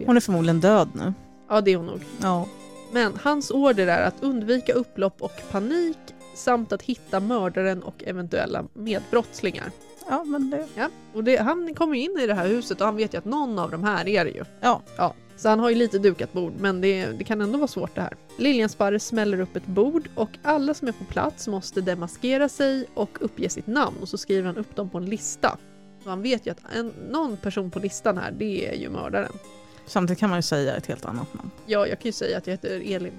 Hon 0.06 0.16
är 0.16 0.20
förmodligen 0.20 0.60
död 0.60 0.88
nu. 0.94 1.12
Ja, 1.48 1.60
det 1.60 1.72
är 1.72 1.76
hon 1.76 1.86
nog. 1.86 2.04
Ja. 2.22 2.48
Men 2.92 3.12
hans 3.22 3.50
order 3.50 3.86
är 3.86 4.06
att 4.06 4.22
undvika 4.22 4.72
upplopp 4.72 5.22
och 5.22 5.42
panik 5.50 5.98
samt 6.34 6.72
att 6.72 6.82
hitta 6.82 7.20
mördaren 7.20 7.82
och 7.82 8.04
eventuella 8.06 8.64
medbrottslingar. 8.74 9.70
Ja, 10.08 10.24
men 10.24 10.50
det... 10.50 10.66
Ja, 10.74 10.88
och 11.14 11.24
det, 11.24 11.36
han 11.36 11.74
kommer 11.74 11.94
in 11.96 12.18
i 12.18 12.26
det 12.26 12.34
här 12.34 12.48
huset 12.48 12.80
och 12.80 12.86
han 12.86 12.96
vet 12.96 13.14
ju 13.14 13.18
att 13.18 13.24
någon 13.24 13.58
av 13.58 13.70
de 13.70 13.84
här 13.84 14.08
är 14.08 14.24
det 14.24 14.30
ju. 14.30 14.44
Ja. 14.60 14.82
ja. 14.96 15.14
Så 15.36 15.48
han 15.48 15.60
har 15.60 15.70
ju 15.70 15.76
lite 15.76 15.98
dukat 15.98 16.32
bord 16.32 16.52
men 16.60 16.80
det, 16.80 17.06
det 17.06 17.24
kan 17.24 17.40
ändå 17.40 17.58
vara 17.58 17.68
svårt 17.68 17.94
det 17.94 18.00
här. 18.00 18.16
Liljensparre 18.38 19.00
smäller 19.00 19.40
upp 19.40 19.56
ett 19.56 19.66
bord 19.66 20.08
och 20.14 20.30
alla 20.42 20.74
som 20.74 20.88
är 20.88 20.92
på 20.92 21.04
plats 21.04 21.48
måste 21.48 21.80
demaskera 21.80 22.48
sig 22.48 22.86
och 22.94 23.18
uppge 23.20 23.48
sitt 23.48 23.66
namn 23.66 23.96
och 24.00 24.08
så 24.08 24.18
skriver 24.18 24.46
han 24.46 24.56
upp 24.56 24.76
dem 24.76 24.90
på 24.90 24.98
en 24.98 25.06
lista. 25.06 25.58
Så 26.02 26.10
han 26.10 26.22
vet 26.22 26.46
ju 26.46 26.50
att 26.50 26.60
en, 26.76 26.92
någon 27.10 27.36
person 27.36 27.70
på 27.70 27.78
listan 27.78 28.18
här, 28.18 28.32
det 28.38 28.68
är 28.68 28.74
ju 28.74 28.90
mördaren. 28.90 29.32
Samtidigt 29.86 30.20
kan 30.20 30.30
man 30.30 30.38
ju 30.38 30.42
säga 30.42 30.76
ett 30.76 30.86
helt 30.86 31.04
annat 31.04 31.34
namn. 31.34 31.50
Ja, 31.66 31.86
jag 31.86 31.98
kan 31.98 32.08
ju 32.08 32.12
säga 32.12 32.38
att 32.38 32.46
jag 32.46 32.52
heter 32.52 32.94
Elin. 32.94 33.12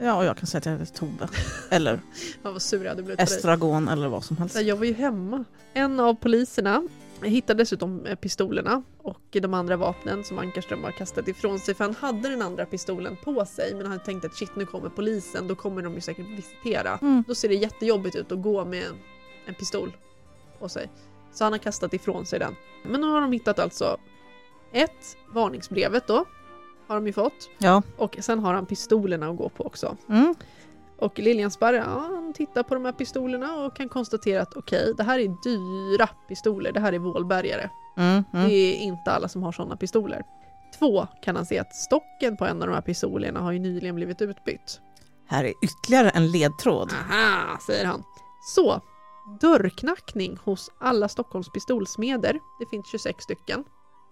Ja, 0.00 0.16
och 0.16 0.24
jag 0.24 0.36
kan 0.36 0.46
säga 0.46 0.58
att 0.58 0.66
jag 0.66 0.78
heter 0.78 0.94
Tove. 0.94 1.28
Eller 1.70 2.00
Fan 2.42 2.52
vad 2.52 2.62
sur 2.62 2.82
jag 2.82 2.88
hade 2.88 3.02
blivit. 3.02 3.20
Estragon 3.20 3.88
eller 3.88 4.08
vad 4.08 4.24
som 4.24 4.36
helst. 4.36 4.60
Jag 4.60 4.76
var 4.76 4.84
ju 4.84 4.94
hemma. 4.94 5.44
En 5.74 6.00
av 6.00 6.14
poliserna 6.14 6.82
hittade 7.22 7.62
dessutom 7.62 8.06
eh, 8.06 8.14
pistolerna 8.14 8.82
och 8.98 9.20
de 9.30 9.54
andra 9.54 9.76
vapnen 9.76 10.24
som 10.24 10.38
Ankarström 10.38 10.84
har 10.84 10.90
kastat 10.90 11.28
ifrån 11.28 11.58
sig 11.58 11.74
för 11.74 11.84
han 11.84 11.94
hade 11.94 12.28
den 12.28 12.42
andra 12.42 12.66
pistolen 12.66 13.16
på 13.24 13.44
sig 13.44 13.74
men 13.74 13.86
han 13.86 14.00
tänkte 14.00 14.26
att 14.26 14.34
shit 14.34 14.56
nu 14.56 14.66
kommer 14.66 14.88
polisen, 14.88 15.48
då 15.48 15.54
kommer 15.54 15.82
de 15.82 15.94
ju 15.94 16.00
säkert 16.00 16.26
visitera. 16.26 16.98
Mm. 17.02 17.24
Då 17.26 17.34
ser 17.34 17.48
det 17.48 17.54
jättejobbigt 17.54 18.16
ut 18.16 18.32
att 18.32 18.42
gå 18.42 18.64
med 18.64 18.84
en 19.46 19.54
pistol 19.54 19.96
på 20.58 20.68
sig. 20.68 20.90
Så 21.32 21.44
han 21.44 21.52
har 21.52 21.58
kastat 21.58 21.94
ifrån 21.94 22.26
sig 22.26 22.38
den. 22.38 22.56
Men 22.84 23.00
nu 23.00 23.06
har 23.06 23.20
de 23.20 23.32
hittat 23.32 23.58
alltså 23.58 23.96
ett, 24.72 25.16
varningsbrevet 25.28 26.06
då, 26.06 26.24
har 26.88 26.94
de 26.94 27.06
ju 27.06 27.12
fått. 27.12 27.50
Ja. 27.58 27.82
Och 27.96 28.16
sen 28.20 28.38
har 28.38 28.54
han 28.54 28.66
pistolerna 28.66 29.28
att 29.28 29.36
gå 29.36 29.48
på 29.48 29.66
också. 29.66 29.96
Mm. 30.08 30.34
Och 30.98 31.18
Liljensparre, 31.18 31.76
ja, 31.76 31.84
han 32.14 32.32
tittar 32.32 32.62
på 32.62 32.74
de 32.74 32.84
här 32.84 32.92
pistolerna 32.92 33.64
och 33.66 33.76
kan 33.76 33.88
konstatera 33.88 34.42
att 34.42 34.56
okej, 34.56 34.94
det 34.96 35.02
här 35.02 35.18
är 35.18 35.36
dyra 35.42 36.06
pistoler, 36.28 36.72
det 36.72 36.80
här 36.80 36.92
är 36.92 36.98
vålbärgare. 36.98 37.70
Mm. 37.96 38.24
Det 38.32 38.38
Mm. 38.38 38.50
är 38.50 38.74
inte 38.74 39.10
alla 39.10 39.28
som 39.28 39.42
har 39.42 39.52
sådana 39.52 39.76
pistoler. 39.76 40.22
Två 40.78 41.06
kan 41.22 41.36
han 41.36 41.46
se 41.46 41.58
att 41.58 41.74
stocken 41.74 42.36
på 42.36 42.44
en 42.46 42.62
av 42.62 42.68
de 42.68 42.74
här 42.74 42.82
pistolerna 42.82 43.40
har 43.40 43.52
ju 43.52 43.58
nyligen 43.58 43.94
blivit 43.94 44.22
utbytt. 44.22 44.80
Här 45.26 45.44
är 45.44 45.52
ytterligare 45.62 46.08
en 46.10 46.30
ledtråd. 46.30 46.92
Aha, 47.10 47.58
säger 47.66 47.84
han. 47.86 48.02
Så, 48.54 48.80
dörrknackning 49.40 50.38
hos 50.44 50.70
alla 50.80 51.08
Stockholms 51.08 51.48
pistolsmeder. 51.52 52.38
Det 52.60 52.66
finns 52.70 52.86
26 52.90 53.24
stycken. 53.24 53.64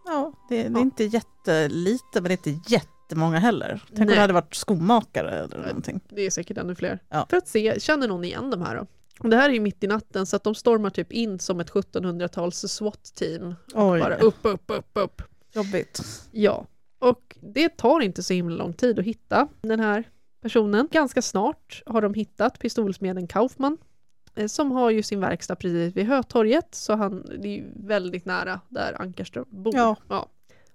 Ja, 0.06 0.32
det, 0.48 0.56
det 0.62 0.66
är 0.68 0.70
Ja. 0.70 0.80
inte 0.80 1.04
jättelite 1.04 2.20
men 2.20 2.22
det 2.22 2.46
är 2.46 2.48
inte 2.52 2.72
jättemånga 2.74 3.38
heller. 3.38 3.84
Tänk 3.88 4.00
om 4.00 4.06
Nej. 4.06 4.14
det 4.14 4.20
hade 4.20 4.32
varit 4.32 4.54
skomakare 4.54 5.30
eller 5.38 5.58
Nej. 5.58 5.66
någonting. 5.66 6.00
Det 6.08 6.22
är 6.22 6.30
säkert 6.30 6.58
ännu 6.58 6.74
fler. 6.74 6.98
Ja. 7.08 7.26
För 7.30 7.36
att 7.36 7.48
se, 7.48 7.80
känner 7.80 8.08
någon 8.08 8.24
igen 8.24 8.50
de 8.50 8.62
här 8.62 8.76
då? 8.76 8.86
Och 9.20 9.30
det 9.30 9.36
här 9.36 9.48
är 9.48 9.54
ju 9.54 9.60
mitt 9.60 9.84
i 9.84 9.86
natten 9.86 10.26
så 10.26 10.36
att 10.36 10.44
de 10.44 10.54
stormar 10.54 10.90
typ 10.90 11.12
in 11.12 11.38
som 11.38 11.60
ett 11.60 11.70
1700-tals 11.70 12.64
SWAT-team. 12.72 13.54
Bara 13.74 14.16
upp, 14.16 14.34
upp, 14.42 14.62
upp, 14.70 14.90
upp. 14.94 15.22
jobbigt. 15.54 16.00
Ja, 16.30 16.66
och 16.98 17.36
det 17.40 17.68
tar 17.68 18.00
inte 18.00 18.22
så 18.22 18.34
himla 18.34 18.56
lång 18.56 18.72
tid 18.72 18.98
att 18.98 19.04
hitta 19.04 19.48
den 19.60 19.80
här 19.80 20.04
personen. 20.42 20.88
Ganska 20.92 21.22
snart 21.22 21.82
har 21.86 22.02
de 22.02 22.14
hittat 22.14 22.58
pistolsmeden 22.58 23.26
Kaufman 23.26 23.78
som 24.46 24.72
har 24.72 24.90
ju 24.90 25.02
sin 25.02 25.20
verkstad 25.20 25.56
precis 25.56 25.96
vid 25.96 26.06
Hötorget 26.06 26.74
så 26.74 26.94
han, 26.94 27.22
det 27.40 27.48
är 27.48 27.56
ju 27.56 27.64
väldigt 27.74 28.24
nära 28.24 28.60
där 28.68 29.02
Ankarström 29.02 29.46
bor. 29.48 29.76
Ja. 30.08 30.28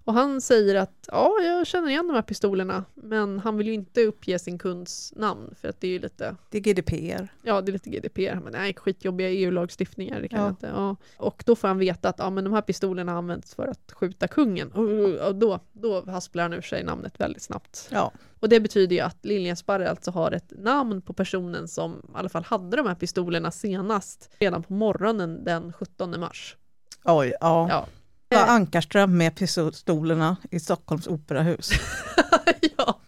Och 0.04 0.14
han 0.14 0.42
säger 0.42 0.76
att 0.76 1.10
ja, 1.12 1.32
jag 1.44 1.68
känner 1.68 1.90
igen 1.90 2.08
de 2.08 2.14
här 2.14 2.22
pistolerna 2.22 2.86
men 2.94 3.40
han 3.40 3.58
vill 3.58 3.68
ju 3.68 3.74
inte 3.74 4.02
uppge 4.06 4.40
sin 4.40 4.58
kunds 4.58 5.14
namn 5.16 5.56
för 5.62 5.68
att 5.70 5.82
det 5.82 5.88
är 5.88 5.92
ju 5.92 6.00
lite 6.00 6.36
Det 6.50 6.58
är 6.58 6.62
GDPR. 6.62 7.28
Ja, 7.42 7.62
det 7.62 7.70
är 7.72 7.74
lite 7.74 7.90
GDPR, 7.90 8.40
men 8.44 8.54
nej, 8.54 8.74
skitjobbiga 8.74 9.30
EU-lagstiftningar. 9.30 10.22
Det 10.22 10.28
kan 10.28 10.40
Ja. 10.42 10.50
inte. 10.50 10.68
Ja. 10.76 10.96
Och 11.18 11.44
då 11.46 11.56
får 11.56 11.68
han 11.68 11.78
veta 11.78 12.10
att 12.10 12.20
ja, 12.20 12.30
men 12.30 12.44
de 12.44 12.54
här 12.54 12.62
pistolerna 12.62 13.12
används 13.12 13.56
för 13.56 13.68
att 13.68 13.92
skjuta 13.92 14.28
kungen. 14.28 14.72
Och, 14.72 15.28
och 15.28 15.36
då, 15.36 15.60
då 15.74 16.06
hasplar 16.12 16.44
han 16.44 16.54
ur 16.54 16.62
sig 16.62 16.84
namnet 16.84 17.20
väldigt 17.20 17.44
snabbt. 17.44 17.90
Ja. 17.92 18.12
Och 18.40 18.50
det 18.50 18.60
betyder 18.60 18.96
ju 18.96 19.02
att 19.02 19.26
Liljensparre 19.26 19.90
alltså 19.90 20.12
har 20.12 20.32
ett 20.32 20.54
namn 20.58 21.02
på 21.02 21.14
personen 21.14 21.68
som 21.68 21.94
i 21.94 22.18
alla 22.18 22.30
fall 22.30 22.44
hade 22.44 22.78
de 22.78 22.88
här 22.88 22.96
pistolerna 22.96 23.52
senast 23.52 24.30
redan 24.40 24.64
på 24.64 24.74
morgonen 24.74 25.44
den 25.44 25.74
17 25.74 26.20
mars. 26.20 26.58
Oj, 27.04 27.34
ja. 27.42 27.68
Ja. 27.70 27.86
Det 28.32 28.38
var 28.38 28.48
Ankarström 28.48 29.18
med 29.18 29.36
pistolerna 29.36 30.38
i 30.52 30.60
Stockholms 30.60 31.08
operahus. 31.08 31.70
ja. 32.78 33.00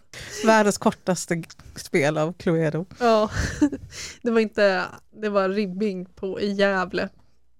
Världens 0.46 0.78
kortaste 0.78 1.42
spel 1.76 2.18
av 2.18 2.32
Cluedo. 2.32 2.86
ja, 3.00 3.30
det 4.22 4.30
var 4.30 4.40
inte, 4.40 4.84
det 5.22 5.28
var 5.28 5.48
ribbing 5.48 6.04
på 6.06 6.40
i 6.40 6.52
Gävle 6.52 7.08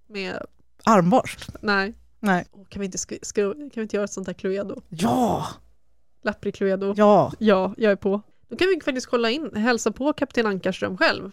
med, 0.09 0.43
Armborst? 0.85 1.49
nej, 1.61 1.95
Nej. 2.21 2.47
Kan 2.69 2.81
vi 2.81 2.87
inte, 2.87 2.99
kan 3.35 3.71
vi 3.75 3.83
inte 3.83 3.97
göra 3.97 4.05
ett 4.05 4.13
sånt 4.13 4.27
här 4.27 4.35
Cluedo? 4.35 4.83
Ja! 4.89 5.47
Lappri 6.23 6.53
Cluedo. 6.53 6.95
Ja! 6.97 7.33
Ja, 7.39 7.75
jag 7.77 7.93
är 7.93 7.97
på. 7.97 8.23
Då 8.49 8.57
kan 8.57 8.69
vi 8.69 8.81
faktiskt 8.85 9.07
kolla 9.07 9.31
in, 9.31 9.57
hälsa 9.57 9.93
på 9.93 10.13
kapten 10.13 10.47
Ankarström 10.47 10.97
själv. 10.97 11.31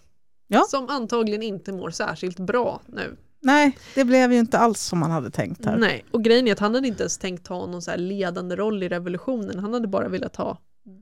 Ja. 0.48 0.66
Som 0.70 0.90
antagligen 0.90 1.44
inte 1.44 1.74
mår 1.74 1.90
särskilt 1.92 2.40
bra 2.40 2.82
nu. 2.86 3.18
Nej, 3.42 3.78
det 3.96 4.06
blev 4.06 4.34
ju 4.34 4.40
inte 4.40 4.58
alls 4.60 4.82
som 4.82 5.00
man 5.00 5.12
hade 5.12 5.32
tänkt 5.32 5.66
här. 5.66 5.78
Nej, 5.78 6.06
och 6.12 6.24
grejen 6.24 6.48
är 6.48 6.52
att 6.52 6.60
han 6.60 6.76
hade 6.76 6.88
inte 6.88 7.04
ens 7.04 7.18
tänkt 7.18 7.46
ta 7.46 7.66
någon 7.66 7.82
så 7.82 7.92
ledande 7.96 8.56
roll 8.56 8.84
i 8.84 8.90
revolutionen. 8.90 9.60
Han 9.60 9.74
hade 9.74 9.88
bara 9.88 10.08
velat 10.08 10.36
ha, 10.36 10.58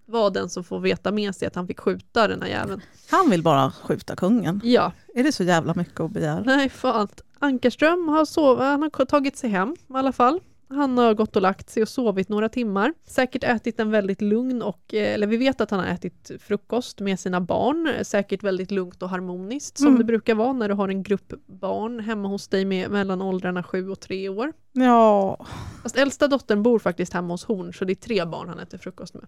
vara 0.05 0.29
den 0.29 0.49
som 0.49 0.63
får 0.63 0.79
veta 0.79 1.11
med 1.11 1.35
sig 1.35 1.47
att 1.47 1.55
han 1.55 1.67
fick 1.67 1.79
skjuta 1.79 2.27
den 2.27 2.41
här 2.41 2.49
jäveln. 2.49 2.81
Han 3.09 3.29
vill 3.29 3.43
bara 3.43 3.71
skjuta 3.71 4.15
kungen. 4.15 4.61
Ja, 4.63 4.91
Är 5.15 5.23
det 5.23 5.31
så 5.31 5.43
jävla 5.43 5.73
mycket 5.73 5.99
att 5.99 6.11
begära? 6.11 6.43
nej 6.45 6.69
fan. 6.69 7.07
Ankarström 7.39 8.07
har, 8.07 8.25
sov, 8.25 8.59
han 8.59 8.81
har 8.81 9.05
tagit 9.05 9.37
sig 9.37 9.49
hem 9.49 9.75
i 9.89 9.93
alla 9.93 10.11
fall. 10.11 10.39
Han 10.71 10.97
har 10.97 11.13
gått 11.13 11.35
och 11.35 11.41
lagt 11.41 11.69
sig 11.69 11.83
och 11.83 11.89
sovit 11.89 12.29
några 12.29 12.49
timmar. 12.49 12.93
Säkert 13.05 13.43
ätit 13.43 13.79
en 13.79 13.91
väldigt 13.91 14.21
lugn 14.21 14.61
och, 14.61 14.93
eh, 14.93 15.13
eller 15.13 15.27
vi 15.27 15.37
vet 15.37 15.61
att 15.61 15.71
han 15.71 15.79
har 15.79 15.87
ätit 15.87 16.31
frukost 16.39 16.99
med 16.99 17.19
sina 17.19 17.41
barn. 17.41 17.93
Säkert 18.05 18.43
väldigt 18.43 18.71
lugnt 18.71 19.03
och 19.03 19.09
harmoniskt 19.09 19.77
som 19.77 19.87
Mm. 19.87 19.97
det 19.99 20.03
brukar 20.05 20.35
vara 20.35 20.53
när 20.53 20.67
du 20.69 20.73
har 20.75 20.89
en 20.89 21.03
grupp 21.03 21.33
barn 21.47 21.99
hemma 21.99 22.27
hos 22.27 22.47
dig 22.47 22.65
med 22.65 22.91
mellan 22.91 23.21
åldrarna 23.21 23.63
sju 23.63 23.89
och 23.89 23.99
tre 23.99 24.29
år. 24.29 24.53
Ja, 24.71 25.45
Fast 25.83 25.95
äldsta 25.97 26.27
dottern 26.27 26.63
bor 26.63 26.79
faktiskt 26.79 27.13
hemma 27.13 27.33
hos 27.33 27.45
Horn 27.45 27.73
så 27.73 27.85
det 27.85 27.93
är 27.93 27.95
tre 27.95 28.25
barn 28.25 28.49
han 28.49 28.59
äter 28.59 28.77
frukost 28.77 29.13
med. 29.13 29.25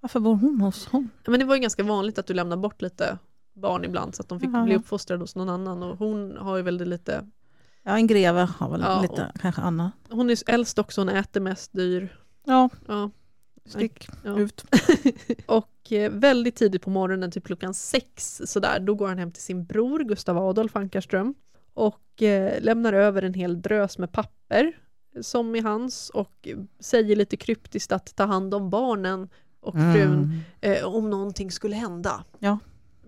varför 0.00 0.20
bor 0.20 0.34
hon 0.36 0.60
hos 0.60 0.86
honom? 0.86 1.10
Men 1.26 1.40
det 1.40 1.46
var 1.46 1.54
ju 1.54 1.60
ganska 1.60 1.82
vanligt 1.82 2.18
att 2.18 2.26
du 2.26 2.34
lämnar 2.34 2.56
bort 2.56 2.82
lite 2.82 3.18
barn 3.54 3.84
ibland 3.84 4.14
så 4.14 4.22
att 4.22 4.28
de 4.28 4.40
fick 4.40 4.50
Ja. 4.52 4.64
bli 4.64 4.76
uppfostrade 4.76 5.22
hos 5.22 5.36
någon 5.36 5.48
annan 5.48 5.82
och 5.82 5.98
hon 5.98 6.36
har 6.36 6.56
ju 6.56 6.62
väldigt 6.62 6.88
lite 6.88 7.24
Ja, 7.88 7.96
en 7.96 8.06
greve 8.06 8.40
har 8.58 8.70
väl 8.70 8.80
Ja, 8.80 9.02
lite, 9.02 9.32
kanske 9.40 9.62
Anna. 9.62 9.92
hon 10.10 10.30
är 10.30 10.50
äldst 10.50 10.78
också, 10.78 11.00
hon 11.00 11.08
äter 11.08 11.40
mest 11.40 11.72
dyr. 11.72 12.16
Ja, 12.46 12.68
Ja. 12.88 13.10
stick 13.66 14.08
Ja. 14.24 14.38
ut. 14.38 14.64
och 15.46 15.92
eh, 15.92 16.10
väldigt 16.12 16.56
tidigt 16.56 16.82
på 16.82 16.90
morgonen, 16.90 17.30
typ 17.30 17.44
klockan 17.46 17.74
sex 17.74 18.42
sådär, 18.46 18.80
då 18.80 18.94
går 18.94 19.08
han 19.08 19.18
hem 19.18 19.32
till 19.32 19.42
sin 19.42 19.64
bror 19.64 20.00
Gustav 20.00 20.38
Adolf 20.38 20.76
Ankarström 20.76 21.34
och 21.74 22.22
eh, 22.22 22.62
lämnar 22.62 22.92
över 22.92 23.22
en 23.22 23.34
hel 23.34 23.62
drös 23.62 23.98
med 23.98 24.12
papper 24.12 24.72
som 25.20 25.54
är 25.56 25.62
hans 25.62 26.10
och 26.10 26.48
säger 26.80 27.16
lite 27.16 27.36
kryptiskt 27.36 27.92
att 27.92 28.16
ta 28.16 28.24
hand 28.24 28.54
om 28.54 28.70
barnen 28.70 29.28
och 29.60 29.74
frun 29.74 30.12
Mm. 30.12 30.40
eh, 30.60 30.84
om 30.84 31.10
någonting 31.10 31.50
skulle 31.50 31.76
hända. 31.76 32.24
Ja. 32.38 32.58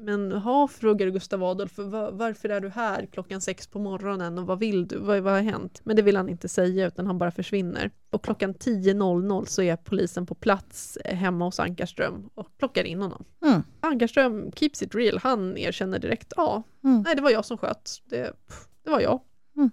Men 0.01 0.33
ha, 0.33 0.69
frågar 0.69 1.09
Gustav 1.09 1.45
Adolf, 1.45 1.79
"Va- 1.79 2.11
varför 2.11 2.49
är 2.49 2.61
du 2.61 2.69
här 2.69 3.07
klockan 3.07 3.41
sex 3.41 3.67
på 3.67 3.79
morgonen 3.79 4.39
och 4.39 4.47
vad 4.47 4.59
vill 4.59 4.89
du? 4.89 4.99
Vad, 4.99 5.21
vad 5.23 5.33
har 5.33 5.41
hänt? 5.43 5.81
Men 5.85 5.97
det 5.97 6.03
vill 6.03 6.17
han 6.17 6.29
inte 6.29 6.49
säga 6.49 6.87
utan 6.87 7.07
han 7.07 7.19
bara 7.19 7.31
försvinner. 7.31 7.91
Och 8.11 8.25
klockan 8.25 8.55
10.00 8.55 9.45
så 9.45 9.63
är 9.63 9.77
polisen 9.77 10.27
på 10.27 10.35
plats 10.35 10.97
eh, 10.97 11.15
hemma 11.17 11.45
hos 11.45 11.61
Ankarström 11.61 12.31
och 12.35 12.57
plockar 12.59 12.85
in 12.85 13.03
honom. 13.03 13.25
Mm. 13.45 13.63
Ankarström 13.81 14.53
keeps 14.53 14.83
it 14.83 14.95
real, 14.95 15.19
han 15.23 15.57
erkänner 15.59 15.99
direkt, 15.99 16.33
ja, 16.37 16.63
Mm. 16.85 17.03
nej 17.03 17.15
det 17.17 17.23
var 17.23 17.31
jag 17.31 17.45
som 17.45 17.59
sköt, 17.59 17.91
det, 18.05 18.25
pff, 18.47 18.69
det 18.85 18.91
var 18.91 19.01
jag. 19.01 19.21
Mm. 19.57 19.71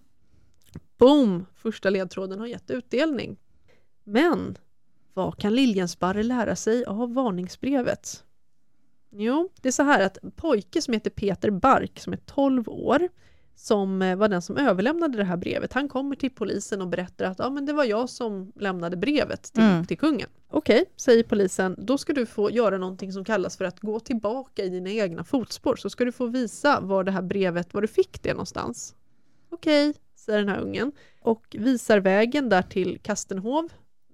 Boom! 0.97 1.45
Första 1.55 1.89
ledtråden 1.89 2.39
har 2.39 2.47
gett 2.47 2.71
utdelning. 2.71 3.37
Men 4.03 4.57
vad 5.13 5.37
kan 5.39 5.55
Liljensparre 5.55 6.23
lära 6.23 6.55
sig 6.55 6.85
av 6.85 7.13
varningsbrevet? 7.13 8.23
Jo, 9.17 9.49
det 9.61 9.67
är 9.67 9.71
så 9.71 9.83
här 9.83 10.05
att 10.05 10.17
en 10.23 10.31
pojke 10.31 10.81
som 10.81 10.93
heter 10.93 11.09
Peter 11.09 11.49
Bark 11.49 11.99
som 11.99 12.13
är 12.13 12.17
12 12.17 12.69
år 12.69 13.09
som 13.55 14.01
eh, 14.01 14.15
var 14.15 14.29
den 14.29 14.41
som 14.41 14.57
överlämnade 14.57 15.17
det 15.17 15.23
här 15.23 15.37
brevet. 15.37 15.73
Han 15.73 15.87
kommer 15.89 16.15
till 16.15 16.29
polisen 16.31 16.81
och 16.81 16.87
berättar 16.87 17.25
att 17.25 17.39
ja, 17.39 17.49
men 17.49 17.65
det 17.65 17.73
var 17.73 17.83
jag 17.85 18.09
som 18.09 18.51
lämnade 18.55 18.97
brevet 18.97 19.43
till, 19.43 19.63
Mm. 19.63 19.85
till 19.85 19.97
kungen. 19.97 20.29
Okej, 20.49 20.85
säger 20.95 21.23
polisen, 21.23 21.75
då 21.77 21.97
ska 21.97 22.13
du 22.13 22.25
få 22.25 22.51
göra 22.51 22.77
någonting 22.77 23.11
som 23.11 23.25
kallas 23.25 23.57
för 23.57 23.65
att 23.65 23.79
gå 23.79 23.99
tillbaka 23.99 24.63
i 24.63 24.69
dina 24.69 24.89
egna 24.89 25.23
fotspår. 25.23 25.75
Så 25.75 25.89
ska 25.89 26.05
du 26.05 26.11
få 26.11 26.25
visa 26.25 26.79
var 26.79 27.03
det 27.03 27.11
här 27.11 27.21
brevet, 27.21 27.73
var 27.73 27.81
du 27.81 27.87
fick 27.87 28.23
det 28.23 28.31
någonstans. 28.33 28.95
Okej, 29.49 29.93
säger 30.15 30.39
den 30.39 30.49
här 30.49 30.59
ungen 30.59 30.91
och 31.21 31.55
visar 31.59 31.99
vägen 31.99 32.49
där 32.49 32.61
till 32.61 32.99
Kastenhov 33.03 33.69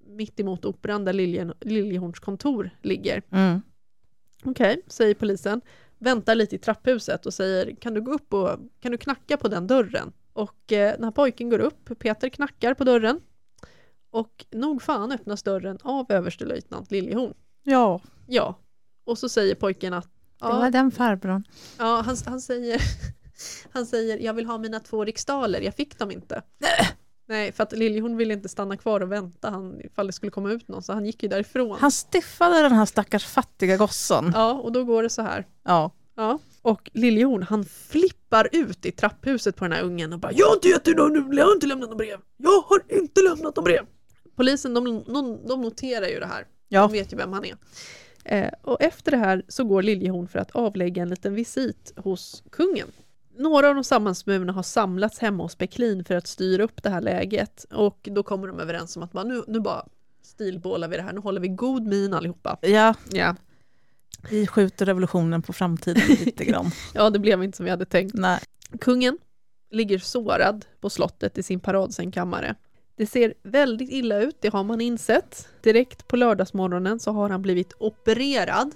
mitt 0.06 0.40
emot 0.40 0.64
operan 0.64 1.04
där 1.04 1.12
Liljehorns 1.64 2.18
kontor 2.20 2.70
ligger. 2.82 3.22
Mm. 3.30 3.62
Okej, 4.44 4.82
säger 4.86 5.14
polisen. 5.14 5.60
Väntar 5.98 6.34
lite 6.34 6.56
i 6.56 6.58
trapphuset 6.58 7.26
och 7.26 7.34
säger 7.34 7.76
kan 7.76 7.94
du 7.94 8.00
gå 8.00 8.12
upp 8.12 8.34
och 8.34 8.58
kan 8.80 8.92
du 8.92 8.98
knacka 8.98 9.36
på 9.36 9.48
den 9.48 9.66
dörren? 9.66 10.12
Och 10.32 10.72
eh, 10.72 10.92
den 10.94 11.04
här 11.04 11.10
pojken 11.10 11.50
går 11.50 11.58
upp, 11.58 11.98
Peter 11.98 12.28
knackar 12.28 12.74
på 12.74 12.84
dörren. 12.84 13.20
Och 14.10 14.44
nog 14.50 14.82
fan 14.82 15.12
öppnas 15.12 15.42
dörren 15.42 15.78
av 15.82 16.06
överstelöjtnant 16.12 16.90
Liljehorn. 16.90 17.34
Ja, 17.62 18.00
Ja, 18.26 18.58
och 19.04 19.18
så 19.18 19.28
säger 19.28 19.54
pojken 19.54 19.94
att 19.94 20.08
det 20.40 20.46
var 20.46 20.64
ja, 20.64 20.70
den 20.70 20.90
farbrorn. 20.90 21.44
ja 21.78 22.02
han, 22.06 22.16
han 22.26 22.40
säger 22.40 22.82
han 23.72 23.86
säger 23.86 24.18
jag 24.18 24.34
vill 24.34 24.46
ha 24.46 24.58
mina 24.58 24.80
två 24.80 25.04
riksdaler, 25.04 25.60
jag 25.60 25.74
fick 25.74 25.98
dem 25.98 26.10
inte. 26.10 26.42
Nej, 27.26 27.52
för 27.52 27.62
att 27.62 27.72
Liljehorn 27.72 28.16
ville 28.16 28.34
inte 28.34 28.48
stanna 28.48 28.76
kvar 28.76 29.00
och 29.00 29.12
vänta 29.12 29.50
han, 29.50 29.80
ifall 29.80 30.06
det 30.06 30.12
skulle 30.12 30.30
komma 30.30 30.52
ut 30.52 30.68
någon, 30.68 30.82
så 30.82 30.92
han 30.92 31.06
gick 31.06 31.22
ju 31.22 31.28
därifrån. 31.28 31.76
Han 31.80 31.90
stiffade 31.92 32.62
den 32.62 32.72
här 32.72 32.86
stackars 32.86 33.26
fattiga 33.26 33.76
gossen. 33.76 34.32
Ja, 34.34 34.52
och 34.52 34.72
då 34.72 34.84
går 34.84 35.02
det 35.02 35.10
så 35.10 35.22
här. 35.22 35.46
Ja. 35.64 35.90
Ja. 36.14 36.38
Och 36.62 36.90
Liljehorn 36.94 37.42
han 37.42 37.64
flippar 37.64 38.48
ut 38.52 38.86
i 38.86 38.92
trapphuset 38.92 39.56
på 39.56 39.64
den 39.64 39.72
här 39.72 39.82
ungen 39.82 40.12
och 40.12 40.18
bara 40.18 40.32
Jag 40.32 40.46
har 40.46 40.54
inte 40.54 40.68
gett 40.68 40.84
dig 40.84 40.94
någon, 40.94 41.36
jag 41.36 41.46
har 41.46 41.54
inte 41.54 41.66
lämnat 41.66 41.88
något 41.88 41.98
brev. 41.98 42.18
Jag 42.36 42.60
har 42.60 42.82
inte 42.88 43.20
lämnat 43.20 43.56
något 43.56 43.64
brev. 43.64 43.86
Polisen 44.36 44.74
de, 44.74 45.04
de, 45.06 45.46
de 45.48 45.62
noterar 45.62 46.06
ju 46.06 46.20
det 46.20 46.26
här. 46.26 46.46
Ja. 46.68 46.80
De 46.80 46.92
vet 46.92 47.12
ju 47.12 47.16
vem 47.16 47.32
han 47.32 47.44
är. 47.44 47.56
Eh, 48.24 48.50
och 48.62 48.82
efter 48.82 49.10
det 49.10 49.16
här 49.16 49.42
så 49.48 49.64
går 49.64 49.82
Liljehorn 49.82 50.28
för 50.28 50.38
att 50.38 50.50
avlägga 50.50 51.02
en 51.02 51.08
liten 51.08 51.34
visit 51.34 51.92
hos 51.96 52.42
kungen. 52.50 52.88
Några 53.36 53.68
av 53.68 53.74
de 53.74 53.84
sammansmurna 53.84 54.52
har 54.52 54.62
samlats 54.62 55.18
hemma 55.18 55.42
hos 55.42 55.58
Beklin 55.58 56.04
för 56.04 56.14
att 56.14 56.26
styra 56.26 56.62
upp 56.64 56.82
det 56.82 56.90
här 56.90 57.00
läget 57.00 57.64
och 57.72 58.08
då 58.12 58.22
kommer 58.22 58.46
de 58.48 58.60
överens 58.60 58.96
om 58.96 59.02
att 59.02 59.12
bara, 59.12 59.24
nu, 59.24 59.44
nu 59.48 59.60
bara 59.60 59.86
stilbålar 60.22 60.88
vi 60.88 60.96
det 60.96 61.02
här, 61.02 61.12
nu 61.12 61.20
håller 61.20 61.40
vi 61.40 61.48
god 61.48 61.86
min 61.86 62.14
allihopa. 62.14 62.58
ja, 62.60 62.94
Ja. 63.10 63.36
vi 64.30 64.46
skjuter 64.46 64.86
revolutionen 64.86 65.42
på 65.42 65.52
framtiden 65.52 66.02
lite 66.08 66.44
grann. 66.44 66.70
ja, 66.94 67.10
det 67.10 67.18
blev 67.18 67.42
inte 67.44 67.56
som 67.56 67.64
vi 67.64 67.70
hade 67.70 67.84
tänkt. 67.84 68.14
Nej. 68.14 68.40
Kungen 68.80 69.18
ligger 69.70 69.98
sårad 69.98 70.64
på 70.80 70.90
slottet 70.90 71.38
i 71.38 71.42
sin 71.42 71.60
paradsängkammare. 71.60 72.54
Det 72.96 73.06
ser 73.06 73.34
väldigt 73.42 73.90
illa 73.90 74.18
ut, 74.20 74.36
det 74.40 74.48
har 74.52 74.64
man 74.64 74.80
insett. 74.80 75.48
Direkt 75.62 76.08
på 76.08 76.16
lördagsmorgonen 76.16 76.98
så 77.00 77.12
har 77.12 77.30
han 77.30 77.42
blivit 77.42 77.72
opererad, 77.78 78.70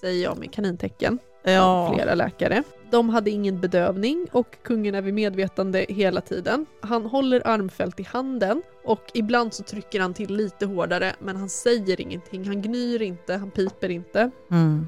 säger 0.00 0.24
jag 0.24 0.38
med 0.38 0.52
kanintecken, 0.52 1.18
av 1.44 1.50
Ja. 1.52 1.92
flera 1.94 2.14
läkare. 2.14 2.62
De 2.94 3.08
hade 3.08 3.30
ingen 3.30 3.60
bedövning 3.60 4.26
och 4.32 4.56
kungen 4.62 4.94
är 4.94 5.02
vid 5.02 5.14
medvetande 5.14 5.86
hela 5.88 6.20
tiden. 6.20 6.66
Han 6.80 7.06
håller 7.06 7.46
armfält 7.46 8.00
i 8.00 8.02
handen 8.02 8.62
och 8.84 9.00
ibland 9.14 9.54
så 9.54 9.62
trycker 9.62 10.00
han 10.00 10.14
till 10.14 10.36
lite 10.36 10.66
hårdare 10.66 11.12
men 11.18 11.36
han 11.36 11.48
säger 11.48 12.00
ingenting, 12.00 12.44
han 12.46 12.62
gnyr 12.62 13.02
inte, 13.02 13.34
han 13.34 13.50
piper 13.50 13.88
inte 13.88 14.30
Mm. 14.50 14.86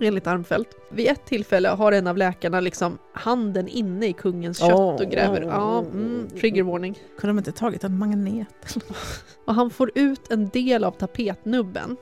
enligt 0.00 0.26
Armfelt. 0.26 0.68
Vid 0.90 1.08
ett 1.08 1.24
tillfälle 1.26 1.68
har 1.68 1.92
en 1.92 2.06
av 2.06 2.16
läkarna 2.16 2.60
liksom 2.60 2.98
handen 3.12 3.68
inne 3.68 4.06
i 4.06 4.12
kungens 4.12 4.58
kött 4.58 5.00
och 5.00 5.10
gräver. 5.10 5.42
Ja, 5.42 5.78
mm, 5.78 6.28
trigger 6.40 6.62
warning. 6.62 6.98
Kunde 7.18 7.30
de 7.32 7.38
inte 7.38 7.52
tagit 7.52 7.84
en 7.84 7.98
magnet? 7.98 8.76
Och 9.44 9.54
han 9.54 9.70
får 9.70 9.90
ut 9.94 10.30
en 10.30 10.48
del 10.48 10.84
av 10.84 10.90
tapetnubben. 10.90 11.96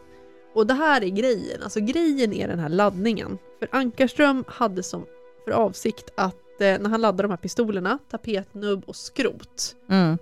Och 0.55 0.67
det 0.67 0.75
här 0.75 1.05
är 1.05 1.09
grejen, 1.09 1.63
alltså 1.63 1.81
grejen 1.81 2.33
är 2.33 2.49
den 2.49 2.59
här 2.59 2.69
laddningen. 2.69 3.39
För 3.59 3.69
Ankarström 3.73 4.45
hade 4.47 4.83
som 4.83 5.07
för 5.45 5.51
avsikt 5.51 6.11
att 6.15 6.61
eh, 6.61 6.79
när 6.81 6.89
han 6.89 7.01
laddar 7.01 7.23
de 7.25 7.31
här 7.31 7.37
pistolerna, 7.37 7.99
tapetnubb 8.11 8.83
och 8.87 8.97
skrot, 8.97 9.77
Mm. 9.91 10.19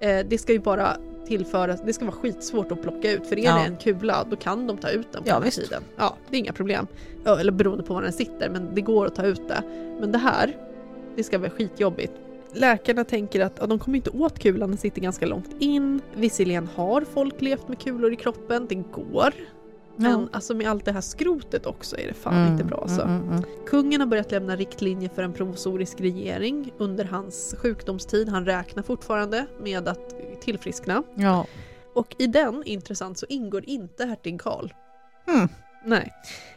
eh, 0.00 0.26
det 0.28 0.38
ska 0.38 0.52
ju 0.52 0.58
bara 0.58 0.96
tillföras, 1.26 1.80
det 1.86 1.92
ska 1.92 2.04
vara 2.04 2.14
skitsvårt 2.16 2.72
att 2.72 2.82
plocka 2.82 3.12
ut 3.12 3.26
för 3.26 3.38
är 3.38 3.44
Ja. 3.44 3.54
det 3.54 3.60
en 3.60 3.76
kula 3.76 4.24
då 4.30 4.36
kan 4.36 4.66
de 4.66 4.76
ta 4.78 4.88
ut 4.90 5.12
den 5.12 5.22
på 5.22 5.28
Ja, 5.28 5.34
den 5.34 5.42
här 5.42 5.46
visst. 5.48 5.60
tiden. 5.60 5.82
Ja, 5.96 6.16
det 6.30 6.36
är 6.36 6.38
inga 6.40 6.52
problem. 6.52 6.86
Eller 7.26 7.52
beroende 7.52 7.84
på 7.84 7.94
var 7.94 8.02
den 8.02 8.12
sitter, 8.12 8.50
men 8.50 8.74
det 8.74 8.80
går 8.80 9.06
att 9.06 9.14
ta 9.14 9.22
ut 9.26 9.48
det. 9.48 9.62
Men 10.00 10.12
det 10.12 10.18
här, 10.18 10.56
det 11.16 11.22
ska 11.22 11.38
vara 11.38 11.50
skitjobbigt. 11.50 12.12
Läkarna 12.52 13.04
tänker 13.04 13.40
att 13.40 13.52
ja, 13.60 13.66
de 13.66 13.78
kommer 13.78 13.96
inte 13.96 14.10
åt 14.10 14.38
kulan, 14.38 14.68
den 14.68 14.78
sitter 14.78 15.00
ganska 15.00 15.26
långt 15.26 15.50
in. 15.58 16.00
Visserligen 16.14 16.68
har 16.74 17.00
folk 17.00 17.40
levt 17.40 17.68
med 17.68 17.78
kulor 17.78 18.12
i 18.12 18.16
kroppen, 18.16 18.66
det 18.68 18.74
går. 18.74 19.34
Men 20.00 20.20
Ja. 20.20 20.28
alltså 20.32 20.54
med 20.54 20.70
allt 20.70 20.84
det 20.84 20.92
här 20.92 21.00
skrotet 21.00 21.66
också 21.66 21.96
är 21.98 22.06
det 22.08 22.14
fan 22.14 22.34
Mm, 22.34 22.52
inte 22.52 22.64
bra 22.64 22.78
alltså. 22.82 23.02
mm, 23.02 23.16
mm, 23.22 23.28
mm. 23.32 23.44
Kungen 23.66 24.00
har 24.00 24.06
börjat 24.08 24.30
lämna 24.30 24.56
riktlinjer 24.56 25.08
för 25.14 25.22
en 25.22 25.32
provisorisk 25.32 26.00
regering 26.00 26.72
under 26.78 27.04
hans 27.04 27.54
sjukdomstid. 27.62 28.28
Han 28.28 28.44
räknar 28.44 28.82
fortfarande 28.82 29.46
med 29.62 29.88
att 29.88 30.14
tillfriskna. 30.40 31.02
Ja. 31.14 31.46
Och 31.94 32.14
i 32.18 32.26
den, 32.26 32.62
intressant, 32.66 33.18
så 33.18 33.26
ingår 33.28 33.64
inte 33.66 34.04
hertig 34.06 34.40
Karl. 34.40 34.72
Mm. 35.28 35.48
Nej. 35.84 36.12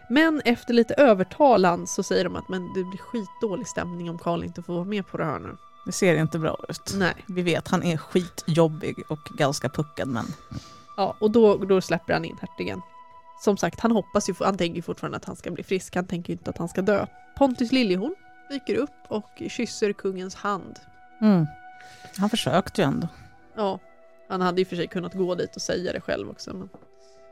Men 0.10 0.42
efter 0.46 0.74
lite 0.74 0.94
övertalan 0.94 1.88
så 1.88 2.04
säger 2.04 2.24
de 2.24 2.36
att 2.36 2.50
men 2.50 2.62
det 2.74 2.84
blir 2.84 2.98
skitdålig 3.00 3.68
stämning 3.68 4.10
om 4.10 4.20
Karl 4.20 4.44
inte 4.44 4.62
får 4.62 4.74
vara 4.74 4.84
med 4.86 5.08
på 5.08 5.18
det 5.18 5.26
här 5.26 5.40
nu. 5.40 5.58
Det 5.86 5.92
ser 5.92 6.16
inte 6.16 6.40
bra 6.40 6.58
ut. 6.70 6.94
Nej. 6.96 7.14
Vi 7.28 7.42
vet, 7.42 7.68
han 7.68 7.84
är 7.84 7.98
skitjobbig 7.98 8.96
och 9.10 9.20
ganska 9.38 9.70
puckad 9.70 10.08
men 10.08 10.26
Ja, 10.98 11.16
och 11.20 11.32
då, 11.32 11.58
då 11.58 11.82
släpper 11.82 12.14
han 12.14 12.26
in 12.26 12.38
hertigen. 12.42 12.82
Som 13.44 13.58
sagt, 13.58 13.80
han 13.80 13.92
hoppas 13.92 14.30
ju, 14.30 14.34
han 14.40 14.58
tänker 14.58 14.76
ju 14.76 14.82
fortfarande 14.82 15.18
att 15.18 15.26
han 15.26 15.36
ska 15.36 15.52
bli 15.52 15.64
frisk, 15.64 15.96
han 15.96 16.06
tänker 16.08 16.30
ju 16.30 16.38
inte 16.38 16.50
att 16.50 16.58
han 16.58 16.70
ska 16.70 16.82
dö. 16.82 17.06
Pontus 17.38 17.72
Liljehorn 17.72 18.16
dyker 18.50 18.76
upp 18.76 18.90
och 19.08 19.42
kysser 19.50 19.94
kungens 19.94 20.36
hand. 20.36 20.80
mm. 21.22 21.46
han 22.18 22.30
försökte 22.30 22.82
ju 22.82 22.86
ändå. 22.88 23.08
Ja, 23.56 23.80
han 24.30 24.42
hade 24.42 24.62
och 24.62 24.68
för 24.68 24.76
sig 24.76 24.88
kunnat 24.88 25.14
gå 25.14 25.36
dit 25.36 25.56
och 25.56 25.62
säga 25.62 25.94
det 25.94 26.02
själv 26.02 26.30
också. 26.30 26.54
Men 26.54 26.70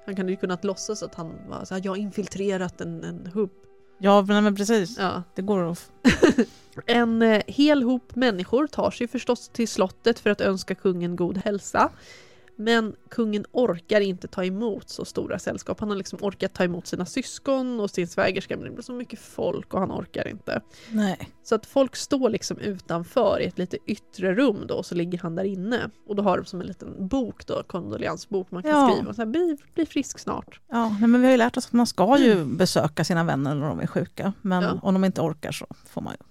han 0.06 0.18
hade 0.18 0.30
ju 0.32 0.36
kunnat 0.36 0.64
låtsas 0.64 1.04
att 1.04 1.16
han 1.16 1.34
var 1.50 1.66
så 1.66 1.74
här, 1.76 1.82
jag 1.86 1.92
har 1.92 1.98
infiltrerat 1.98 2.82
en, 2.82 3.04
en 3.04 3.32
hubb. 3.34 3.52
Ja 3.98 4.22
men, 4.22 4.44
men 4.44 4.56
precis, 4.56 4.98
Ja. 5.00 5.24
det 5.36 5.42
går 5.42 5.72
att... 5.72 5.92
En 6.86 7.22
eh, 7.22 7.42
hel 7.48 7.84
hop 7.84 8.16
människor 8.16 8.68
tar 8.68 8.92
sig 8.92 9.08
förstås 9.08 9.50
till 9.50 9.68
slottet 9.68 10.20
för 10.20 10.30
att 10.30 10.42
önska 10.42 10.76
kungen 10.76 11.16
god 11.16 11.38
hälsa. 11.38 11.90
Men 12.56 12.96
kungen 13.10 13.46
orkar 13.52 14.02
inte 14.02 14.28
ta 14.28 14.46
emot 14.46 14.90
så 14.90 15.06
stora 15.06 15.40
sällskap. 15.40 15.80
Han 15.80 15.90
har 15.90 15.96
liksom 15.96 16.20
orkat 16.22 16.54
ta 16.54 16.64
emot 16.64 16.88
sina 16.88 17.06
syskon 17.06 17.80
och 17.80 17.90
sin 17.90 18.08
svägerska 18.08 18.56
men 18.58 18.66
det 18.66 18.72
blir 18.72 18.84
så 18.84 18.94
mycket 18.94 19.20
folk 19.20 19.74
och 19.74 19.80
han 19.80 19.92
orkar 19.92 20.28
inte. 20.28 20.62
Nej. 20.92 21.30
Så 21.44 21.56
att 21.56 21.66
folk 21.66 21.96
står 21.96 22.30
liksom 22.30 22.58
utanför 22.58 23.40
i 23.42 23.46
ett 23.46 23.58
lite 23.58 23.78
yttre 23.88 24.34
rum 24.36 24.66
då 24.68 24.76
och 24.76 24.86
så 24.86 24.96
ligger 24.96 25.20
han 25.20 25.36
där 25.36 25.44
inne. 25.44 25.90
Och 26.08 26.16
då 26.16 26.24
har 26.24 26.38
de 26.38 26.46
som 26.46 26.62
en 26.62 26.68
liten 26.68 27.08
bok 27.08 27.46
då, 27.48 27.64
kondoleansbok 27.68 28.52
man 28.52 28.64
kan 28.64 28.72
Ja. 28.72 28.92
skriva. 28.94 29.14
Så 29.14 29.22
här, 29.22 29.26
bli, 29.30 29.58
bli 29.74 29.86
frisk 29.86 30.20
snart. 30.20 30.60
Ja, 30.70 30.90
men 31.00 31.20
vi 31.22 31.26
har 31.26 31.32
ju 31.32 31.38
lärt 31.38 31.58
oss 31.58 31.66
att 31.68 31.74
man 31.74 31.88
ska 31.88 32.18
ju 32.18 32.46
besöka 32.46 33.04
sina 33.04 33.24
vänner 33.24 33.56
när 33.56 33.68
de 33.68 33.80
är 33.80 33.88
sjuka. 33.88 34.34
Men 34.42 34.64
Ja. 34.64 34.80
om 34.82 34.94
de 34.94 35.06
inte 35.06 35.22
orkar 35.22 35.52
så 35.52 35.68
får 35.90 36.02
man 36.02 36.14
ju 36.14 36.26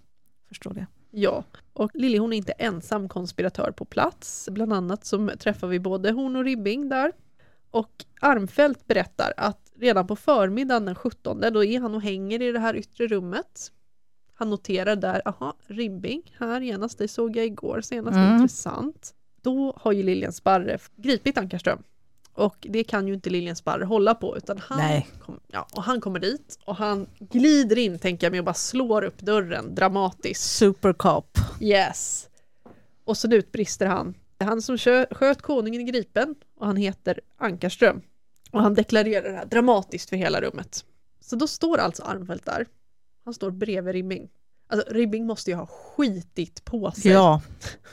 förstå 0.49 0.71
det. 0.73 0.87
Ja, 1.11 1.44
och 1.73 1.90
Liljehorn 1.94 2.33
är 2.33 2.37
inte 2.37 2.53
ensam 2.53 3.09
konspiratör 3.09 3.70
på 3.70 3.85
plats. 3.85 4.49
Bland 4.53 4.73
annat 4.73 5.05
så 5.05 5.29
träffar 5.38 5.68
vi 5.68 5.79
både 5.81 6.11
Horn 6.11 6.37
och 6.37 6.44
Ribbing 6.44 6.88
där. 6.88 7.12
Och 7.70 8.05
Armfelt 8.20 8.87
berättar 8.87 9.33
att 9.37 9.73
redan 9.77 10.07
på 10.07 10.16
förmiddagen 10.16 10.85
den 10.85 10.94
17, 10.94 11.40
då 11.53 11.64
är 11.64 11.81
han 11.81 11.94
och 11.94 12.03
hänger 12.03 12.42
i 12.42 12.53
det 12.53 12.59
här 12.59 12.77
yttre 12.77 13.07
rummet. 13.07 13.73
Han 14.35 14.51
noterar 14.51 14.96
där, 14.96 15.23
aha, 15.25 15.55
Ribbing 15.66 16.23
här 16.38 16.61
genast, 16.61 16.99
det 16.99 17.09
såg 17.09 17.37
jag 17.37 17.46
igår 17.46 17.81
senast, 17.81 18.16
Mm. 18.16 18.35
intressant. 18.35 19.14
Då 19.42 19.73
har 19.77 19.92
ju 19.92 20.03
Liljen 20.03 20.33
Sparre 20.33 20.79
gripit 20.96 21.38
Ankarström. 21.38 21.83
Och 22.40 22.66
det 22.70 22.85
kan 22.85 23.09
ju 23.09 23.14
inte 23.14 23.31
Liljen 23.31 23.57
Sparre 23.57 23.85
hålla 23.85 24.14
på 24.14 24.37
utan 24.37 24.59
han, 24.59 25.03
kom, 25.24 25.40
ja, 25.46 25.66
och 25.76 25.83
han 25.83 26.00
kommer 26.00 26.20
dit 26.20 26.59
och 26.64 26.76
han 26.76 27.07
glider 27.18 27.79
in 27.79 27.98
tänker 27.98 28.26
jag 28.26 28.31
med 28.31 28.38
och 28.38 28.44
bara 28.44 28.55
slår 28.55 29.03
upp 29.05 29.18
dörren 29.18 29.74
dramatiskt. 29.74 30.42
Supercop. 30.42 31.38
Yes. 31.61 32.29
Och 33.05 33.16
så 33.16 33.29
utbrister 33.29 33.87
han. 33.87 34.14
Det 34.37 34.44
är 34.44 34.48
han 34.48 34.62
som 34.62 34.79
kö- 34.79 35.07
sköt 35.11 35.42
konungen 35.42 35.81
i 35.81 35.85
gripen 35.85 36.35
och 36.57 36.66
han 36.66 36.76
heter 36.76 37.20
Ankarström. 37.38 38.00
Och 38.50 38.62
han 38.62 38.74
deklarerar 38.74 39.31
det 39.31 39.37
här 39.37 39.46
dramatiskt 39.46 40.09
för 40.09 40.16
hela 40.16 40.40
rummet. 40.40 40.85
Så 41.20 41.37
då 41.37 41.46
står 41.46 41.79
alltså 41.79 42.03
Armfelt 42.03 42.46
där. 42.46 42.66
Han 43.24 43.35
står 43.35 43.50
bredvid 43.50 43.94
Ribbing. 43.94 44.29
Alltså 44.68 44.92
Ribbing 44.92 45.26
måste 45.26 45.50
ju 45.50 45.57
ha 45.57 45.66
skitit 45.66 46.64
på 46.64 46.90
sig. 46.90 47.12
Ja. 47.12 47.42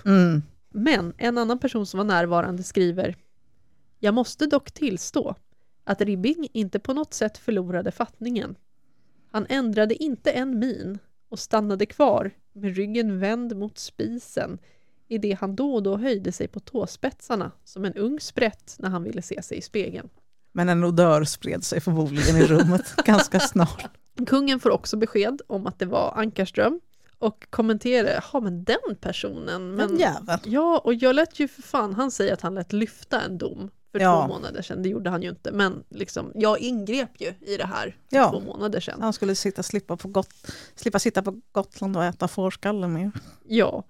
Mm. 0.05 0.43
Men 0.69 1.13
en 1.17 1.37
annan 1.37 1.59
person 1.59 1.85
som 1.85 1.97
var 1.97 2.05
närvarande 2.05 2.63
skriver 2.63 3.15
Jag 3.99 4.13
måste 4.13 4.45
dock 4.45 4.71
tillstå 4.71 5.35
att 5.83 6.01
Ribbing 6.01 6.47
inte 6.53 6.79
på 6.79 6.93
något 6.93 7.13
sätt 7.13 7.37
förlorade 7.37 7.91
fattningen. 7.91 8.55
Han 9.31 9.45
ändrade 9.49 10.03
inte 10.03 10.31
en 10.31 10.59
min 10.59 10.99
och 11.29 11.39
stannade 11.39 11.85
kvar 11.85 12.31
med 12.53 12.75
ryggen 12.75 13.19
vänd 13.19 13.57
mot 13.57 13.77
spisen 13.77 14.59
i 15.07 15.17
det 15.17 15.33
han 15.33 15.55
då 15.55 15.73
och 15.73 15.83
då 15.83 15.97
höjde 15.97 16.31
sig 16.31 16.47
på 16.47 16.59
tåspetsarna 16.59 17.51
som 17.63 17.85
en 17.85 17.93
ung 17.93 18.19
sprätt 18.19 18.75
när 18.79 18.89
han 18.89 19.03
ville 19.03 19.21
se 19.21 19.41
sig 19.41 19.57
i 19.57 19.61
spegeln. 19.61 20.09
Men 20.51 20.69
en 20.69 20.83
odör 20.83 21.23
spred 21.23 21.63
sig 21.63 21.81
förmodligen 21.81 22.37
i 22.37 22.45
rummet 22.45 22.95
ganska 23.05 23.39
snart. 23.39 23.85
Kungen 24.27 24.59
får 24.59 24.69
också 24.69 24.97
besked 24.97 25.41
om 25.47 25.67
att 25.67 25.79
det 25.79 25.85
var 25.85 26.13
Ankarström 26.15 26.79
och 27.17 27.47
kommenterar, 27.49 28.25
ja 28.33 28.39
men 28.39 28.63
den 28.63 28.95
personen, 29.01 29.75
men 29.75 29.75
Men 29.75 29.97
jävel. 29.97 30.39
Ja, 30.43 30.81
och 30.83 30.93
jag 30.93 31.15
lät 31.15 31.39
ju 31.39 31.47
för 31.47 31.61
fan, 31.61 31.93
han 31.93 32.11
säger 32.11 32.33
att 32.33 32.41
han 32.41 32.55
lät 32.55 32.73
lyfta 32.73 33.21
en 33.21 33.37
dom 33.37 33.69
för 33.91 33.99
Ja. 33.99 34.21
två 34.27 34.33
månader 34.33 34.61
sedan. 34.61 34.83
Det 34.83 34.89
gjorde 34.89 35.09
han 35.09 35.21
ju 35.23 35.29
inte. 35.29 35.51
Men 35.51 35.83
liksom, 35.89 36.31
jag 36.35 36.59
ingrep 36.59 37.09
ju 37.21 37.33
i 37.41 37.57
det 37.57 37.65
här 37.65 37.95
för 38.09 38.17
Ja. 38.17 38.29
två 38.31 38.39
månader 38.39 38.79
sedan. 38.79 39.01
Han 39.01 39.13
skulle 39.13 39.35
sitta, 39.35 39.63
slippa, 39.63 39.97
på 39.97 40.07
Got- 40.07 40.51
slippa 40.75 40.99
sitta 40.99 41.21
på 41.21 41.41
Gotland 41.51 41.97
och 41.97 42.03
äta 42.03 42.27
fårskalle 42.27 42.87
mer. 42.87 43.11
Ja. 43.47 43.83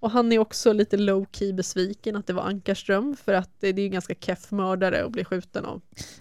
Och 0.00 0.10
han 0.10 0.32
är 0.32 0.38
också 0.38 0.72
lite 0.72 0.96
low 0.96 1.26
key 1.32 1.52
besviken 1.52 2.16
att 2.16 2.26
det 2.26 2.32
var 2.32 2.42
Ankarström 2.42 3.16
för 3.24 3.32
att 3.34 3.50
det, 3.60 3.68
är 3.68 3.78
ju 3.78 3.88
ganska 3.88 4.14
keff 4.14 4.50
mördare 4.50 5.04
att 5.04 5.10
bli 5.12 5.24
skjuten 5.24 5.64
av. 5.64 5.80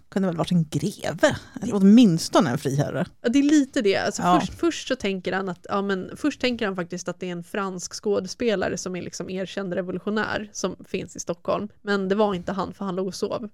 Kunde 0.09 0.27
väl 0.27 0.37
varit 0.37 0.51
en 0.51 0.65
greve? 0.69 1.37
Eller 1.61 1.75
åtminstone 1.75 2.49
en 2.49 2.57
friherre. 2.57 3.05
Ja, 3.21 3.29
Det 3.29 3.39
är 3.39 3.43
lite 3.43 3.81
det. 3.81 3.97
Alltså 3.97 4.21
Ja. 4.21 4.39
först, 4.39 4.53
först 4.59 4.87
så 4.87 4.95
tänker 4.95 5.33
han 5.33 5.49
att, 5.49 5.65
ja 5.69 5.81
men 5.81 6.11
först 6.17 6.41
tänker 6.41 6.65
han 6.65 6.75
faktiskt 6.75 7.07
att 7.09 7.19
det 7.19 7.27
är 7.27 7.31
en 7.31 7.43
fransk 7.43 7.93
skådespelare 8.03 8.77
som 8.77 8.95
är 8.95 9.01
liksom 9.01 9.29
erkänd 9.29 9.73
revolutionär 9.73 10.49
som 10.53 10.75
finns 10.87 11.15
i 11.15 11.19
Stockholm. 11.19 11.67
Men 11.81 12.09
det 12.09 12.15
var 12.15 12.33
inte 12.33 12.51
han 12.51 12.73
för 12.73 12.85
han 12.85 12.95
låg 12.95 13.07
och 13.07 13.15
sov. 13.15 13.49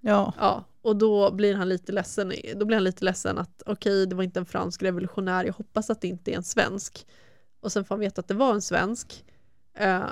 Ja, 0.00 0.32
Ja, 0.38 0.64
och 0.82 0.96
då 0.96 1.32
blir 1.32 1.54
han 1.54 1.68
lite 1.68 1.92
ledsen, 1.92 2.32
då 2.56 2.64
blir 2.64 2.76
han 2.76 2.84
lite 2.84 3.04
ledsen 3.04 3.38
att 3.38 3.62
okej, 3.66 4.06
det 4.06 4.14
var 4.16 4.22
inte 4.22 4.40
en 4.40 4.46
fransk 4.46 4.82
revolutionär, 4.82 5.44
jag 5.44 5.52
hoppas 5.52 5.90
att 5.90 6.00
det 6.00 6.08
inte 6.08 6.32
är 6.32 6.36
en 6.36 6.42
svensk. 6.42 7.06
Och 7.60 7.72
sen 7.72 7.84
får 7.84 7.94
han 7.94 8.00
veta 8.00 8.20
att 8.20 8.28
det 8.28 8.34
var 8.34 8.52
en 8.54 8.62
svensk, 8.62 9.24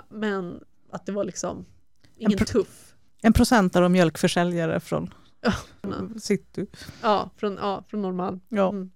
men 0.09 0.61
att 0.91 1.07
det 1.07 1.13
var 1.13 1.25
liksom 1.25 1.67
ingen 2.17 2.39
pr- 2.39 2.45
tuff. 2.45 2.95
en 3.23 3.33
procentare 3.33 3.85
och 3.85 3.91
mjölkförsäljare 3.91 4.81
från 4.81 5.15
city. 6.21 6.67
Ja, 7.03 7.31
från, 7.37 7.55
ja, 7.61 7.85
från 7.89 8.03
Norrmalm. 8.03 8.41
Ja. 8.49 8.69
Mm. 8.69 8.91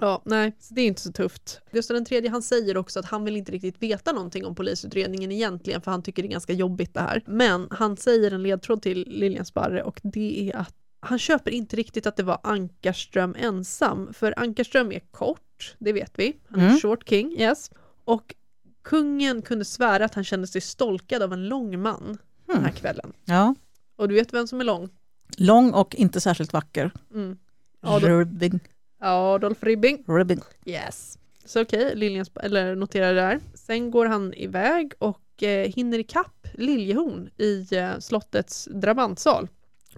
Ja, 0.00 0.22
nej, 0.24 0.56
det 0.70 0.80
är 0.80 0.86
inte 0.86 1.00
så 1.00 1.12
tufft. 1.12 1.60
Gustav 1.72 1.94
den 1.94 2.04
tredje 2.04 2.30
han 2.30 2.42
säger 2.42 2.76
också 2.76 2.98
att 2.98 3.04
han 3.06 3.24
vill 3.24 3.36
inte 3.36 3.52
riktigt 3.52 3.82
veta 3.82 4.12
någonting 4.12 4.46
om 4.46 4.54
polisutredningen 4.54 5.32
egentligen 5.32 5.80
för 5.82 5.90
han 5.90 6.02
tycker 6.02 6.22
det 6.22 6.28
är 6.28 6.30
ganska 6.30 6.52
jobbigt 6.52 6.94
det 6.94 7.00
här. 7.00 7.22
Men 7.26 7.68
han 7.70 7.96
säger 7.96 8.30
en 8.30 8.42
ledtråd 8.42 8.82
till 8.82 9.04
Lilian 9.08 9.44
Sparre 9.44 9.82
och 9.82 10.00
det 10.02 10.50
är 10.50 10.56
att 10.56 10.74
han 11.00 11.18
köper 11.18 11.50
inte 11.50 11.76
riktigt 11.76 12.06
att 12.06 12.16
det 12.16 12.22
var 12.22 12.38
Ankarström 12.42 13.34
ensam, 13.38 14.12
för 14.12 14.34
Ankarström 14.38 14.92
är 14.92 15.00
kort, 15.10 15.74
det 15.78 15.92
vet 15.92 16.12
vi. 16.18 16.36
Han 16.48 16.60
är 16.60 16.66
Mm. 16.66 16.80
short 16.80 17.08
king, 17.08 17.32
yes. 17.38 17.70
Och 18.04 18.34
kungen 18.82 19.42
kunde 19.42 19.64
svära 19.64 20.04
att 20.04 20.14
han 20.14 20.24
kände 20.24 20.46
sig 20.46 20.60
stolkad 20.60 21.22
av 21.22 21.32
en 21.32 21.48
lång 21.48 21.82
man 21.82 22.18
den 22.46 22.56
här 22.56 22.62
Mm. 22.62 22.72
kvällen. 22.74 23.12
ja. 23.24 23.54
Och 23.96 24.08
du 24.08 24.14
vet 24.14 24.32
vem 24.34 24.46
som 24.46 24.60
är 24.60 24.64
lång? 24.64 24.88
Lång 25.36 25.72
och 25.72 25.94
inte 25.94 26.20
särskilt 26.20 26.52
vacker. 26.52 26.90
Mm. 27.14 27.38
Adolf, 27.80 28.04
Rubbing. 28.04 28.60
Adolf 29.00 29.62
Ribbing. 29.62 30.04
Rubbing. 30.06 30.40
Yes. 30.64 31.18
Så 31.44 31.62
okej, 31.62 31.94
sp- 31.96 32.40
eller 32.42 32.74
notera 32.76 33.06
det 33.12 33.20
där. 33.20 33.40
Sen 33.54 33.90
går 33.90 34.06
han 34.06 34.34
iväg 34.34 34.92
och 34.98 35.42
eh, 35.42 35.68
hinner 35.72 35.98
ikapp 35.98 36.46
Liljehorn 36.54 37.30
i 37.36 37.66
eh, 37.76 37.98
slottets 37.98 38.68
drabantsal. 38.72 39.48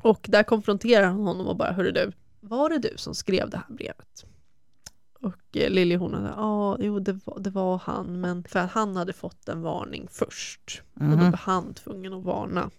Och 0.00 0.26
där 0.28 0.42
konfronterar 0.42 1.06
han 1.06 1.16
honom 1.20 1.46
och 1.46 1.56
bara, 1.56 1.72
hörru 1.72 1.90
du, 1.92 2.12
var 2.40 2.70
det 2.70 2.78
du 2.78 2.92
som 2.96 3.14
skrev 3.14 3.50
det 3.50 3.56
här 3.56 3.74
brevet? 3.76 4.24
Och 5.22 5.56
eh, 5.56 5.70
Liljehorn 5.70 6.14
hade, 6.14 6.28
ja, 6.36 6.76
jo 6.80 6.98
det 6.98 7.12
var, 7.24 7.38
det 7.40 7.50
var 7.50 7.78
han, 7.78 8.20
men 8.20 8.44
för 8.44 8.58
att 8.60 8.70
han 8.70 8.96
hade 8.96 9.12
fått 9.12 9.48
en 9.48 9.62
varning 9.62 10.08
först. 10.10 10.82
Och 10.94 11.00
då 11.00 11.06
Mhm. 11.06 11.30
var 11.30 11.38
han 11.38 11.74
tvungen 11.74 12.12
att 12.14 12.24
varna. 12.24 12.70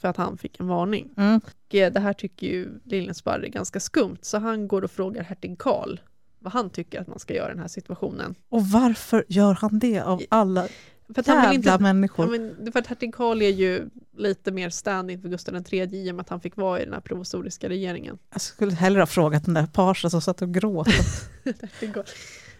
För 0.00 0.08
att 0.08 0.16
han 0.16 0.38
fick 0.38 0.60
en 0.60 0.66
varning. 0.66 1.14
Mm. 1.16 1.40
Och 1.44 1.74
eh, 1.74 1.92
det 1.92 2.00
här 2.00 2.12
tycker 2.12 2.46
ju 2.46 2.80
Liljensparre 2.84 3.46
är 3.46 3.50
ganska 3.50 3.80
skumt, 3.80 4.18
så 4.22 4.38
han 4.38 4.68
går 4.68 4.84
och 4.84 4.90
frågar 4.90 5.22
hertig 5.22 5.58
Karl 5.58 6.00
vad 6.38 6.52
han 6.52 6.70
tycker 6.70 7.00
att 7.00 7.06
man 7.06 7.18
ska 7.18 7.34
göra 7.34 7.46
i 7.48 7.52
den 7.52 7.60
här 7.60 7.68
situationen. 7.68 8.34
Och 8.48 8.66
varför 8.66 9.24
gör 9.28 9.54
han 9.54 9.78
det 9.78 10.00
av 10.00 10.22
alla 10.28 10.68
För 11.14 11.20
att 11.20 11.26
han 11.26 11.36
jävla 11.36 11.52
inte, 11.54 11.68
ja, 11.68 11.78
människor? 11.78 12.26
men, 12.26 12.72
för 12.72 12.78
att 12.80 12.86
hertig 12.86 13.14
Karl 13.14 13.42
är 13.42 13.48
ju 13.50 13.88
lite 14.16 14.50
mer 14.52 14.70
stand-in 14.70 15.22
för 15.22 15.28
Gustav 15.28 15.54
III 15.70 15.80
i 16.06 16.10
och 16.10 16.14
med 16.14 16.20
att 16.22 16.28
han 16.28 16.40
fick 16.40 16.56
vara 16.56 16.80
i 16.80 16.84
den 16.84 16.94
här 16.94 17.00
provisoriska 17.00 17.68
regeringen. 17.68 18.18
Jag 18.32 18.40
skulle 18.40 18.72
hellre 18.72 19.00
ha 19.02 19.06
frågat 19.06 19.44
den 19.44 19.54
där 19.54 19.66
pagen 19.66 20.10
som 20.10 20.20
satt 20.20 20.42
och 20.42 20.54
gråt. 20.54 20.88
Karl. 21.94 22.04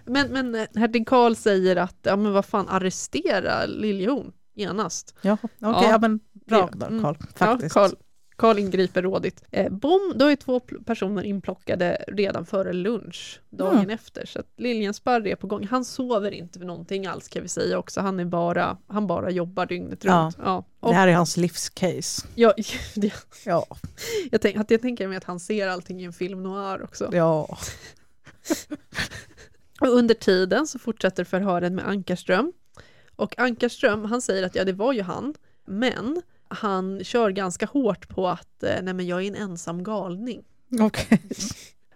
Men, 0.05 0.29
men 0.33 0.55
eh, 0.55 0.67
hertig 0.75 1.07
Karl 1.09 1.35
säger 1.35 1.77
att, 1.77 1.97
ja 2.03 2.17
men 2.17 2.33
vad 2.33 2.45
fan, 2.45 2.69
arrestera 2.69 3.67
Liljehorn 3.67 4.33
genast. 4.55 5.15
ja, 5.23 5.33
okej, 5.43 5.51
Ja. 5.59 5.91
ja. 5.91 5.99
men 5.99 6.21
bra 6.47 6.69
Det- 6.73 6.79
där 6.79 6.87
mm. 6.88 7.03
Karl. 7.03 7.17
Ja, 7.21 7.27
Faktiskt. 7.35 7.75
Karl, 8.37 8.59
ingriper 8.59 9.03
rådigt. 9.03 9.45
Eh, 9.51 9.73
bom, 9.73 10.12
då 10.16 10.27
är 10.27 10.37
två 10.37 10.61
personer 10.61 11.23
inplockade 11.23 12.05
redan 12.09 12.47
före 12.47 12.73
lunch 12.73 13.40
dagen 13.51 13.77
Mm. 13.79 13.90
efter. 13.90 14.27
Så 14.27 14.38
att 14.40 14.47
Liljensparr 14.57 15.27
är 15.27 15.37
på 15.37 15.47
gång. 15.47 15.66
Han 15.66 15.85
sover 15.85 16.31
inte 16.31 16.59
för 16.59 16.66
någonting 16.66 17.07
alls 17.07 17.29
kan 17.29 17.42
vi 17.42 17.49
säga 17.49 17.79
också. 17.79 18.01
Han, 18.01 18.21
är 18.21 18.25
bara, 18.25 18.77
han 18.87 19.07
bara 19.07 19.31
jobbar 19.31 19.66
dygnet 19.66 20.05
Ja. 20.05 20.12
runt. 20.25 20.37
Ja. 20.45 20.64
Och, 20.81 20.88
Det 20.90 20.95
här 20.95 21.09
är 21.09 21.12
hans 21.14 21.37
livscase. 21.37 22.27
ja, 22.35 22.55
det, 22.95 23.12
Ja, 23.47 23.66
jag, 24.31 24.40
tänk, 24.40 24.71
jag 24.71 24.81
tänker 24.83 25.09
mig 25.09 25.16
att 25.16 25.25
han 25.25 25.40
ser 25.40 25.68
allting 25.68 26.01
i 26.01 26.05
en 26.05 26.12
film 26.12 26.42
noir 26.42 26.83
också. 26.83 27.11
ja. 27.12 27.59
Och 29.81 29.88
under 29.88 30.14
tiden 30.14 30.66
så 30.66 30.79
fortsätter 30.79 31.25
förhören 31.25 31.75
med 31.75 31.88
Ankarström. 31.88 32.53
Och 33.16 33.38
Ankarström, 33.38 34.05
han 34.05 34.23
säger 34.23 34.47
att 34.47 34.55
ja, 34.55 34.64
det 34.64 34.73
var 34.73 34.92
ju 34.92 35.03
han, 35.03 35.35
men 35.66 36.23
han 36.55 37.05
kör 37.05 37.31
ganska 37.31 37.67
hårt 37.67 38.09
på 38.09 38.29
att 38.29 38.62
eh, 38.62 38.83
nej 38.83 38.95
men 38.95 39.07
jag 39.07 39.23
är 39.23 39.29
en 39.29 39.37
ensam 39.37 39.85
galning. 39.85 40.45
okej. 40.81 41.23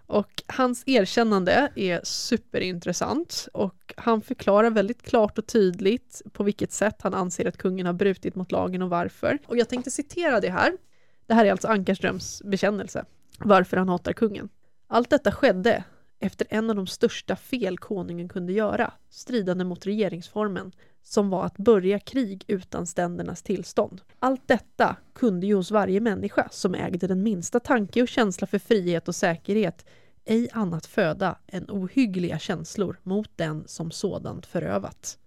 Och 0.07 0.43
hans 0.47 0.83
erkännande 0.85 1.71
är 1.75 2.01
superintressant 2.03 3.47
och 3.53 3.93
han 3.97 4.21
förklarar 4.21 4.69
väldigt 4.69 5.01
klart 5.01 5.37
och 5.37 5.47
tydligt 5.47 6.21
på 6.33 6.43
vilket 6.43 6.71
sätt 6.71 7.01
han 7.01 7.13
anser 7.13 7.47
att 7.47 7.57
kungen 7.57 7.85
har 7.85 7.93
brutit 7.93 8.35
mot 8.35 8.51
lagen 8.51 8.81
och 8.81 8.89
varför. 8.89 9.37
Och 9.47 9.57
jag 9.57 9.69
tänkte 9.69 9.91
citera 9.91 10.39
det 10.39 10.49
här. 10.49 10.77
Det 11.25 11.33
här 11.33 11.45
är 11.45 11.51
alltså 11.51 11.67
Ankarströms 11.67 12.41
bekännelse, 12.45 13.05
varför 13.39 13.77
han 13.77 13.89
hatar 13.89 14.13
kungen. 14.13 14.49
Allt 14.87 15.09
detta 15.09 15.31
skedde 15.31 15.83
efter 16.19 16.47
en 16.49 16.69
av 16.69 16.75
de 16.75 16.87
största 16.87 17.35
fel 17.35 17.77
konungen 17.77 18.29
kunde 18.29 18.53
göra, 18.53 18.93
stridande 19.09 19.63
mot 19.63 19.85
regeringsformen, 19.85 20.71
som 21.09 21.29
var 21.29 21.45
att 21.45 21.57
börja 21.57 21.99
krig 21.99 22.43
utan 22.47 22.85
ständernas 22.85 23.43
tillstånd. 23.43 24.01
Allt 24.19 24.47
detta 24.47 24.95
kunde 25.13 25.47
ju 25.47 25.55
hos 25.55 25.71
varje 25.71 25.99
människa 25.99 26.47
som 26.51 26.75
ägde 26.75 27.07
den 27.07 27.23
minsta 27.23 27.59
tanke 27.59 28.01
och 28.01 28.07
känsla 28.07 28.47
för 28.47 28.59
frihet 28.59 29.07
och 29.07 29.15
säkerhet 29.15 29.85
ej 30.25 30.49
annat 30.53 30.85
föda 30.85 31.37
än 31.47 31.65
ohyggliga 31.69 32.39
känslor 32.39 32.99
mot 33.03 33.29
den 33.35 33.63
som 33.67 33.91
sådant 33.91 34.45
förövat. 34.45 35.17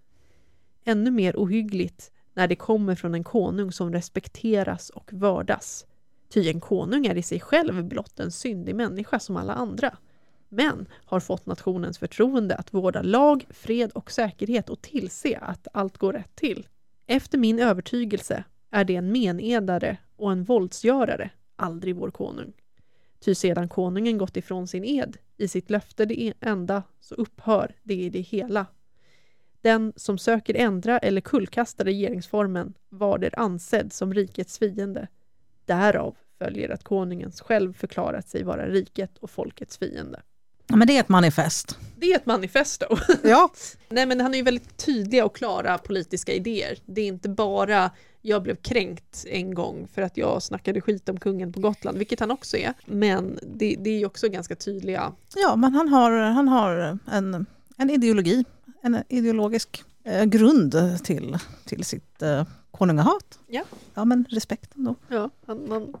Ännu 0.83 1.11
mer 1.11 1.35
ohyggligt 1.35 2.11
när 2.33 2.47
det 2.47 2.55
kommer 2.55 2.95
från 2.95 3.13
en 3.13 3.23
konung 3.23 3.71
som 3.71 3.93
respekteras 3.93 4.89
och 4.89 5.13
vördas. 5.13 5.85
Ty 6.29 6.49
en 6.49 6.59
konung 6.59 7.05
är 7.05 7.15
i 7.15 7.23
sig 7.23 7.39
själv 7.39 7.83
blott 7.83 8.19
en 8.19 8.31
syndig 8.31 8.75
människa 8.75 9.19
som 9.19 9.37
alla 9.37 9.53
andra 9.53 9.97
men 10.51 10.87
har 11.05 11.19
fått 11.19 11.45
nationens 11.45 11.97
förtroende 11.97 12.55
att 12.55 12.73
vårda 12.73 13.01
lag, 13.01 13.45
fred 13.49 13.91
och 13.91 14.11
säkerhet 14.11 14.69
och 14.69 14.81
tillse 14.81 15.37
att 15.41 15.67
allt 15.73 15.97
går 15.97 16.13
rätt 16.13 16.35
till. 16.35 16.67
Efter 17.07 17.37
min 17.37 17.59
övertygelse 17.59 18.43
är 18.71 18.83
det 18.83 18.95
en 18.95 19.11
menedare 19.11 19.97
och 20.15 20.31
en 20.31 20.43
våldsgörare, 20.43 21.29
aldrig 21.55 21.95
vår 21.95 22.11
konung. 22.11 22.53
Ty 23.19 23.35
sedan 23.35 23.69
konungen 23.69 24.17
gått 24.17 24.37
ifrån 24.37 24.67
sin 24.67 24.83
ed, 24.83 25.17
i 25.37 25.47
sitt 25.47 25.69
löfte 25.69 26.05
det 26.05 26.21
e- 26.21 26.33
enda, 26.39 26.83
så 26.99 27.15
upphör 27.15 27.75
det 27.83 27.93
i 27.93 28.09
det 28.09 28.21
hela. 28.21 28.65
Den 29.61 29.93
som 29.95 30.17
söker 30.17 30.55
ändra 30.55 30.99
eller 30.99 31.21
kullkasta 31.21 31.85
regeringsformen 31.85 32.73
var 32.89 33.17
det 33.17 33.33
ansedd 33.33 33.93
som 33.93 34.13
rikets 34.13 34.59
fiende. 34.59 35.07
Därav 35.65 36.17
följer 36.37 36.69
att 36.69 36.83
konungen 36.83 37.31
själv 37.31 37.73
förklarat 37.73 38.29
sig 38.29 38.43
vara 38.43 38.67
riket 38.67 39.17
och 39.17 39.29
folkets 39.29 39.77
fiende. 39.77 40.21
Ja, 40.67 40.75
men 40.75 40.87
det 40.87 40.97
är 40.97 40.99
ett 40.99 41.09
manifest. 41.09 41.77
Det 41.95 42.11
är 42.11 42.15
ett 42.15 42.25
manifesto. 42.25 42.85
Ja, 43.23 43.51
Nej 43.89 44.05
men 44.05 44.21
han 44.21 44.33
är 44.33 44.37
ju 44.37 44.43
väldigt 44.43 44.77
tydliga 44.77 45.25
och 45.25 45.35
klara 45.35 45.77
politiska 45.77 46.33
idéer. 46.33 46.77
Det 46.85 47.01
är 47.01 47.07
inte 47.07 47.29
bara 47.29 47.91
jag 48.21 48.43
blev 48.43 48.55
kränkt 48.55 49.25
en 49.27 49.53
gång 49.53 49.87
för 49.93 50.01
att 50.01 50.17
jag 50.17 50.43
snackade 50.43 50.81
skit 50.81 51.09
om 51.09 51.19
kungen 51.19 51.53
på 51.53 51.59
Gotland, 51.59 51.97
vilket 51.97 52.19
han 52.19 52.31
också 52.31 52.57
är. 52.57 52.73
Men 52.85 53.39
det, 53.41 53.75
det 53.79 53.89
är 53.89 53.99
ju 53.99 54.05
också 54.05 54.29
ganska 54.29 54.55
tydliga. 54.55 55.13
ja 55.35 55.55
men 55.55 55.73
han 55.73 55.89
har, 55.89 56.11
han 56.11 56.47
har 56.47 56.99
en, 57.11 57.45
en 57.77 57.89
ideologi, 57.89 58.45
en 58.81 59.03
ideologisk 59.09 59.83
eh, 60.03 60.23
grund 60.23 60.75
till, 61.03 61.37
till 61.65 61.83
sitt 61.83 62.21
eh, 62.21 62.45
konungahat. 62.71 63.39
Ja. 63.47 63.63
ja, 63.93 64.05
men 64.05 64.25
respekten 64.29 64.83
då. 64.83 64.95
Ja, 65.07 65.29
han, 65.45 65.71
han, 65.71 65.93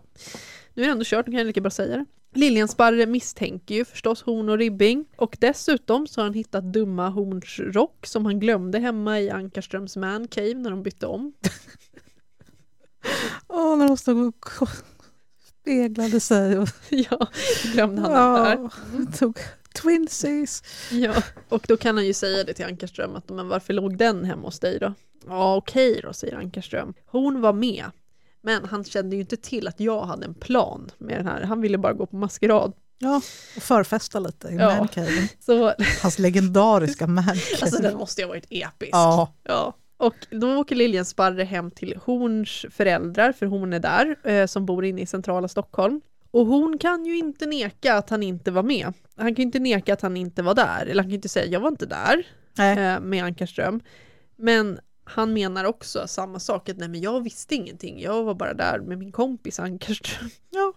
nu 0.73 0.83
är 0.83 0.87
det 0.87 0.91
ändå 0.91 1.05
kört, 1.05 1.27
nu 1.27 1.31
kan 1.31 1.37
jag 1.37 1.47
lika 1.47 1.61
bra 1.61 1.71
säga 1.71 1.97
det. 1.97 2.05
Liljensparre 2.33 3.05
misstänker 3.05 3.75
ju 3.75 3.85
förstås 3.85 4.21
Horn 4.21 4.49
och 4.49 4.57
Ribbing 4.57 5.05
och 5.15 5.37
dessutom 5.39 6.07
så 6.07 6.21
har 6.21 6.25
han 6.25 6.33
hittat 6.33 6.73
dumma 6.73 7.09
Horns 7.09 7.59
rock 7.59 8.05
som 8.05 8.25
han 8.25 8.39
glömde 8.39 8.79
hemma 8.79 9.19
i 9.19 9.29
Ankarströms 9.29 9.97
man 9.97 10.27
cave 10.27 10.53
när 10.53 10.69
de 10.69 10.83
bytte 10.83 11.07
om. 11.07 11.33
Åh, 13.47 13.77
när 13.77 13.87
de 13.87 13.97
stod 13.97 14.27
och 14.27 14.45
speglade 15.61 16.19
sig 16.19 16.57
och 16.57 16.69
ja, 16.89 17.27
glömde 17.73 18.01
han 18.01 18.33
den 18.33 18.43
där. 18.43 19.11
tog 19.17 19.37
twinsies. 19.81 20.63
Ja, 20.91 21.13
och 21.49 21.65
då 21.67 21.77
kan 21.77 21.97
han 21.97 22.05
ju 22.05 22.13
säga 22.13 22.43
det 22.43 22.53
till 22.53 22.65
Ankarström 22.65 23.15
att 23.15 23.29
men 23.29 23.47
varför 23.47 23.73
låg 23.73 23.97
den 23.97 24.25
hemma 24.25 24.47
hos 24.47 24.59
dig 24.59 24.79
då? 24.79 24.93
Ja 25.27 25.55
okej 25.55 25.99
då, 26.03 26.13
säger 26.13 26.37
Ankarström. 26.37 26.93
Hon 27.05 27.41
var 27.41 27.53
med. 27.53 27.85
Men 28.43 28.65
han 28.65 28.83
kände 28.83 29.15
ju 29.15 29.21
inte 29.21 29.37
till 29.37 29.67
att 29.67 29.79
jag 29.79 30.01
hade 30.05 30.25
en 30.25 30.33
plan 30.33 30.89
med 30.97 31.17
den 31.17 31.27
här. 31.27 31.41
Han 31.41 31.61
ville 31.61 31.77
bara 31.77 31.93
gå 31.93 32.05
på 32.05 32.15
maskerad. 32.15 32.73
Ja, 32.99 33.15
och 33.55 33.63
förfesta 33.63 34.19
lite 34.19 34.47
i 34.47 34.55
Ja. 34.55 34.75
mancaven. 34.77 35.27
Så 35.39 35.73
Hans 36.01 36.19
legendariska 36.19 37.07
mancave. 37.07 37.39
alltså, 37.61 37.81
den 37.81 37.97
måste 37.97 38.21
ju 38.21 38.25
ha 38.25 38.29
varit 38.29 38.45
episk. 38.49 38.89
ja. 38.91 39.33
Ja. 39.43 39.73
Och 39.97 40.15
då 40.31 40.57
åker 40.59 40.75
Liljensparre 40.75 41.43
hem 41.43 41.71
till 41.71 41.99
Horns 42.05 42.65
föräldrar, 42.71 43.31
för 43.31 43.45
hon 43.45 43.73
är 43.73 43.79
där, 43.79 44.15
eh, 44.23 44.45
som 44.47 44.65
bor 44.65 44.85
inne 44.85 45.01
i 45.01 45.05
centrala 45.05 45.47
Stockholm. 45.47 46.01
Och 46.31 46.45
hon 46.45 46.77
kan 46.77 47.05
ju 47.05 47.17
inte 47.17 47.45
neka 47.45 47.95
att 47.95 48.09
han 48.09 48.23
inte 48.23 48.51
var 48.51 48.63
med. 48.63 48.93
Han 49.15 49.25
kan 49.27 49.35
ju 49.35 49.43
inte 49.43 49.59
neka 49.59 49.93
att 49.93 50.01
han 50.01 50.17
inte 50.17 50.41
var 50.43 50.55
där, 50.55 50.81
eller 50.85 50.95
han 50.95 51.03
kan 51.03 51.09
ju 51.09 51.15
inte 51.15 51.29
säga 51.29 51.45
jag 51.45 51.59
var 51.59 51.67
inte 51.69 51.85
där 51.85 52.27
Nej. 52.57 52.77
eh, 52.79 52.99
med 52.99 53.23
Ankarström. 53.23 53.81
Men 54.35 54.79
han 55.11 55.33
menar 55.33 55.65
också 55.65 56.07
samma 56.07 56.39
sak, 56.39 56.69
att 56.69 56.77
nej 56.77 56.89
men 56.89 57.01
jag 57.01 57.23
visste 57.23 57.55
ingenting, 57.55 58.01
jag 58.01 58.23
var 58.23 58.33
bara 58.33 58.53
där 58.53 58.79
med 58.79 58.97
min 58.97 59.11
kompis 59.11 59.59
Ankarström. 59.59 60.29
Ja. 60.49 60.73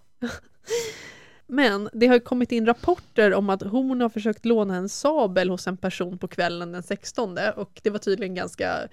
Men 1.47 1.89
det 1.93 2.07
har 2.07 2.19
kommit 2.19 2.53
in 2.53 2.67
rapporter 2.67 3.35
om 3.35 3.51
att 3.51 3.63
hon 3.63 4.01
har 4.01 4.09
försökt 4.09 4.45
låna 4.45 4.77
en 4.77 4.89
sabel 4.89 5.51
hos 5.51 5.67
en 5.67 5.77
person 5.77 6.19
på 6.19 6.29
kvällen 6.29 6.73
den 6.73 6.83
16 6.83 7.39
och 7.57 7.81
det 7.83 7.91
var 7.91 7.99
tydligen 7.99 8.35
ganska 8.35 8.89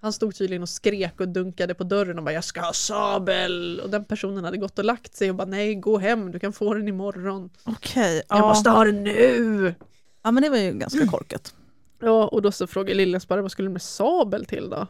han 0.00 0.12
stod 0.12 0.34
tydligen 0.34 0.62
och 0.62 0.68
skrek 0.68 1.20
och 1.20 1.28
dunkade 1.28 1.74
på 1.74 1.84
dörren 1.84 2.18
och 2.18 2.24
bara 2.24 2.32
jag 2.32 2.44
ska 2.44 2.60
ha 2.60 2.72
sabel 2.72 3.80
och 3.80 3.90
den 3.90 4.04
personen 4.04 4.44
hade 4.44 4.56
gått 4.56 4.78
och 4.78 4.84
lagt 4.84 5.16
sig 5.16 5.30
och 5.30 5.36
bara 5.36 5.48
nej 5.48 5.74
gå 5.74 5.98
hem 5.98 6.32
du 6.32 6.38
kan 6.38 6.52
få 6.52 6.74
den 6.74 6.88
imorgon. 6.88 7.50
Okej, 7.64 8.22
Jag 8.28 8.38
ja. 8.38 8.48
måste 8.48 8.70
ha 8.70 8.84
den 8.84 9.04
nu! 9.04 9.74
ja 10.22 10.30
men 10.30 10.42
det 10.42 10.48
var 10.50 10.56
ju 10.56 10.72
ganska 10.72 11.06
korkat. 11.06 11.54
Ja 12.00 12.28
och 12.28 12.42
då 12.42 12.52
så 12.52 12.66
frågar 12.66 12.94
Liljensparre 12.94 13.42
vad 13.42 13.50
skulle 13.52 13.68
du 13.68 13.72
med 13.72 13.82
sabel 13.82 14.44
till 14.44 14.70
då? 14.70 14.86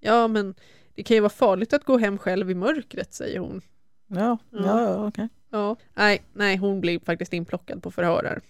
Ja 0.00 0.28
men 0.28 0.54
det 0.94 1.02
kan 1.02 1.14
ju 1.14 1.20
vara 1.20 1.30
farligt 1.30 1.72
att 1.72 1.84
gå 1.84 1.98
hem 1.98 2.18
själv 2.18 2.50
i 2.50 2.54
mörkret 2.54 3.14
säger 3.14 3.38
hon. 3.38 3.60
Ja, 4.06 4.38
Ja. 4.50 4.60
ja, 4.82 5.06
okej. 5.08 5.28
Ja, 5.50 5.76
nej, 5.94 6.22
nej, 6.32 6.56
hon 6.56 6.80
blir 6.80 7.00
faktiskt 7.00 7.32
inplockad 7.32 7.82
på 7.82 7.90
förhörer. 7.90 8.40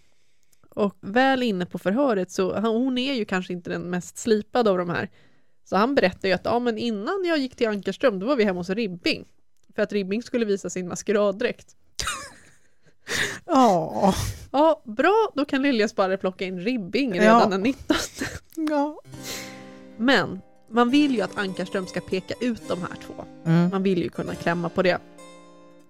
Och 0.71 0.97
väl 1.01 1.43
inne 1.43 1.67
på 1.67 1.79
förhöret 1.79 2.31
så, 2.31 2.61
hon 2.61 2.99
är 2.99 3.15
ju 3.15 3.25
kanske 3.25 3.53
inte 3.53 3.71
den 3.71 3.83
mest 3.83 4.19
slipade 4.19 4.71
av 4.71 4.79
de 4.79 4.91
här. 4.91 5.11
Så 5.65 5.77
han 5.77 5.95
berättar 5.95 6.29
ju 6.29 6.35
att 6.35 6.45
ja, 6.45 6.59
men 6.59 6.79
innan 6.79 7.25
jag 7.25 7.39
gick 7.39 7.57
till 7.57 7.69
Ankarström 7.69 8.19
då 8.19 8.27
var 8.27 8.37
vi 8.37 8.45
hemma 8.45 8.61
hos 8.61 8.71
Ribbing. 8.71 9.25
För 9.75 9.83
att 9.83 9.93
Ribbing 9.93 10.23
skulle 10.23 10.45
visa 10.45 10.71
sin 10.71 10.89
maskeraddräkt. 10.89 11.77
Ja. 13.47 14.15
Ja, 14.51 14.83
bra, 14.85 15.29
då 15.35 15.45
kan 15.45 15.63
Liljasparre 15.63 16.17
plocka 16.17 16.45
in 16.45 16.61
Ribbing 16.61 17.13
redan 17.21 17.41
Ja. 17.41 17.47
den 17.47 17.61
19. 17.63 17.97
ja. 18.71 19.01
Men 19.97 20.41
man 20.71 20.91
vill 20.91 21.15
ju 21.15 21.21
att 21.21 21.39
Ankarström 21.39 21.87
ska 21.87 22.01
peka 22.01 22.35
ut 22.41 22.69
de 22.69 22.81
här 22.81 22.97
två. 23.07 23.25
Mm. 23.45 23.71
Man 23.71 23.83
vill 23.83 24.03
ju 24.03 24.09
kunna 24.09 24.35
klämma 24.35 24.69
på 24.69 24.83
det. 24.83 24.99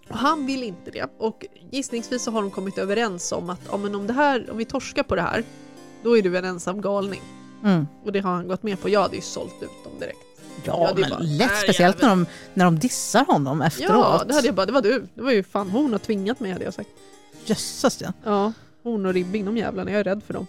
Och 0.09 0.16
han 0.18 0.46
vill 0.46 0.62
inte 0.62 0.90
det. 0.90 1.07
Och 1.18 1.46
gissningsvis 1.70 2.22
så 2.22 2.31
har 2.31 2.42
de 2.42 2.50
kommit 2.50 2.78
överens 2.78 3.33
om 3.33 3.50
att 3.50 3.61
ja, 3.70 3.76
men 3.76 3.94
om, 3.94 4.07
det 4.07 4.12
här, 4.12 4.50
om 4.50 4.57
vi 4.57 4.64
torskar 4.64 5.02
på 5.02 5.16
det 5.16 5.22
här, 5.22 5.44
då 6.02 6.18
är 6.18 6.22
du 6.22 6.38
en 6.38 6.44
ensam 6.44 6.81
galning. 6.81 7.20
Mm. 7.64 7.87
Och 8.04 8.12
det 8.12 8.20
har 8.20 8.31
han 8.31 8.48
gått 8.48 8.62
med 8.62 8.81
på. 8.81 8.88
Jag 8.88 9.02
hade 9.02 9.16
ju 9.16 9.22
sålt 9.22 9.62
ut 9.62 9.85
dem 9.85 9.92
direkt. 10.00 10.18
Ja, 10.64 10.88
Ja, 10.88 11.01
men 11.01 11.11
bara, 11.11 11.18
lätt, 11.18 11.51
"Äh, 11.51 11.57
speciellt 11.57 12.03
när 12.03 12.09
jävel." 12.09 12.25
de, 12.25 12.31
när 12.55 12.64
de 12.64 12.79
dissar 12.79 13.25
honom 13.25 13.62
efteråt. 13.62 13.90
Ja, 13.90 14.25
det 14.29 14.35
hade 14.35 14.47
jag 14.49 14.55
bara. 14.55 14.66
Det 14.66 14.73
var 14.73 14.83
du. 14.83 15.07
Det 15.14 15.23
var 15.23 15.33
ju 15.33 15.42
fan 15.42 15.71
hon 15.71 15.92
har 15.92 15.99
tvingat 15.99 16.40
mig 16.40 16.53
hade 16.53 16.64
jag 16.64 16.75
sagt. 16.75 16.88
Jösses 17.44 18.01
ja. 18.01 18.12
Ja, 18.25 18.53
hon 18.83 19.07
och 19.07 19.14
Ribbing, 19.14 19.44
de 19.44 19.57
jävlarna. 19.57 19.90
Jag 19.90 20.01
är 20.01 20.05
rädd 20.05 20.23
för 20.27 20.35
dem. 20.35 20.47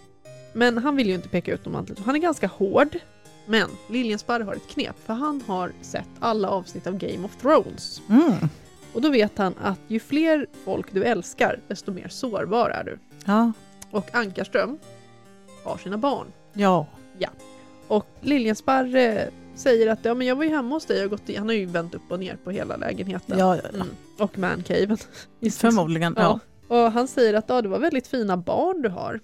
Men 0.52 0.78
han 0.78 0.96
vill 0.96 1.08
ju 1.08 1.14
inte 1.14 1.28
peka 1.28 1.52
ut 1.54 1.64
dem 1.64 1.76
alltid. 1.76 1.98
Han 1.98 2.14
är 2.14 2.18
ganska 2.18 2.46
hård. 2.46 2.96
Men 3.46 3.68
Liljensparre 3.90 4.42
har 4.42 4.54
ett 4.54 4.68
knep. 4.68 4.96
För 5.06 5.12
han 5.14 5.42
har 5.46 5.72
sett 5.80 6.08
alla 6.20 6.48
avsnitt 6.48 6.86
av 6.86 6.98
Game 6.98 7.24
of 7.24 7.36
Thrones. 7.42 8.00
Mm. 8.08 8.32
Och 8.92 9.00
då 9.02 9.10
vet 9.10 9.38
han 9.38 9.54
att 9.62 9.78
ju 9.88 10.00
fler 10.00 10.46
folk 10.64 10.86
du 10.92 11.04
älskar, 11.04 11.60
desto 11.68 11.92
mer 11.92 12.08
sårbar 12.08 12.70
är 12.70 12.84
du. 12.84 12.98
Ja. 13.24 13.52
Och 13.90 14.14
Ankarström 14.14 14.78
har 15.64 15.76
sina 15.76 15.98
barn. 15.98 16.26
Ja. 16.52 16.86
Och 17.88 18.06
Liljensparre 18.20 19.30
säger 19.60 19.86
att 19.86 20.04
ja, 20.04 20.14
men 20.14 20.26
jag 20.26 20.36
var 20.36 20.44
ju 20.44 20.50
hemma 20.50 20.74
hos 20.76 20.86
dig 20.86 21.04
och 21.04 21.10
gått 21.10 21.28
i, 21.30 21.36
han 21.36 21.48
har 21.48 21.54
ju 21.54 21.66
vänt 21.66 21.94
upp 21.94 22.02
och 22.08 22.18
ner 22.18 22.36
på 22.44 22.50
hela 22.50 22.76
lägenheten. 22.76 23.38
Ja, 23.38 23.56
ja, 23.56 23.62
ja. 23.64 23.68
Mm. 23.74 23.86
Och 24.18 24.38
mancaven. 24.38 24.96
Förmodligen. 25.52 26.14
Ja. 26.16 26.40
Ja. 26.68 26.84
Och 26.84 26.92
han 26.92 27.08
säger 27.08 27.34
att 27.34 27.44
ja, 27.48 27.62
det 27.62 27.68
var 27.68 27.78
väldigt 27.78 28.06
fina 28.06 28.36
barn 28.36 28.82
du 28.82 28.88
har. 28.88 29.20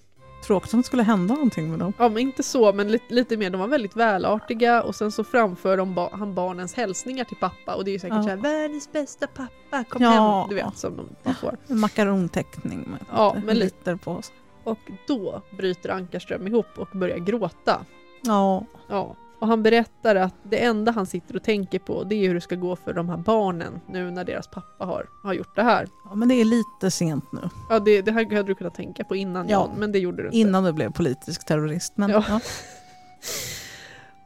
Tråkigt 0.47 0.73
om 0.73 0.81
det 0.81 0.85
skulle 0.87 1.03
hända 1.03 1.33
någonting 1.33 1.69
med 1.69 1.79
dem. 1.79 1.93
Ja 1.99 2.09
men 2.09 2.17
inte 2.17 2.43
så, 2.43 2.73
men 2.73 2.91
lite, 2.91 3.13
lite 3.13 3.37
mer. 3.37 3.49
De 3.49 3.61
var 3.61 3.67
väldigt 3.67 3.95
välartiga 3.95 4.83
och 4.83 4.95
sen 4.95 5.11
så 5.11 5.23
framför 5.23 5.77
de 5.77 5.95
ba- 5.95 6.09
han 6.11 6.33
barnens 6.35 6.73
hälsningar 6.73 7.23
till 7.23 7.37
pappa 7.37 7.75
och 7.75 7.83
det 7.85 7.91
är 7.91 7.93
ju 7.93 7.99
säkert 7.99 8.15
Ja. 8.17 8.23
så 8.23 8.29
här 8.29 8.37
världens 8.37 8.91
bästa 8.91 9.27
pappa, 9.27 9.83
kom 9.89 10.01
Ja. 10.01 10.09
hem. 10.41 10.49
Du 10.49 10.55
vet 10.55 10.77
som 10.77 10.97
de, 11.23 11.33
får. 11.33 11.57
Makaronteckning 11.67 12.79
med 12.89 12.99
Ja, 13.15 13.33
lite 13.35 13.45
men 13.45 13.57
lite- 13.57 13.97
på. 13.97 14.11
oss. 14.11 14.31
Och 14.63 14.79
då 15.07 15.41
bryter 15.57 15.89
Ankarström 15.89 16.47
ihop 16.47 16.65
och 16.77 16.87
börjar 16.93 17.17
gråta. 17.17 17.85
Ja. 18.21 18.65
Ja. 18.87 19.15
Och 19.41 19.47
han 19.47 19.63
berättar 19.63 20.15
att 20.15 20.33
det 20.43 20.63
enda 20.63 20.91
han 20.91 21.05
sitter 21.05 21.35
och 21.35 21.43
tänker 21.43 21.79
på 21.79 22.03
det 22.03 22.15
är 22.15 22.27
hur 22.27 22.33
det 22.33 22.41
ska 22.41 22.55
gå 22.55 22.75
för 22.75 22.93
de 22.93 23.09
här 23.09 23.17
barnen 23.17 23.79
nu 23.87 24.11
när 24.11 24.23
deras 24.23 24.47
pappa 24.47 24.85
har, 24.85 25.05
har 25.23 25.33
gjort 25.33 25.55
det 25.55 25.63
här. 25.63 25.87
ja, 26.09 26.15
men 26.15 26.27
det 26.27 26.35
är 26.35 26.45
lite 26.45 26.91
sent 26.91 27.31
nu. 27.31 27.49
Ja, 27.69 27.79
det, 27.79 28.01
det 28.01 28.11
här 28.11 28.25
hade 28.25 28.43
du 28.43 28.55
kunnat 28.55 28.75
tänka 28.75 29.03
på 29.03 29.15
innan 29.15 29.49
Ja. 29.49 29.51
Jan, 29.69 29.79
men 29.79 29.91
det 29.91 29.99
gjorde 29.99 30.17
du 30.21 30.25
inte. 30.27 30.37
Innan 30.37 30.63
du 30.63 30.73
blev 30.73 30.91
politisk 30.91 31.45
terrorist. 31.45 31.93
Men, 31.97 32.09
Ja. 32.09 32.23
ja. 32.29 32.39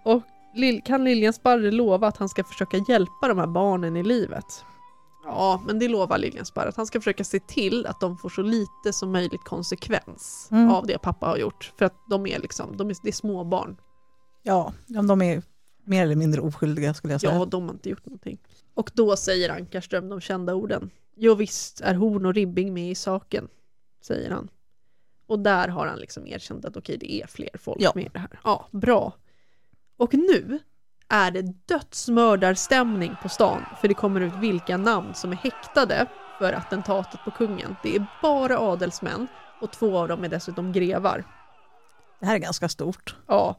Och 0.04 0.22
kan 0.86 1.04
Liljensparre 1.04 1.72
lova 1.72 2.08
att 2.08 2.18
han 2.18 2.30
ska 2.30 2.44
försöka 2.44 2.78
hjälpa 2.88 3.28
de 3.28 3.38
här 3.38 3.48
barnen 3.48 3.98
i 3.98 4.04
livet? 4.04 4.66
Ja, 5.26 5.62
men 5.68 5.80
det 5.80 5.88
lovar 5.88 6.18
Liljensparre. 6.18 6.70
Att 6.70 6.78
han 6.78 6.86
ska 6.86 7.00
försöka 7.00 7.24
se 7.24 7.40
till 7.40 7.86
att 7.86 8.00
de 8.00 8.18
får 8.18 8.30
så 8.30 8.42
lite 8.42 8.94
som 8.94 9.12
möjligt 9.12 9.44
konsekvens 9.44 10.48
Mm. 10.52 10.70
av 10.72 10.88
det 10.88 10.98
pappa 10.98 11.26
har 11.26 11.38
gjort. 11.38 11.74
För 11.78 11.86
att 11.86 11.94
de 12.10 12.28
är 12.28 12.40
liksom, 12.40 12.78
de 12.78 12.90
är, 12.90 12.96
det 13.04 13.10
är 13.10 13.14
små 13.14 13.44
barn. 13.44 13.78
Ja, 14.44 14.74
de 14.88 15.22
är 15.22 15.42
mer 15.84 16.04
eller 16.04 16.16
mindre 16.16 16.42
oskyldiga 16.42 16.94
skulle 16.94 17.14
jag 17.14 17.22
säga. 17.22 17.34
Ja, 17.34 17.46
de 17.46 17.64
har 17.64 17.72
inte 17.74 17.90
gjort 17.90 18.06
någonting. 18.06 18.38
Och 18.74 18.92
då 18.94 19.16
säger 19.16 19.50
Ankarström 19.50 20.10
de 20.10 20.22
kända 20.22 20.54
orden. 20.54 20.90
Jo 21.16 21.36
visst 21.36 21.82
är 21.82 21.94
Horn 21.94 22.26
och 22.26 22.34
Ribbing 22.34 22.74
med 22.74 22.92
i 22.92 22.96
saken, 22.96 23.48
säger 24.02 24.32
han. 24.32 24.50
Och 25.28 25.40
där 25.40 25.68
har 25.68 25.88
han 25.88 26.00
liksom 26.00 26.28
erkänt 26.28 26.66
att 26.66 26.78
okej, 26.78 26.98
det 26.98 27.14
är 27.14 27.28
fler 27.28 27.50
folk 27.60 27.82
Ja. 27.82 27.92
med 27.96 28.06
i 28.06 28.10
det 28.14 28.20
här. 28.20 28.40
Ja, 28.44 28.68
bra. 28.72 29.14
Och 29.98 30.14
nu 30.14 30.60
är 31.08 31.32
det 31.32 31.42
dödsmördarstämning 31.66 33.16
på 33.22 33.30
stan, 33.30 33.62
för 33.82 33.88
det 33.88 33.94
kommer 33.94 34.22
ut 34.22 34.34
vilka 34.40 34.78
namn 34.78 35.14
som 35.14 35.32
är 35.32 35.36
häktade 35.36 36.08
för 36.40 36.54
attentatet 36.54 37.20
på 37.26 37.32
kungen. 37.32 37.76
Det 37.84 37.96
är 37.96 38.06
bara 38.22 38.60
adelsmän 38.60 39.28
och 39.62 39.72
två 39.72 39.98
av 39.98 40.08
dem 40.08 40.24
är 40.24 40.30
dessutom 40.30 40.72
grevar. 40.72 41.24
Det 42.20 42.26
här 42.26 42.36
är 42.36 42.40
ganska 42.40 42.70
stort. 42.70 43.16
Ja. 43.28 43.56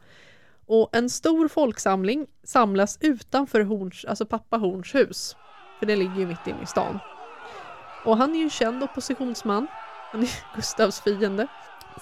Och 0.74 0.88
en 0.96 1.10
stor 1.10 1.48
folksamling 1.48 2.26
samlas 2.44 2.98
utanför 3.00 3.60
Horns, 3.60 4.04
alltså 4.04 4.26
pappa 4.26 4.56
Horns 4.56 4.94
hus. 4.94 5.36
För 5.78 5.86
det 5.86 5.96
ligger 5.96 6.16
ju 6.18 6.26
mitt 6.26 6.46
inne 6.46 6.62
i 6.62 6.66
stan. 6.66 6.98
Och 8.04 8.16
han 8.16 8.30
är 8.34 8.38
ju 8.38 8.44
en 8.44 8.50
känd 8.50 8.82
oppositionsman. 8.82 9.66
Han 10.12 10.22
är 10.22 10.28
Gustavs 10.56 11.00
fiende. 11.00 11.46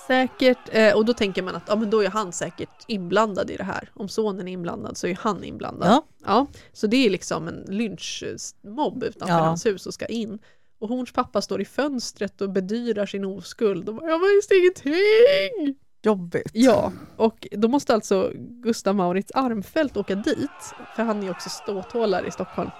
Säkert, 0.07 0.59
eh, 0.73 0.97
och 0.97 1.05
då 1.05 1.13
tänker 1.13 1.43
man 1.43 1.57
att 1.57 1.63
ja, 1.67 1.77
men 1.77 1.91
då 1.91 2.03
är 2.05 2.09
han 2.09 2.33
säkert 2.33 2.85
inblandad 2.87 3.51
i 3.51 3.57
det 3.57 3.65
här. 3.65 3.89
Om 3.95 4.09
sonen 4.09 4.49
är 4.49 4.53
inblandad 4.53 4.97
så 4.97 5.07
är 5.07 5.19
han 5.21 5.45
inblandad. 5.45 5.89
Ja. 5.89 6.05
Ja, 6.27 6.47
så 6.73 6.87
det 6.87 7.07
är 7.07 7.11
liksom 7.11 7.49
en 7.49 7.65
lynchmobb 7.69 9.03
utanför 9.03 9.35
Ja. 9.35 9.41
hans 9.45 9.67
hus 9.67 9.87
och 9.87 9.95
ska 9.95 10.07
in. 10.07 10.39
Och 10.81 10.89
Horns 10.89 11.13
pappa 11.13 11.43
står 11.43 11.61
i 11.61 11.65
fönstret 11.65 12.41
och 12.41 12.51
bedyrar 12.51 13.07
sin 13.07 13.25
oskuld 13.25 13.89
och 13.89 13.95
bara 13.95 14.11
“Jag 14.11 14.19
visste 14.19 14.55
ingenting!” 14.55 15.77
Jobbigt. 16.03 16.51
Ja, 16.53 16.93
och 17.17 17.49
då 17.51 17.69
måste 17.69 17.95
alltså 17.95 18.33
Gustav 18.35 18.95
Maurits 18.95 19.33
Armfelt 19.35 19.97
åka 19.97 20.15
dit, 20.15 20.75
för 20.97 21.03
han 21.03 21.23
är 21.23 21.31
också 21.31 21.49
ståthållare 21.49 22.27
i 22.27 22.31
Stockholm, 22.31 22.71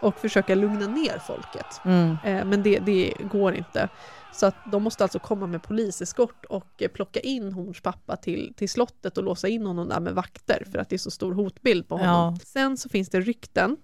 och 0.00 0.18
försöka 0.18 0.54
lugna 0.54 0.86
ner 0.86 1.18
folket. 1.26 1.80
Mm. 1.84 2.16
Eh, 2.24 2.44
men 2.44 2.62
det, 2.62 2.78
det 2.78 3.14
går 3.30 3.54
inte. 3.54 3.88
Så 4.32 4.46
att 4.46 4.56
de 4.72 4.82
måste 4.82 5.04
alltså 5.04 5.18
komma 5.18 5.46
med 5.46 5.62
poliseskort 5.62 6.44
och 6.44 6.82
plocka 6.94 7.20
in 7.20 7.52
Horns 7.52 7.80
pappa 7.80 8.16
till, 8.16 8.54
till 8.56 8.68
slottet 8.68 9.18
och 9.18 9.24
låsa 9.24 9.48
in 9.48 9.66
honom 9.66 9.88
där 9.88 10.00
med 10.00 10.14
vakter 10.14 10.66
för 10.72 10.78
att 10.78 10.88
det 10.88 10.96
är 10.96 10.98
så 10.98 11.10
stor 11.10 11.32
hotbild 11.32 11.88
på 11.88 11.96
honom. 11.96 12.34
Ja. 12.34 12.38
Sen 12.44 12.76
så 12.76 12.88
finns 12.88 13.08
det 13.08 13.20
rykten 13.20 13.76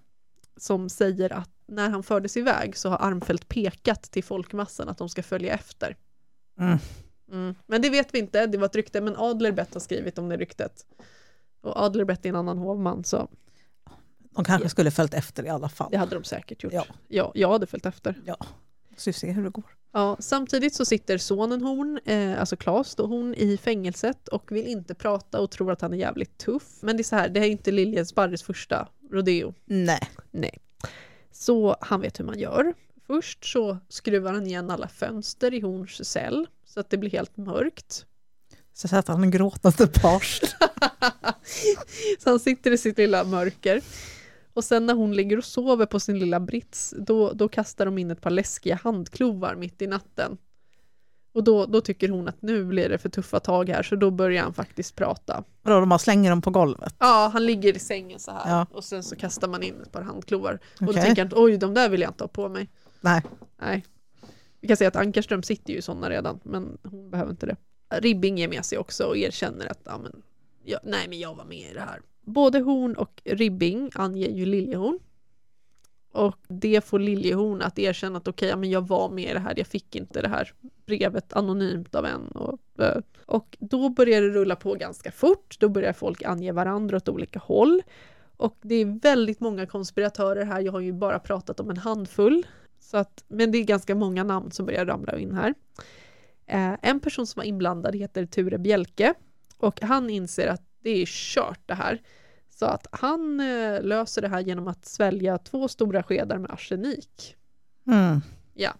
som 0.57 0.89
säger 0.89 1.33
att 1.33 1.49
när 1.67 1.89
han 1.89 2.03
fördes 2.03 2.37
iväg 2.37 2.77
så 2.77 2.89
har 2.89 2.97
Armfelt 2.97 3.47
pekat 3.47 4.01
till 4.01 4.23
folkmassan 4.23 4.89
att 4.89 4.97
de 4.97 5.09
ska 5.09 5.23
följa 5.23 5.53
efter. 5.53 5.97
Mm. 6.59 6.77
Mm. 7.31 7.55
Men 7.67 7.81
det 7.81 7.89
vet 7.89 8.13
vi 8.13 8.19
inte, 8.19 8.45
det 8.47 8.57
var 8.57 8.65
ett 8.65 8.75
rykte, 8.75 9.01
men 9.01 9.15
Adlerbett 9.17 9.73
har 9.73 9.81
skrivit 9.81 10.17
om 10.17 10.29
det 10.29 10.37
ryktet. 10.37 10.85
Och 11.61 11.77
Adlerbett 11.77 12.25
är 12.25 12.29
en 12.29 12.35
annan 12.35 12.57
hovman, 12.57 13.03
så 13.03 13.27
De 14.35 14.43
kanske 14.43 14.69
skulle 14.69 14.91
följt 14.91 15.13
efter 15.13 15.45
i 15.45 15.49
alla 15.49 15.69
fall. 15.69 15.87
det 15.91 15.97
hade 15.97 16.15
de 16.15 16.23
säkert 16.23 16.63
gjort. 16.63 16.73
Ja. 16.73 16.85
Ja, 17.07 17.31
jag 17.35 17.51
hade 17.51 17.67
följt 17.67 17.85
efter. 17.85 18.21
Så 18.97 19.09
vi 19.09 19.13
ser 19.13 19.31
hur 19.31 19.43
det 19.43 19.49
går. 19.49 19.63
Ja, 19.93 20.17
samtidigt 20.19 20.75
så 20.75 20.85
sitter 20.85 21.17
sonen 21.17 21.61
Horn, 21.61 21.99
eh, 22.05 22.39
alltså 22.39 22.55
Klas 22.55 22.95
då, 22.95 23.05
Horn 23.05 23.33
i 23.33 23.57
fängelset 23.57 24.27
och 24.27 24.51
vill 24.51 24.67
inte 24.67 24.95
prata 24.95 25.39
och 25.41 25.51
tror 25.51 25.71
att 25.71 25.81
han 25.81 25.93
är 25.93 25.97
jävligt 25.97 26.37
tuff. 26.37 26.63
Men 26.81 26.97
det 26.97 27.01
är 27.01 27.03
så 27.03 27.15
här, 27.15 27.29
det 27.29 27.39
här 27.39 27.47
är 27.47 27.51
inte 27.51 27.71
Liljens 27.71 28.15
Barres 28.15 28.43
första 28.43 28.87
rodeo. 29.11 29.53
Nej. 29.65 30.09
Nej. 30.31 30.57
Så 31.31 31.75
han 31.81 32.01
vet 32.01 32.19
hur 32.19 32.25
man 32.25 32.39
gör. 32.39 32.73
Först 33.07 33.45
så 33.45 33.77
skruvar 33.89 34.33
han 34.33 34.47
igen 34.47 34.69
alla 34.71 34.87
fönster 34.87 35.53
i 35.53 35.59
Horns 35.59 36.09
cell 36.09 36.47
så 36.73 36.79
att 36.79 36.89
det 36.89 36.97
blir 36.97 37.09
helt 37.11 37.37
mörkt. 37.37 38.05
Så 38.73 38.87
sätter 38.87 39.13
han 39.13 39.31
gråtande 39.31 39.87
pars. 39.87 40.41
så 42.19 42.29
han 42.29 42.39
sitter 42.39 42.71
i 42.71 42.77
sitt 42.77 42.97
lilla 42.97 43.23
mörker. 43.23 43.81
Och 44.53 44.63
sen 44.63 44.85
när 44.85 44.93
hon 44.93 45.15
ligger 45.15 45.37
och 45.37 45.45
sover 45.45 45.85
på 45.85 45.99
sin 45.99 46.19
lilla 46.19 46.39
brits, 46.39 46.93
då, 46.97 47.33
då 47.33 47.47
kastar 47.47 47.85
de 47.85 47.97
in 47.97 48.11
ett 48.11 48.21
par 48.21 48.29
läskiga 48.29 48.79
handklovar 48.83 49.55
mitt 49.55 49.81
i 49.81 49.87
natten. 49.87 50.37
Och 51.33 51.43
då, 51.43 51.65
då 51.65 51.81
tycker 51.81 52.09
hon 52.09 52.27
att 52.27 52.41
nu 52.41 52.65
blir 52.65 52.89
det 52.89 52.97
för 52.97 53.09
tuffa 53.09 53.39
tag 53.39 53.69
här, 53.69 53.83
så 53.83 53.95
då 53.95 54.11
börjar 54.11 54.43
han 54.43 54.53
faktiskt 54.53 54.95
prata. 54.95 55.43
Vadå, 55.61 55.79
de 55.79 55.89
bara 55.89 55.99
slänger 55.99 56.29
dem 56.29 56.41
på 56.41 56.49
golvet? 56.49 56.95
Ja, 56.97 57.29
han 57.33 57.45
ligger 57.45 57.75
i 57.75 57.79
sängen 57.79 58.19
så 58.19 58.31
här 58.31 58.49
Ja. 58.49 58.67
och 58.71 58.83
sen 58.83 59.03
så 59.03 59.15
kastar 59.15 59.47
man 59.47 59.63
in 59.63 59.81
ett 59.81 59.91
par 59.91 60.01
handklovar. 60.01 60.59
Och 60.79 60.85
då 60.85 60.93
tänker 60.93 61.25
han, 61.25 61.31
oj, 61.35 61.57
de 61.57 61.73
där 61.73 61.89
vill 61.89 62.01
jag 62.01 62.09
inte 62.09 62.23
ha 62.23 62.27
på 62.29 62.49
mig. 62.49 62.69
Nej. 63.01 63.23
Nej. 63.61 63.85
Vi 64.61 64.67
kan 64.67 64.77
säga 64.77 64.87
att 64.87 64.95
Ankarström 64.95 65.43
sitter 65.43 65.73
ju 65.73 65.79
i 65.79 65.81
sådana 65.81 66.09
redan, 66.09 66.39
men 66.43 66.77
hon 66.83 67.11
behöver 67.11 67.31
inte 67.31 67.45
det. 67.45 67.55
Ribbing 67.89 68.37
ger 68.37 68.47
med 68.47 68.65
sig 68.65 68.77
också 68.77 69.03
och 69.03 69.17
erkänner 69.17 69.71
att 69.71 69.81
ja, 69.83 69.97
men, 69.97 70.21
jag, 70.63 70.79
nej, 70.83 71.07
men 71.09 71.19
jag 71.19 71.35
var 71.35 71.45
med 71.45 71.71
i 71.71 71.73
det 71.73 71.81
här. 71.81 72.01
Både 72.21 72.59
Horn 72.59 72.95
och 72.95 73.21
Ribbing 73.25 73.91
anger 73.95 74.29
ju 74.29 74.45
Liljehorn. 74.45 74.99
Och 76.11 76.35
det 76.47 76.85
får 76.85 76.99
Liljehorn 76.99 77.61
att 77.61 77.79
erkänna 77.79 78.17
att 78.17 78.27
okej, 78.27 78.49
ja, 78.49 78.55
men 78.55 78.69
jag 78.69 78.87
var 78.87 79.09
med 79.09 79.29
i 79.29 79.33
det 79.33 79.39
här, 79.39 79.53
jag 79.57 79.67
fick 79.67 79.95
inte 79.95 80.21
det 80.21 80.27
här 80.27 80.53
brevet 80.85 81.33
anonymt 81.33 81.95
av 81.95 82.05
en. 82.05 82.27
Och, 82.27 82.59
eh, 82.79 83.01
och 83.25 83.57
då 83.59 83.89
börjar 83.89 84.21
det 84.21 84.29
rulla 84.29 84.55
på 84.55 84.73
ganska 84.73 85.11
fort, 85.11 85.59
då 85.59 85.69
börjar 85.69 85.93
folk 85.93 86.23
ange 86.23 86.51
varandra 86.51 86.97
åt 86.97 87.09
olika 87.09 87.39
håll. 87.39 87.81
Och 88.37 88.57
det 88.61 88.75
är 88.75 88.99
väldigt 89.01 89.39
många 89.39 89.65
konspiratörer 89.65 90.45
här, 90.45 90.61
jag 90.61 90.71
har 90.71 90.79
ju 90.79 90.93
bara 90.93 91.19
pratat 91.19 91.59
om 91.59 91.69
en 91.69 91.77
handfull. 91.77 92.45
Så 92.91 92.97
att, 92.97 93.23
men 93.27 93.51
det 93.51 93.57
är 93.57 93.63
ganska 93.63 93.95
många 93.95 94.23
namn 94.23 94.51
som 94.51 94.65
börjar 94.65 94.85
ramla 94.85 95.19
in 95.19 95.33
här. 95.33 95.53
Eh, 96.45 96.75
en 96.81 96.99
person 96.99 97.27
som 97.27 97.39
var 97.39 97.45
inblandad 97.45 97.95
heter 97.95 98.25
Ture 98.25 98.57
Bjelke 98.57 99.13
och 99.57 99.81
han 99.81 100.09
inser 100.09 100.47
att 100.47 100.63
det 100.79 100.89
är 100.89 101.05
kört 101.05 101.59
det 101.65 101.73
här. 101.73 102.01
Så 102.49 102.65
att 102.65 102.87
han 102.91 103.39
eh, 103.39 103.83
löser 103.83 104.21
det 104.21 104.27
här 104.27 104.39
genom 104.39 104.67
att 104.67 104.85
svälja 104.85 105.37
två 105.37 105.67
stora 105.67 106.03
skedar 106.03 106.37
med 106.37 106.51
arsenik. 106.51 107.35
Mm. 107.87 108.21
Ja. 108.53 108.73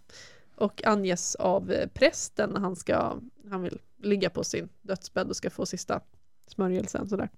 Och 0.55 0.85
anges 0.85 1.35
av 1.35 1.71
eh, 1.71 1.87
prästen 1.87 2.49
när 2.49 2.59
han 2.59 2.75
ska, 2.75 3.19
han 3.49 3.61
vill 3.61 3.79
ligga 3.97 4.29
på 4.29 4.43
sin 4.43 4.69
dödsbädd 4.81 5.29
och 5.29 5.35
ska 5.35 5.49
få 5.49 5.65
sista 5.65 6.01
smörjelsen 6.47 7.09
sådär. 7.09 7.29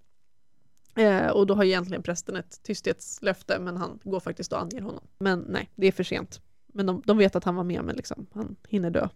Eh, 0.95 1.27
och 1.27 1.47
då 1.47 1.53
har 1.53 1.63
egentligen 1.63 2.03
prästen 2.03 2.35
ett 2.35 2.63
tysthetslöfte 2.63 3.59
men 3.59 3.77
han 3.77 3.99
går 4.03 4.19
faktiskt 4.19 4.53
och 4.53 4.61
anger 4.61 4.81
honom. 4.81 5.03
Men 5.17 5.39
nej, 5.39 5.69
det 5.75 5.87
är 5.87 5.91
för 5.91 6.03
sent. 6.03 6.41
Men 6.73 6.85
de, 6.85 7.01
de 7.05 7.17
vet 7.17 7.35
att 7.35 7.43
han 7.43 7.55
var 7.55 7.63
med 7.63 7.83
men 7.83 7.95
liksom, 7.95 8.27
han 8.33 8.55
hinner 8.67 8.89
dö. 8.89 9.07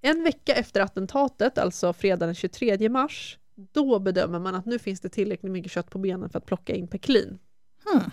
En 0.00 0.24
vecka 0.24 0.54
efter 0.54 0.80
attentatet, 0.80 1.58
alltså 1.58 1.92
fredag 1.92 2.26
den 2.26 2.34
23 2.34 2.88
mars, 2.88 3.38
då 3.54 3.98
bedömer 3.98 4.38
man 4.38 4.54
att 4.54 4.66
nu 4.66 4.78
finns 4.78 5.00
det 5.00 5.08
tillräckligt 5.08 5.52
mycket 5.52 5.72
kött 5.72 5.90
på 5.90 5.98
benen 5.98 6.30
för 6.30 6.38
att 6.38 6.46
plocka 6.46 6.74
in 6.74 6.88
Peklin. 6.88 7.38
Hmm. 7.84 8.10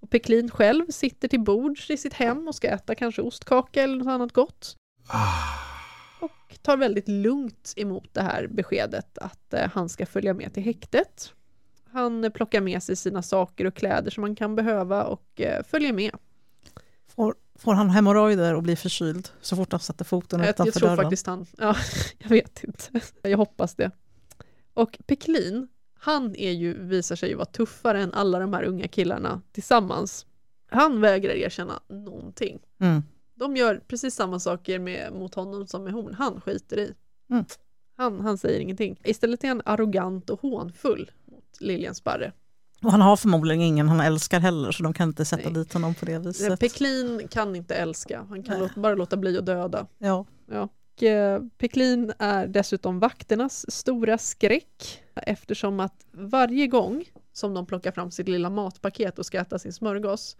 Och 0.00 0.10
Peklin 0.10 0.50
själv 0.50 0.86
sitter 0.88 1.28
till 1.28 1.40
bords 1.40 1.90
i 1.90 1.96
sitt 1.96 2.12
hem 2.12 2.48
och 2.48 2.54
ska 2.54 2.68
äta 2.68 2.94
kanske 2.94 3.22
ostkaka 3.22 3.82
eller 3.82 3.96
något 3.96 4.08
annat 4.08 4.32
gott. 4.32 4.76
Och 6.20 6.62
tar 6.62 6.76
väldigt 6.76 7.08
lugnt 7.08 7.72
emot 7.76 8.14
det 8.14 8.22
här 8.22 8.46
beskedet 8.46 9.18
att 9.18 9.54
eh, 9.54 9.70
han 9.74 9.88
ska 9.88 10.06
följa 10.06 10.34
med 10.34 10.54
till 10.54 10.62
häktet. 10.62 11.34
Han 11.92 12.30
plockar 12.34 12.60
med 12.60 12.82
sig 12.82 12.96
sina 12.96 13.22
saker 13.22 13.64
och 13.64 13.74
kläder 13.74 14.10
som 14.10 14.22
han 14.22 14.36
kan 14.36 14.56
behöva 14.56 15.04
och 15.04 15.40
eh, 15.40 15.62
följer 15.64 15.92
med. 15.92 16.12
Får, 17.62 17.74
han 17.74 17.90
hemorrojder 17.90 18.54
och 18.54 18.62
blir 18.62 18.76
förkyld 18.76 19.28
så 19.40 19.56
fort 19.56 19.72
han 19.72 19.80
sätter 19.80 20.04
foten 20.04 20.40
Jag, 20.40 20.48
utanför 20.48 20.66
jag 20.66 20.74
tror 20.74 20.88
dörren? 20.88 21.02
faktiskt 21.04 21.26
han, 21.26 21.46
ja, 21.58 21.76
jag 22.18 22.28
vet 22.28 22.64
inte. 22.64 23.00
Jag 23.22 23.38
hoppas 23.38 23.74
det. 23.74 23.90
Och 24.74 24.98
Peklin, 25.06 25.68
han 25.98 26.36
är 26.36 26.50
ju, 26.50 26.78
visar 26.78 27.16
sig 27.16 27.28
ju 27.28 27.34
vara 27.34 27.46
tuffare 27.46 28.02
än 28.02 28.14
alla 28.14 28.38
de 28.38 28.54
här 28.54 28.64
unga 28.64 28.88
killarna 28.88 29.42
tillsammans. 29.52 30.26
Han 30.70 31.00
vägrar 31.00 31.34
erkänna 31.34 31.80
någonting. 31.88 32.58
Mm. 32.80 33.02
De 33.34 33.56
gör 33.56 33.82
precis 33.88 34.14
samma 34.14 34.40
saker 34.40 34.78
med, 34.78 35.12
mot 35.12 35.34
honom 35.34 35.66
som 35.66 35.84
med 35.84 35.92
hon. 35.92 36.14
Han 36.14 36.40
skiter 36.40 36.78
i. 36.78 36.94
Mm. 37.30 37.44
Han, 37.96 38.20
han 38.20 38.38
säger 38.38 38.60
ingenting. 38.60 39.00
Istället 39.04 39.44
är 39.44 39.48
han 39.48 39.62
arrogant 39.64 40.30
och 40.30 40.40
hånfull 40.40 41.10
mot 41.24 41.60
Lilian 41.60 41.94
Sparre. 41.94 42.32
Och 42.82 42.90
han 42.90 43.00
har 43.00 43.16
förmodligen 43.16 43.62
ingen 43.62 43.88
han 43.88 44.00
älskar 44.00 44.40
heller 44.40 44.72
så 44.72 44.82
de 44.82 44.92
kan 44.94 45.08
inte 45.08 45.24
sätta 45.24 45.42
Nej. 45.50 45.52
dit 45.52 45.72
honom 45.72 45.94
på 45.94 46.04
det 46.04 46.18
viset. 46.18 46.60
Peklin 46.60 47.28
kan 47.30 47.56
inte 47.56 47.74
älska. 47.74 48.26
Han 48.28 48.42
kan 48.42 48.58
låta, 48.58 48.80
bara 48.80 48.94
låta 48.94 49.16
bli 49.16 49.38
att 49.38 49.46
döda. 49.46 49.86
Ja. 49.98 50.26
Och, 50.48 51.02
eh, 51.02 51.40
Peklin 51.58 52.12
är 52.18 52.46
dessutom 52.46 52.98
vakternas 52.98 53.70
stora 53.72 54.18
skräck 54.18 55.02
eftersom 55.14 55.80
att 55.80 56.06
varje 56.12 56.66
gång 56.66 57.04
som 57.32 57.54
de 57.54 57.66
plockar 57.66 57.92
fram 57.92 58.10
sitt 58.10 58.28
lilla 58.28 58.50
matpaket 58.50 59.18
och 59.18 59.26
ska 59.26 59.40
äta 59.40 59.58
sin 59.58 59.72
smörgås 59.72 60.36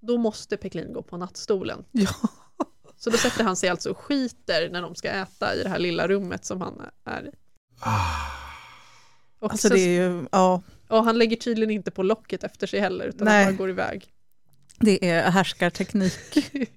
då 0.00 0.18
måste 0.18 0.56
Peklin 0.56 0.92
gå 0.92 1.02
på 1.02 1.16
nattstolen. 1.16 1.84
ja. 1.92 2.10
Så 2.96 3.10
då 3.10 3.16
sätter 3.16 3.44
han 3.44 3.56
sig 3.56 3.68
alltså 3.68 3.90
och 3.90 3.98
skiter 3.98 4.70
när 4.70 4.82
de 4.82 4.94
ska 4.94 5.08
äta 5.08 5.54
i 5.54 5.62
det 5.62 5.68
här 5.68 5.78
lilla 5.78 6.08
rummet 6.08 6.44
som 6.44 6.60
han 6.60 6.82
är 7.04 7.26
i. 7.26 7.30
Och, 9.38 9.50
Alltså 9.50 9.68
sen, 9.68 9.76
det 9.76 9.82
är 9.82 10.02
ju, 10.10 10.26
ja, 10.32 10.62
och 10.98 11.04
han 11.04 11.18
lägger 11.18 11.36
tydligen 11.36 11.70
inte 11.70 11.90
på 11.90 12.02
locket 12.02 12.44
efter 12.44 12.66
sig 12.66 12.80
heller 12.80 13.04
utan 13.06 13.24
Nej. 13.24 13.44
han 13.44 13.54
bara 13.54 13.58
går 13.58 13.70
iväg. 13.70 14.06
det 14.80 15.08
är 15.08 15.30
härskarteknik 15.30 16.12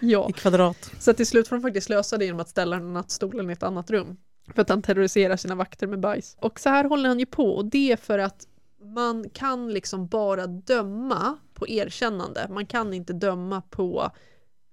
Ja, 0.00 0.26
i 0.30 0.32
kvadrat. 0.32 0.90
så 1.00 1.12
till 1.14 1.26
slut 1.26 1.48
får 1.48 1.56
de 1.56 1.62
faktiskt 1.62 1.88
lösa 1.88 2.18
det 2.18 2.24
genom 2.24 2.40
att 2.40 2.48
ställa 2.48 2.76
den 2.76 2.92
nattstolen 2.92 3.50
i 3.50 3.52
ett 3.52 3.62
annat 3.62 3.90
rum. 3.90 4.16
För 4.54 4.62
att 4.62 4.68
han 4.68 4.82
terroriserar 4.82 5.36
sina 5.36 5.54
vakter 5.54 5.86
med 5.86 6.00
bajs. 6.00 6.36
Och 6.40 6.60
så 6.60 6.68
här 6.68 6.84
håller 6.84 7.08
han 7.08 7.18
ju 7.18 7.26
på 7.26 7.54
och 7.56 7.64
det 7.64 7.92
är 7.92 7.96
för 7.96 8.18
att 8.18 8.46
man 8.94 9.30
kan 9.30 9.68
liksom 9.72 10.06
bara 10.06 10.46
döma 10.46 11.38
på 11.54 11.68
erkännande. 11.68 12.46
Man 12.50 12.66
kan 12.66 12.94
inte 12.94 13.12
döma 13.12 13.60
på 13.60 14.10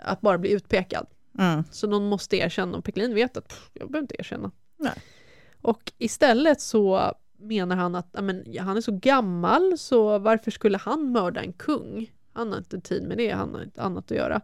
att 0.04 0.22
bara 0.22 0.38
bli 0.38 0.52
utpekad. 0.52 1.08
Mm. 1.40 1.64
Så 1.72 1.88
någon 1.88 2.10
måste 2.10 2.38
erkänna 2.38 2.78
och 2.78 2.84
Peklin 2.86 3.14
vet 3.14 3.38
att 3.38 3.48
pff, 3.48 3.70
jag 3.74 3.92
behöver 3.92 4.04
inte 4.04 4.16
erkänna. 4.20 4.52
Nej. 4.80 4.94
Och 5.62 5.92
istället 5.98 6.62
så 6.62 7.14
menar 7.42 7.76
han 7.76 7.96
att 7.96 8.10
ja, 8.12 8.22
men, 8.22 8.44
ja, 8.46 8.64
han 8.64 8.78
är 8.78 8.82
så 8.82 8.92
gammal 8.92 9.78
så 9.78 10.20
varför 10.20 10.52
skulle 10.52 10.78
han 10.78 11.12
mörda 11.12 11.42
en 11.42 11.54
kung? 11.54 12.12
Han 12.34 12.52
har 12.52 12.58
inte 12.58 12.82
tid 12.82 13.04
med 13.04 13.18
det, 13.18 13.30
han 13.32 13.54
har 13.54 13.64
inte 13.64 13.82
annat 13.82 14.12
att 14.12 14.18
göra. 14.18 14.42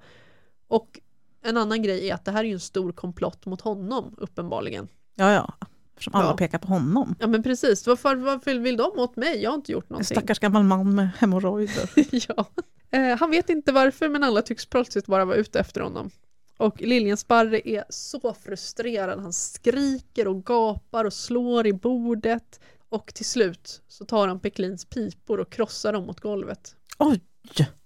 Och 0.68 1.00
en 1.44 1.58
annan 1.58 1.82
grej 1.82 2.10
är 2.10 2.14
att 2.14 2.26
det 2.26 2.32
här 2.32 2.40
är 2.44 2.48
ju 2.48 2.54
en 2.54 2.60
stor 2.60 2.92
komplott 2.92 3.46
mot 3.46 3.62
honom 3.62 4.16
uppenbarligen. 4.18 4.88
Ja, 5.16 5.32
ja. 5.32 5.54
Eftersom 5.94 6.16
alla 6.16 6.30
Ja. 6.30 6.38
pekar 6.38 6.58
på 6.60 6.68
honom. 6.68 7.16
Ja 7.20 7.28
men 7.28 7.44
precis, 7.44 7.88
varför, 7.88 8.16
varför 8.16 8.56
vill 8.56 8.78
de 8.78 8.92
åt 9.00 9.16
mig? 9.16 9.42
Jag 9.44 9.50
har 9.52 9.56
inte 9.56 9.72
gjort 9.72 9.84
En 9.84 9.94
någonting. 9.94 10.16
stackars 10.16 10.40
gammal 10.40 10.64
man 10.64 10.96
med 10.96 11.10
hemorrojder. 11.18 11.90
ja. 12.36 12.46
eh, 12.92 13.18
han 13.20 13.32
vet 13.32 13.50
inte 13.50 13.72
varför 13.72 14.10
men 14.10 14.24
alla 14.24 14.42
tycks 14.42 14.66
plötsligt 14.66 15.06
bara 15.06 15.26
vara 15.26 15.36
ute 15.38 15.60
efter 15.60 15.82
honom. 15.82 16.10
Och 16.58 16.82
Liljensparre 16.82 17.70
är 17.70 17.84
så 17.90 18.34
frustrerad. 18.44 19.20
Han 19.20 19.34
skriker 19.34 20.28
och 20.28 20.46
gapar 20.46 21.06
och 21.06 21.14
slår 21.14 21.68
i 21.68 21.74
bordet. 21.74 22.60
Och 22.90 23.14
till 23.14 23.26
slut 23.26 23.82
så 23.88 24.06
tar 24.06 24.28
han 24.28 24.40
Peklins 24.40 24.86
pipor 24.86 25.40
och 25.40 25.50
krossar 25.50 25.94
dem 25.94 26.06
mot 26.06 26.20
golvet. 26.20 26.76
Oj! 26.98 27.22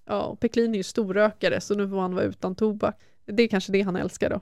Ja, 0.05 0.23
och 0.23 0.39
Peklin 0.39 0.73
är 0.73 0.77
ju 0.77 0.83
storrökare 0.83 1.61
så 1.61 1.75
nu 1.75 1.89
får 1.89 1.99
han 2.01 2.15
vara 2.15 2.25
utan 2.25 2.55
tobak. 2.55 3.01
Det 3.25 3.43
är 3.43 3.47
kanske 3.47 3.71
det 3.71 3.81
han 3.81 3.95
älskar 3.95 4.29
då. 4.29 4.41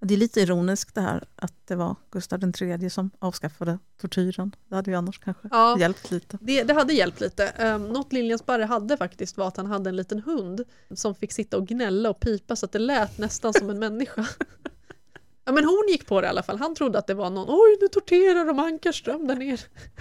Det 0.00 0.14
är 0.14 0.18
lite 0.18 0.40
ironiskt 0.40 0.94
det 0.94 1.00
här 1.00 1.24
att 1.36 1.66
det 1.66 1.76
var 1.76 1.96
Gustav 2.10 2.52
III 2.62 2.90
som 2.90 3.10
avskaffade 3.18 3.78
tortyren. 4.00 4.54
Det 4.68 4.74
hade 4.74 4.90
ju 4.90 4.96
annars 4.96 5.18
kanske 5.18 5.48
Ja. 5.50 5.76
hjälpt 5.78 6.10
lite. 6.10 6.38
Det, 6.40 6.62
det 6.62 6.74
hade 6.74 6.92
hjälpt 6.92 7.20
lite. 7.20 7.52
Um, 7.74 7.88
något 7.88 8.12
Liljensparre 8.12 8.62
hade 8.64 8.96
faktiskt 8.96 9.36
var 9.36 9.48
att 9.48 9.56
han 9.56 9.66
hade 9.66 9.90
en 9.90 9.96
liten 9.96 10.22
hund 10.22 10.64
som 10.94 11.14
fick 11.14 11.32
sitta 11.32 11.56
och 11.56 11.66
gnälla 11.66 12.10
och 12.10 12.20
pipa 12.20 12.56
så 12.56 12.66
att 12.66 12.72
det 12.72 12.78
lät 12.78 13.18
nästan 13.18 13.54
som 13.54 13.70
en 13.70 13.78
människa. 13.78 14.26
Ja 15.46 15.52
men 15.52 15.64
hon 15.64 15.84
gick 15.88 16.06
på 16.06 16.20
det 16.20 16.26
i 16.26 16.28
alla 16.30 16.42
fall. 16.42 16.58
Han 16.58 16.74
trodde 16.74 16.98
att 16.98 17.06
det 17.06 17.14
var 17.14 17.30
någon, 17.30 17.46
oj 17.48 17.76
nu 17.80 17.88
torterar 17.88 18.44
de 18.44 18.58
Ankarström 18.58 19.26
där 19.26 19.36
nere. 19.36 19.58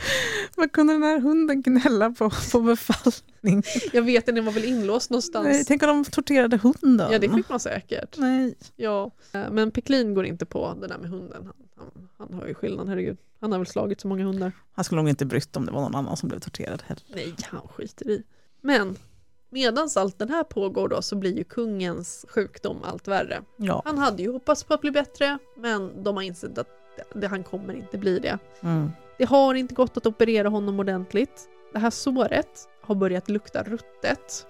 Vad 0.55 0.71
kunde 0.71 0.93
den 0.93 1.03
här 1.03 1.19
hunden 1.19 1.61
gnälla 1.61 2.11
på, 2.11 2.31
på 2.51 2.59
befallning? 2.59 3.63
Jag 3.93 4.01
vet 4.01 4.15
inte, 4.15 4.31
den 4.31 4.45
var 4.45 4.51
väl 4.51 4.65
inlåst 4.65 5.09
någonstans. 5.09 5.47
Nej, 5.47 5.65
tänk 5.65 5.83
om 5.83 5.87
de 5.87 6.05
torterade 6.05 6.57
hunden. 6.57 7.11
Ja 7.11 7.19
det 7.19 7.29
fick 7.29 7.49
man 7.49 7.59
säkert. 7.59 8.17
Nej. 8.17 8.55
Ja. 8.75 9.11
Eh, 9.31 9.51
Men 9.51 9.71
Peklin 9.71 10.13
går 10.13 10.25
inte 10.25 10.45
på 10.45 10.77
det 10.81 10.87
där 10.87 10.97
med 10.97 11.09
hunden. 11.09 11.43
Han, 11.45 11.53
han, 11.77 12.09
han 12.17 12.39
hör 12.39 12.47
ju 12.47 12.53
skillnad, 12.53 12.89
herregud. 12.89 13.17
Han 13.39 13.51
har 13.51 13.59
väl 13.59 13.67
slagit 13.67 14.01
så 14.01 14.07
många 14.07 14.23
hundar. 14.25 14.51
Han 14.73 14.85
skulle 14.85 15.01
nog 15.01 15.09
inte 15.09 15.25
brytt 15.25 15.55
om 15.57 15.65
det 15.65 15.71
var 15.71 15.81
någon 15.81 15.95
annan 15.95 16.17
som 16.17 16.29
blev 16.29 16.39
torterad 16.39 16.83
heller. 16.85 17.03
Nej, 17.15 17.33
han 17.43 17.67
skiter 17.67 18.09
i. 18.09 18.23
Men 18.61 18.95
medans 19.53 19.97
allt 19.97 20.19
det 20.19 20.29
här 20.29 20.43
pågår 20.43 20.87
då 20.87 21.01
så 21.01 21.15
blir 21.15 21.37
ju 21.37 21.43
kungens 21.43 22.25
sjukdom 22.29 22.77
allt 22.83 23.07
värre. 23.07 23.41
Ja. 23.57 23.81
Han 23.85 23.97
hade 23.97 24.23
ju 24.23 24.31
hoppats 24.31 24.63
på 24.63 24.73
att 24.73 24.81
bli 24.81 24.91
bättre 24.91 25.37
men 25.57 26.03
de 26.03 26.15
har 26.15 26.23
insett 26.23 26.57
att 26.57 26.67
det, 27.15 27.27
han 27.27 27.43
kommer 27.43 27.73
inte 27.73 27.97
bli 27.97 28.19
det. 28.19 28.39
Mm. 28.61 28.91
Det 29.17 29.25
har 29.25 29.55
inte 29.55 29.75
gått 29.75 29.97
att 29.97 30.05
operera 30.05 30.49
honom 30.49 30.79
ordentligt. 30.79 31.49
Det 31.73 31.79
här 31.79 31.89
såret 31.89 32.69
har 32.81 32.95
börjat 32.95 33.29
lukta 33.29 33.63
ruttet. 33.63 34.45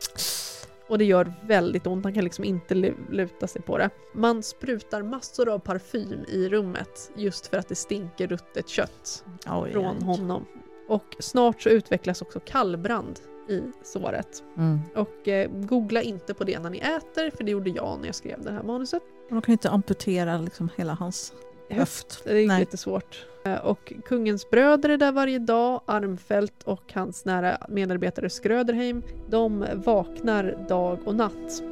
Och 0.88 0.98
det 0.98 1.06
gör 1.06 1.34
väldigt 1.42 1.88
ont, 1.88 2.04
han 2.04 2.14
kan 2.14 2.24
liksom 2.24 2.46
inte 2.46 2.76
lu- 2.76 3.12
luta 3.12 3.48
sig 3.48 3.62
på 3.62 3.78
det. 3.78 3.90
Man 4.14 4.44
sprutar 4.44 5.02
massor 5.02 5.50
av 5.50 5.60
parfym 5.60 6.26
i 6.28 6.50
rummet 6.50 7.12
just 7.16 7.48
för 7.48 7.58
att 7.58 7.68
det 7.68 7.76
stinker 7.76 8.28
ruttet 8.28 8.68
kött 8.68 9.26
Oj, 9.48 9.72
från 9.72 10.02
honom. 10.02 10.46
Och 10.88 11.16
snart 11.20 11.62
så 11.62 11.70
utvecklas 11.70 12.22
också 12.22 12.40
kallbrand 12.40 13.20
i 13.50 13.62
såret. 13.84 14.44
Mm. 14.58 14.80
Och 14.96 15.28
eh, 15.28 15.50
googla 15.52 16.02
inte 16.02 16.34
på 16.34 16.44
det 16.44 16.60
när 16.60 16.70
ni 16.70 16.78
äter, 16.78 17.32
för 17.38 17.44
det 17.44 17.52
gjorde 17.52 17.70
jag 17.70 18.00
när 18.00 18.06
jag 18.06 18.16
skrev 18.16 18.44
det 18.44 18.52
här 18.52 18.64
manuset. 18.64 19.04
Man 19.30 19.42
kan 19.42 19.52
ju 19.52 19.54
inte 19.54 19.70
amputera 19.70 20.38
liksom 20.38 20.70
hela 20.76 20.94
hans 20.94 21.34
höft. 21.70 22.22
Det 22.24 22.42
är 22.44 22.48
Nej. 22.48 22.60
lite 22.60 22.78
svårt. 22.78 23.26
Eh, 23.46 23.56
Och 23.66 23.94
kungens 24.06 24.50
bröder 24.50 24.90
är 24.90 24.98
där 24.98 25.12
varje 25.12 25.40
dag, 25.40 25.82
Armfelt 25.86 26.64
och 26.64 26.94
hans 26.94 27.26
nära 27.26 27.58
medarbetare 27.70 28.30
Skröderheim, 28.30 29.04
de 29.30 29.66
vaknar 29.76 30.66
dag 30.70 31.00
och 31.06 31.16
natt. 31.16 31.64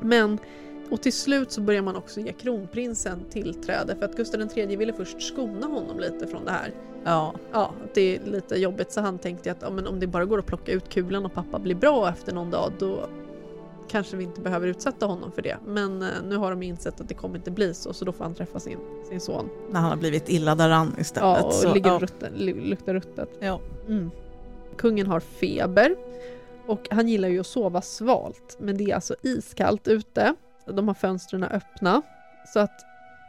Men, 0.00 0.38
och 0.90 1.02
till 1.02 1.12
slut 1.12 1.52
så 1.52 1.60
börjar 1.60 1.82
man 1.82 1.96
också 1.96 2.20
ge 2.20 2.32
kronprinsen 2.32 3.24
tillträde 3.30 3.96
för 3.96 4.04
att 4.04 4.16
Gustav 4.16 4.40
III 4.56 4.76
ville 4.76 4.92
först 4.92 5.22
skona 5.22 5.66
honom 5.66 6.00
lite 6.00 6.26
från 6.26 6.44
det 6.44 6.50
här. 6.50 6.74
Ja. 7.04 7.34
Ja, 7.52 7.72
det 7.94 8.16
är 8.16 8.24
lite 8.24 8.56
jobbigt 8.56 8.92
så 8.92 9.00
han 9.00 9.18
tänkte 9.18 9.50
att 9.50 9.62
ja, 9.62 9.70
men 9.70 9.86
om 9.86 10.00
det 10.00 10.06
bara 10.06 10.24
går 10.24 10.38
att 10.38 10.46
plocka 10.46 10.72
ut 10.72 10.88
kulan 10.88 11.24
och 11.24 11.32
pappa 11.32 11.58
blir 11.58 11.74
bra 11.74 12.08
efter 12.08 12.34
någon 12.34 12.50
dag 12.50 12.72
då 12.78 13.08
kanske 13.88 14.16
vi 14.16 14.24
inte 14.24 14.40
behöver 14.40 14.68
utsätta 14.68 15.06
honom 15.06 15.32
för 15.32 15.42
det. 15.42 15.56
Men 15.66 16.02
eh, 16.02 16.08
nu 16.24 16.36
har 16.36 16.50
de 16.50 16.62
insett 16.62 17.00
att 17.00 17.08
det 17.08 17.14
kommer 17.14 17.36
inte 17.36 17.50
bli 17.50 17.74
så 17.74 17.92
så 17.92 18.04
då 18.04 18.12
får 18.12 18.24
han 18.24 18.34
träffa 18.34 18.60
sin, 18.60 18.78
sin 19.08 19.20
son. 19.20 19.48
När 19.70 19.80
han 19.80 19.90
har 19.90 19.96
blivit 19.96 20.28
illa 20.28 20.54
däran 20.54 20.94
istället. 20.98 21.38
Ja, 21.40 21.42
och 21.42 21.52
så, 21.52 21.74
ligger 21.74 21.90
ja. 21.90 21.98
rutten, 21.98 22.32
lu- 22.36 22.68
luktar 22.68 22.94
ruttet. 22.94 23.28
Ja. 23.40 23.60
Mm. 23.88 24.10
Kungen 24.76 25.06
har 25.06 25.20
feber 25.20 25.96
och 26.66 26.88
han 26.90 27.08
gillar 27.08 27.28
ju 27.28 27.40
att 27.40 27.46
sova 27.46 27.82
svalt 27.82 28.56
men 28.60 28.76
det 28.76 28.84
är 28.84 28.94
alltså 28.94 29.14
iskallt 29.22 29.88
ute. 29.88 30.34
De 30.66 30.88
har 30.88 30.94
fönstren 30.94 31.44
öppna 31.44 32.02
så 32.46 32.60
att 32.60 32.80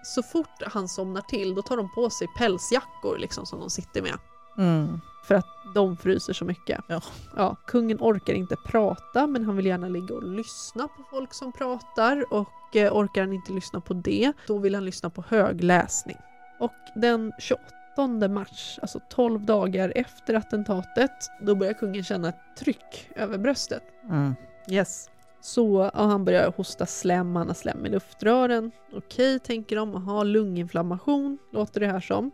så 0.03 0.23
fort 0.23 0.63
han 0.73 0.87
somnar 0.87 1.21
till 1.21 1.55
då 1.55 1.61
tar 1.61 1.77
de 1.77 1.93
på 1.95 2.09
sig 2.09 2.27
pälsjackor 2.37 3.17
liksom 3.17 3.45
som 3.45 3.59
de 3.59 3.69
sitter 3.69 4.01
med 4.01 4.13
Mm. 4.57 5.01
för 5.27 5.35
att 5.35 5.47
de 5.75 5.97
fryser 5.97 6.33
så 6.33 6.45
mycket. 6.45 6.79
Ja. 6.87 7.01
Ja, 7.35 7.55
kungen 7.67 7.97
orkar 8.01 8.33
inte 8.33 8.55
prata 8.65 9.27
men 9.27 9.45
han 9.45 9.55
vill 9.55 9.65
gärna 9.65 9.87
ligga 9.87 10.15
och 10.15 10.23
lyssna 10.23 10.87
på 10.87 11.03
folk 11.11 11.33
som 11.33 11.51
pratar 11.51 12.33
och 12.33 12.75
eh, 12.75 12.93
orkar 12.93 13.21
han 13.21 13.33
inte 13.33 13.51
lyssna 13.53 13.81
på 13.81 13.93
det 13.93 14.33
då 14.47 14.57
vill 14.57 14.75
han 14.75 14.85
lyssna 14.85 15.09
på 15.09 15.23
högläsning. 15.27 16.17
Och 16.59 16.73
den 16.95 17.33
28 17.39 18.27
mars, 18.29 18.79
alltså 18.81 18.99
12 19.09 19.45
dagar 19.45 19.93
efter 19.95 20.33
attentatet, 20.33 21.11
då 21.41 21.55
börjar 21.55 21.73
kungen 21.73 22.03
känna 22.03 22.29
ett 22.29 22.57
tryck 22.59 23.09
över 23.15 23.37
bröstet. 23.37 23.83
Mm. 24.09 24.35
Yes. 24.69 25.09
Så 25.41 25.91
ja, 25.93 26.05
han 26.05 26.25
börjar 26.25 26.51
hosta 26.57 26.85
slem, 26.85 27.35
han 27.35 27.47
har 27.47 27.53
slem 27.53 27.85
i 27.85 27.89
luftrören. 27.89 28.71
Okej, 28.93 29.39
tänker 29.39 29.75
de, 29.75 29.95
aha, 29.95 30.23
lunginflammation 30.23 31.37
låter 31.51 31.79
det 31.79 31.87
här 31.87 31.99
som. 31.99 32.31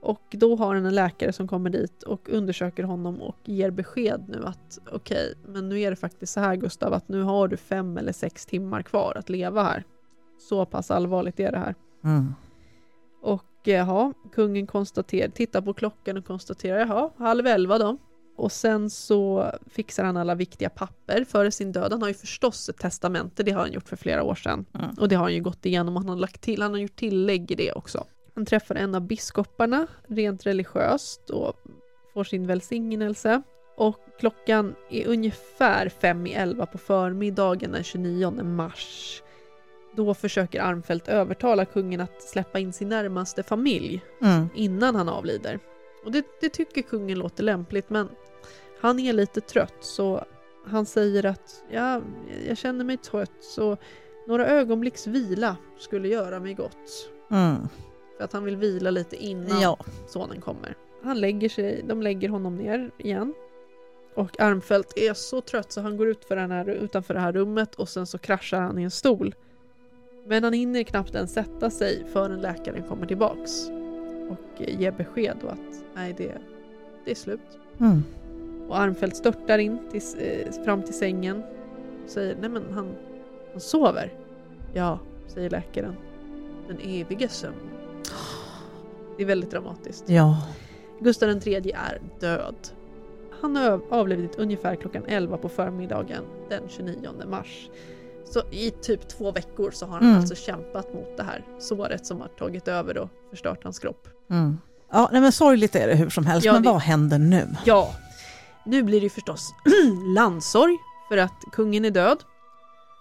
Och 0.00 0.22
då 0.30 0.56
har 0.56 0.74
han 0.74 0.86
en 0.86 0.94
läkare 0.94 1.32
som 1.32 1.48
kommer 1.48 1.70
dit 1.70 2.02
och 2.02 2.28
undersöker 2.28 2.82
honom 2.82 3.22
och 3.22 3.36
ger 3.44 3.70
besked 3.70 4.24
nu 4.28 4.44
att 4.44 4.78
okej, 4.92 5.34
men 5.46 5.68
nu 5.68 5.80
är 5.80 5.90
det 5.90 5.96
faktiskt 5.96 6.32
så 6.32 6.40
här 6.40 6.56
Gustav 6.56 6.92
att 6.92 7.08
nu 7.08 7.22
har 7.22 7.48
du 7.48 7.56
fem 7.56 7.96
eller 7.96 8.12
sex 8.12 8.46
timmar 8.46 8.82
kvar 8.82 9.16
att 9.18 9.28
leva 9.28 9.62
här. 9.62 9.84
Så 10.38 10.66
pass 10.66 10.90
allvarligt 10.90 11.40
är 11.40 11.52
det 11.52 11.58
här. 11.58 11.74
Mm. 12.04 12.34
Och 13.22 13.44
jaha, 13.64 14.12
kungen 14.32 14.66
konstaterar, 14.66 15.28
tittar 15.28 15.60
på 15.60 15.74
klockan 15.74 16.16
och 16.16 16.24
konstaterar 16.24 16.78
jaha, 16.78 17.10
halv 17.16 17.46
elva 17.46 17.78
då. 17.78 17.98
Och 18.38 18.52
sen 18.52 18.90
så 18.90 19.52
fixar 19.70 20.04
han 20.04 20.16
alla 20.16 20.34
viktiga 20.34 20.68
papper 20.70 21.24
före 21.24 21.50
sin 21.50 21.72
död. 21.72 21.92
Han 21.92 22.02
har 22.02 22.08
ju 22.08 22.14
förstås 22.14 22.68
ett 22.68 22.78
testamente, 22.78 23.42
det 23.42 23.50
har 23.50 23.60
han 23.60 23.72
gjort 23.72 23.88
för 23.88 23.96
flera 23.96 24.22
år 24.22 24.34
sedan. 24.34 24.66
Mm. 24.74 24.90
Och 25.00 25.08
det 25.08 25.16
har 25.16 25.22
han 25.22 25.34
ju 25.34 25.40
gått 25.40 25.66
igenom 25.66 25.96
och 25.96 26.02
han 26.02 26.08
har 26.08 26.16
lagt 26.16 26.40
till, 26.40 26.62
han 26.62 26.72
har 26.72 26.80
gjort 26.80 26.96
tillägg 26.96 27.50
i 27.50 27.54
det 27.54 27.72
också. 27.72 28.04
Han 28.34 28.46
träffar 28.46 28.74
en 28.74 28.94
av 28.94 29.00
biskoparna 29.00 29.86
rent 30.06 30.46
religiöst 30.46 31.30
och 31.30 31.52
får 32.14 32.24
sin 32.24 32.46
välsignelse. 32.46 33.42
Och 33.76 33.96
klockan 34.20 34.74
är 34.90 35.06
ungefär 35.06 35.88
fem 35.88 36.26
i 36.26 36.32
elva 36.32 36.66
på 36.66 36.78
förmiddagen 36.78 37.72
den 37.72 37.84
29 37.84 38.30
mars. 38.42 39.22
Då 39.96 40.14
försöker 40.14 40.62
Armfelt 40.62 41.08
övertala 41.08 41.64
kungen 41.64 42.00
att 42.00 42.22
släppa 42.22 42.58
in 42.58 42.72
sin 42.72 42.88
närmaste 42.88 43.42
familj 43.42 44.00
Mm. 44.22 44.48
innan 44.54 44.94
han 44.94 45.08
avlider. 45.08 45.58
Och 46.04 46.12
det, 46.12 46.26
det 46.40 46.48
tycker 46.48 46.82
kungen 46.82 47.18
låter 47.18 47.42
lämpligt 47.42 47.90
men 47.90 48.08
han 48.80 48.98
är 48.98 49.12
lite 49.12 49.40
trött 49.40 49.74
så 49.80 50.24
han 50.66 50.86
säger 50.86 51.26
att 51.26 51.64
ja, 51.70 52.00
jag 52.48 52.58
känner 52.58 52.84
mig 52.84 52.96
trött 52.96 53.32
så 53.40 53.76
några 54.26 54.46
ögonblicks 54.46 55.06
vila 55.06 55.56
skulle 55.78 56.08
göra 56.08 56.40
mig 56.40 56.54
gott. 56.54 57.10
Mm. 57.30 57.68
För 58.16 58.24
att 58.24 58.32
han 58.32 58.44
vill 58.44 58.56
vila 58.56 58.90
lite 58.90 59.16
innan 59.16 59.60
Ja. 59.60 59.78
sonen 60.06 60.40
kommer. 60.40 60.76
Han 61.02 61.20
lägger 61.20 61.48
sig, 61.48 61.84
de 61.88 62.02
lägger 62.02 62.28
honom 62.28 62.56
ner 62.56 62.90
igen. 62.98 63.34
Och 64.14 64.40
Armfelt 64.40 64.92
är 64.96 65.14
så 65.14 65.40
trött 65.40 65.72
så 65.72 65.80
han 65.80 65.96
går 65.96 66.08
ut 66.08 66.24
för 66.24 66.36
den 66.36 66.50
här, 66.50 66.68
utanför 66.68 67.14
det 67.14 67.20
här 67.20 67.32
rummet 67.32 67.74
och 67.74 67.88
sen 67.88 68.06
så 68.06 68.18
kraschar 68.18 68.60
han 68.60 68.78
i 68.78 68.82
en 68.82 68.90
stol. 68.90 69.34
Men 70.26 70.44
han 70.44 70.52
hinner 70.52 70.82
knappt 70.82 71.14
ens 71.14 71.32
sätta 71.32 71.70
sig 71.70 72.06
förrän 72.12 72.40
läkaren 72.40 72.82
kommer 72.82 73.06
tillbaks. 73.06 73.50
Och 74.28 74.60
ger 74.68 74.90
besked 74.92 75.36
då 75.42 75.48
att 75.48 75.84
nej 75.94 76.14
det, 76.18 76.38
det 77.04 77.10
är 77.10 77.14
slut. 77.14 77.58
Mm. 77.80 78.02
Och 78.68 78.78
Armfelt 78.78 79.16
störtar 79.16 79.58
in 79.58 79.78
till, 79.90 80.02
eh, 80.18 80.64
fram 80.64 80.82
till 80.82 80.94
sängen. 80.94 81.42
Och 82.04 82.10
säger 82.10 82.36
nej 82.40 82.50
men 82.50 82.62
han, 82.72 82.88
han 83.52 83.60
sover. 83.60 84.12
Ja, 84.74 84.98
säger 85.26 85.50
läkaren. 85.50 85.96
Den 86.68 86.78
eviga 86.82 87.28
sömn. 87.28 87.54
Det 89.16 89.22
är 89.22 89.26
väldigt 89.26 89.50
dramatiskt. 89.50 90.04
Ja. 90.08 90.42
Gustav 91.00 91.28
III 91.46 91.72
är 91.74 92.00
död. 92.20 92.54
Han 93.40 93.56
har 93.56 93.70
av- 93.70 93.82
avlidit 93.90 94.36
ungefär 94.38 94.74
klockan 94.76 95.02
11 95.06 95.36
på 95.36 95.48
förmiddagen 95.48 96.24
den 96.48 96.62
29 96.68 96.96
mars. 97.28 97.70
Så 98.24 98.40
i 98.50 98.70
typ 98.70 99.08
två 99.08 99.32
veckor 99.32 99.70
så 99.70 99.86
har 99.86 99.92
han 99.98 100.02
Mm. 100.08 100.16
alltså 100.18 100.34
kämpat 100.34 100.94
mot 100.94 101.16
det 101.16 101.22
här 101.22 101.44
såret 101.58 102.06
som 102.06 102.20
har 102.20 102.28
tagit 102.28 102.68
över 102.68 102.98
och 102.98 103.08
förstört 103.30 103.64
hans 103.64 103.78
kropp. 103.78 104.08
Mm. 104.30 104.58
Ja, 104.92 105.08
nej, 105.12 105.20
men 105.20 105.32
sorgligt 105.32 105.76
är 105.76 105.86
det 105.88 105.94
hur 105.94 106.10
som 106.10 106.26
helst. 106.26 106.44
Ja, 106.46 106.52
men 106.52 106.62
det- 106.62 106.68
vad 106.68 106.80
händer 106.80 107.18
nu? 107.18 107.48
Ja, 107.64 107.90
nu 108.64 108.82
blir 108.82 109.00
det 109.00 109.04
ju 109.04 109.10
förstås 109.10 109.50
landsorg 110.16 110.76
för 111.08 111.16
att 111.16 111.40
kungen 111.52 111.84
är 111.84 111.90
död. 111.90 112.18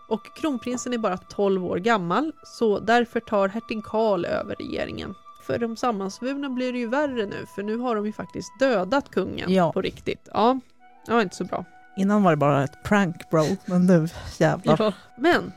Och 0.09 0.21
kronprinsen 0.41 0.93
är 0.93 0.97
bara 0.97 1.17
12 1.17 1.65
år 1.65 1.77
gammal 1.77 2.31
så 2.43 2.79
därför 2.79 3.19
tar 3.19 3.47
hertig 3.47 3.83
Karl 3.83 4.25
över 4.25 4.55
regeringen. 4.55 5.13
För 5.47 5.57
de 5.59 5.77
sammansvurna 5.77 6.49
blir 6.49 6.73
det 6.73 6.79
ju 6.79 6.87
värre 6.87 7.25
nu 7.25 7.45
för 7.55 7.63
nu 7.63 7.77
har 7.77 7.95
de 7.95 8.05
ju 8.05 8.13
faktiskt 8.13 8.49
dödat 8.59 9.11
kungen 9.11 9.53
Ja. 9.53 9.71
på 9.71 9.81
riktigt. 9.81 10.29
Ja, 10.33 10.59
det 11.05 11.13
var 11.13 11.21
inte 11.21 11.35
så 11.35 11.43
bra. 11.43 11.65
Innan 11.97 12.23
var 12.23 12.31
det 12.31 12.37
bara 12.37 12.63
ett 12.63 12.83
prank 12.83 13.29
bro, 13.31 13.45
men 13.65 13.85
nu 13.85 14.07
jävlar. 14.37 14.75
Ja. 14.79 14.93
Men 15.17 15.51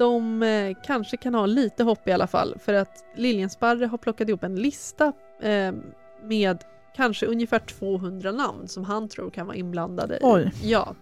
de 0.00 0.42
eh, 0.42 0.76
kanske 0.82 1.16
kan 1.16 1.34
ha 1.34 1.46
lite 1.46 1.84
hopp 1.84 2.08
i 2.08 2.12
alla 2.12 2.26
fall 2.26 2.58
för 2.58 2.74
att 2.74 3.04
Liljensparre 3.14 3.86
har 3.86 3.98
plockat 3.98 4.28
ihop 4.28 4.44
en 4.44 4.56
lista 4.56 5.12
eh, 5.40 5.74
med 6.22 6.64
kanske 6.96 7.26
ungefär 7.26 7.58
200 7.58 8.32
namn 8.32 8.68
som 8.68 8.84
han 8.84 9.08
tror 9.08 9.30
kan 9.30 9.46
vara 9.46 9.56
inblandade 9.56 10.16
i. 10.16 10.20
Oj. 10.22 10.52
Ja. 10.62 10.94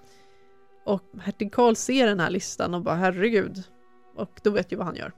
Och 0.85 1.03
hertig 1.21 1.53
Karl 1.53 1.75
ser 1.75 2.07
den 2.07 2.21
här 2.21 2.31
listan 2.31 2.75
och 2.75 2.83
bara 2.83 2.95
herregud. 2.95 3.63
Och 4.17 4.41
då 4.43 4.51
vet 4.51 4.73
ju 4.73 4.77
vad 4.77 4.87
han 4.87 4.97
gör. 4.97 5.13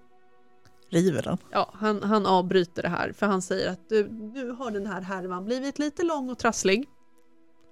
River 0.91 1.23
den. 1.23 1.39
Ja, 1.51 1.71
han, 1.75 2.03
han 2.03 2.27
avbryter 2.27 2.83
det 2.83 2.89
här 2.89 3.13
för 3.13 3.27
han 3.27 3.43
säger 3.43 3.71
att 3.71 3.89
du, 3.89 4.09
nu 4.09 4.51
har 4.51 4.71
den 4.71 4.87
här 4.87 5.01
härvan 5.01 5.45
blivit 5.45 5.79
lite 5.79 6.03
lång 6.03 6.31
och 6.31 6.39
trasslig. 6.39 6.89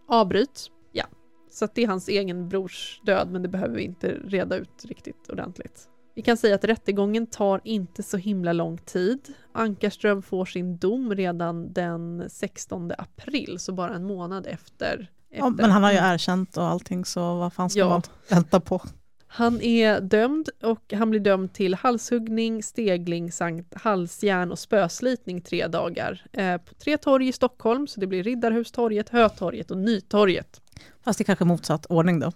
Avbryt. 0.09 0.71
Ja. 0.93 1.05
Så 1.51 1.65
att 1.65 1.75
det 1.75 1.83
är 1.83 1.89
hans 1.89 2.09
egen 2.09 2.49
brors 2.49 3.01
död 3.05 3.31
men 3.31 3.43
det 3.43 3.49
behöver 3.49 3.77
vi 3.77 3.83
inte 3.83 4.09
reda 4.09 4.57
ut 4.57 4.85
riktigt 4.85 5.29
ordentligt. 5.29 5.89
Vi 6.19 6.23
kan 6.23 6.37
säga 6.37 6.55
att 6.55 6.65
rättegången 6.65 7.27
tar 7.27 7.61
inte 7.65 8.03
så 8.03 8.17
himla 8.17 8.53
lång 8.53 8.79
tid. 8.79 9.19
Ankarström 9.53 10.23
får 10.23 10.45
sin 10.45 10.77
dom 10.79 11.15
redan 11.15 11.73
den 11.73 12.25
16 12.31 12.93
april, 12.99 13.57
så 13.59 13.73
bara 13.73 13.95
en 13.95 14.05
månad 14.05 14.47
efter. 14.47 15.11
Ja, 15.31 15.37
efter. 15.37 15.63
men 15.63 15.71
han 15.71 15.83
har 15.83 15.93
ju 15.93 15.99
erkänt 15.99 16.57
och 16.57 16.65
allting 16.65 17.05
så 17.05 17.35
vad 17.35 17.53
fan 17.53 17.71
ska 17.71 17.79
Ja. 17.81 17.89
man 17.89 18.03
vänta 18.31 18.61
på? 18.61 18.83
Han 19.27 19.61
är 19.61 20.01
dömd 20.01 20.49
och 20.63 20.93
han 20.93 21.11
blir 21.11 21.21
dömd 21.21 21.53
till 21.53 21.75
halshuggning, 21.75 22.63
stegling 22.63 23.33
samt 23.33 23.75
halsjärn 23.77 24.53
och 24.53 24.59
spöslitning 24.59 25.41
tre 25.41 25.67
dagar. 25.67 26.25
Eh, 26.33 26.57
på 26.57 26.75
tre 26.75 26.97
torg 26.97 27.29
i 27.29 27.33
Stockholm, 27.33 27.87
så 27.87 28.01
det 28.01 28.07
blir 28.07 28.23
Riddarhustorget, 28.23 29.09
Hötorget 29.09 29.71
och 29.71 29.79
Nytorget. 29.79 30.61
Fast 31.05 31.21
i 31.21 31.25
kanske 31.25 31.45
motsatt 31.45 31.87
ordning 31.87 32.21
då. 32.21 32.33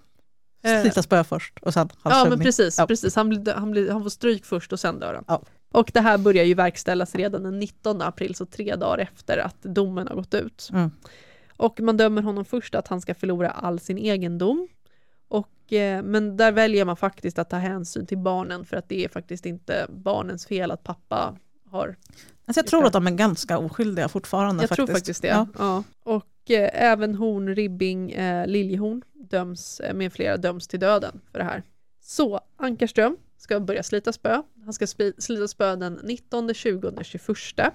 Eh. 0.62 0.80
Slita 0.82 1.02
spö 1.02 1.24
först 1.24 1.58
och 1.62 1.74
sen 1.74 1.88
Ja 1.92 1.98
men 2.02 2.12
halshuggning. 2.12 2.44
precis, 2.44 2.78
Ja. 2.78 2.86
precis. 2.86 3.16
Han, 3.16 3.28
blir, 3.28 3.54
han, 3.54 3.70
blir, 3.70 3.90
han 3.92 4.02
får 4.02 4.10
stryk 4.10 4.44
först 4.44 4.72
och 4.72 4.80
sen 4.80 4.98
dör 4.98 5.14
han. 5.14 5.24
Ja. 5.28 5.42
Och 5.72 5.90
det 5.94 6.00
här 6.00 6.18
börjar 6.18 6.44
ju 6.44 6.54
verkställas 6.54 7.14
redan 7.14 7.42
den 7.42 7.58
19 7.58 8.02
april, 8.02 8.34
så 8.34 8.46
tre 8.46 8.76
dagar 8.76 8.98
efter 8.98 9.38
att 9.38 9.62
domen 9.62 10.08
har 10.08 10.14
gått 10.14 10.34
ut. 10.34 10.68
Mm. 10.72 10.90
Och 11.56 11.80
man 11.80 11.96
dömer 11.96 12.22
honom 12.22 12.44
först 12.44 12.74
att 12.74 12.88
han 12.88 13.00
ska 13.00 13.14
förlora 13.14 13.50
all 13.50 13.80
sin 13.80 13.98
egendom. 13.98 14.68
Och, 15.28 15.72
eh, 15.72 16.02
men 16.02 16.36
där 16.36 16.52
väljer 16.52 16.84
man 16.84 16.96
faktiskt 16.96 17.38
att 17.38 17.50
ta 17.50 17.56
hänsyn 17.56 18.06
till 18.06 18.18
barnen 18.18 18.64
för 18.64 18.76
att 18.76 18.88
det 18.88 19.04
är 19.04 19.08
faktiskt 19.08 19.46
inte 19.46 19.86
barnens 19.88 20.46
fel 20.46 20.70
att 20.70 20.82
pappa 20.84 21.36
har... 21.70 21.96
Alltså 22.46 22.58
jag 22.58 22.66
tror 22.66 22.86
att 22.86 22.92
de 22.92 23.06
är 23.06 23.10
ganska 23.10 23.58
oskyldiga 23.58 24.08
fortfarande. 24.08 24.62
Jag 24.62 24.68
faktiskt. 24.68 24.86
tror 24.86 24.96
faktiskt 24.96 25.22
det. 25.22 25.28
Ja. 25.28 25.46
Ja. 25.58 25.82
Och 26.02 26.26
eh, 26.50 26.70
även 26.84 27.14
Horn, 27.14 27.54
Ribbing, 27.54 28.10
eh, 28.12 28.46
Liljehorn 28.46 29.02
döms, 29.14 29.80
eh, 29.80 29.94
med 29.94 30.12
flera 30.12 30.36
döms 30.36 30.68
till 30.68 30.80
döden 30.80 31.20
för 31.32 31.38
det 31.38 31.44
här. 31.44 31.62
Så 32.00 32.40
Ankarström 32.56 33.16
ska 33.36 33.60
börja 33.60 33.82
slita 33.82 34.12
spö. 34.12 34.42
Han 34.64 34.72
ska 34.72 34.84
spi- 34.84 35.14
slita 35.20 35.48
spö 35.48 35.76
den 35.76 36.00
19, 36.02 36.54
20, 36.54 36.92
21. 37.04 37.72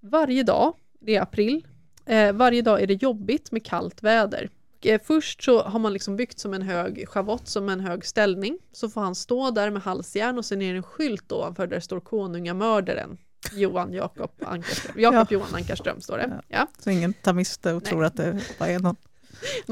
Varje 0.00 0.42
dag, 0.42 0.74
det 1.00 1.16
är 1.16 1.22
april, 1.22 1.66
eh, 2.06 2.32
varje 2.32 2.62
dag 2.62 2.82
är 2.82 2.86
det 2.86 3.02
jobbigt 3.02 3.52
med 3.52 3.64
kallt 3.64 4.02
väder. 4.02 4.50
Och, 4.78 4.86
eh, 4.86 5.00
först 5.04 5.42
så 5.42 5.62
har 5.62 5.78
man 5.78 5.92
liksom 5.92 6.16
byggt 6.16 6.38
som 6.38 6.54
en 6.54 6.62
hög 6.62 7.08
schavott, 7.08 7.48
som 7.48 7.68
en 7.68 7.80
hög 7.80 8.04
ställning. 8.06 8.58
Så 8.72 8.88
får 8.88 9.00
han 9.00 9.14
stå 9.14 9.50
där 9.50 9.70
med 9.70 9.82
halsjärn 9.82 10.38
och 10.38 10.44
sen 10.44 10.62
är 10.62 10.70
det 10.72 10.76
en 10.76 10.82
skylt 10.82 11.32
ovanför 11.32 11.66
där 11.66 11.76
det 11.76 11.80
står 11.80 12.00
konungamördaren. 12.00 13.18
Johan 13.52 13.92
Jakob 13.92 14.30
Ankarström. 14.44 15.00
Jakob 15.00 15.16
Ja. 15.16 15.26
Johan 15.30 15.54
Ankarström 15.54 16.00
står 16.00 16.18
det. 16.18 16.40
Ja. 16.48 16.66
Så 16.78 16.90
ingen 16.90 17.12
tar 17.12 17.32
miste 17.32 17.72
och 17.72 17.82
Nej. 17.82 17.90
tror 17.90 18.04
att 18.04 18.16
det 18.16 18.40
bara 18.58 18.68
är 18.68 18.78
någon 18.78 18.96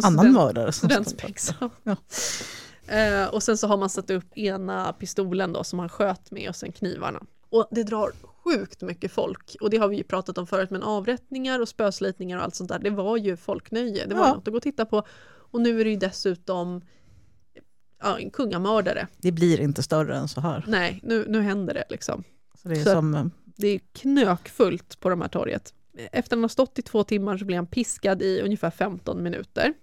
annan 0.05 0.33
mördare 0.33 0.73
som 0.73 0.89
står 0.89 0.99
där. 0.99 1.05
Studentspex. 1.05 1.51
Ja. 1.85 1.97
Eh, 2.97 3.27
och 3.27 3.43
sen 3.43 3.59
så 3.59 3.67
har 3.67 3.77
man 3.77 3.91
satt 3.91 4.11
upp 4.11 4.39
ena 4.39 4.93
pistolen 4.93 5.53
då 5.53 5.65
som 5.65 5.79
han 5.79 5.89
sköt 5.89 6.31
med 6.31 6.49
och 6.49 6.57
sen 6.57 6.73
knivarna. 6.73 7.23
Och 7.51 7.69
det 7.71 7.83
drar 7.83 8.13
sjukt 8.45 8.83
mycket 8.83 9.13
folk. 9.13 9.57
Och 9.61 9.71
det 9.71 9.77
har 9.77 9.89
vi 9.89 9.97
ju 9.97 10.03
pratat 10.03 10.39
om 10.39 10.47
förut, 10.47 10.71
men 10.71 10.83
avrättningar 10.83 11.61
och 11.61 11.69
spöslitningar 11.69 12.39
och 12.39 12.45
allt 12.45 12.55
sånt 12.55 12.69
där, 12.71 12.79
det 12.79 12.91
var 12.91 13.17
ju 13.17 13.37
folknöje. 13.37 14.07
Det 14.07 14.15
var 14.15 14.27
Ja. 14.27 14.35
något 14.35 14.49
att 14.49 14.53
gå 14.53 14.57
och 14.57 14.63
titta 14.63 14.85
på. 14.87 15.03
Och 15.53 15.61
nu 15.61 15.81
är 15.81 15.85
det 15.85 15.91
ju 15.91 15.97
dessutom 15.97 16.81
ja, 18.03 18.19
en 18.19 18.31
kungamördare. 18.31 19.07
Det 19.19 19.33
blir 19.33 19.61
inte 19.61 19.83
större 19.83 20.17
än 20.17 20.29
så 20.29 20.41
här. 20.41 20.65
Nej, 20.69 21.01
nu, 21.03 21.25
nu 21.29 21.41
händer 21.43 21.75
det 21.75 21.85
liksom. 21.91 22.25
Så 22.63 22.69
det 22.69 22.81
är 22.81 22.85
Så- 22.85 22.91
som, 22.91 23.15
eh, 23.15 23.25
Det 23.61 23.69
är 23.69 23.81
knökfullt 23.93 25.01
på 25.01 25.09
de 25.09 25.21
här 25.21 25.29
torget. 25.29 25.75
Efter 25.97 26.19
att 26.19 26.31
han 26.31 26.43
har 26.43 26.49
stått 26.49 26.79
i 26.79 26.83
två 26.83 27.05
timmar 27.05 27.39
så 27.39 27.45
blir 27.45 27.57
han 27.57 27.67
piskad 27.67 28.23
i 28.23 28.41
ungefär 28.41 28.71
15 28.71 29.23
minuter. 29.23 29.75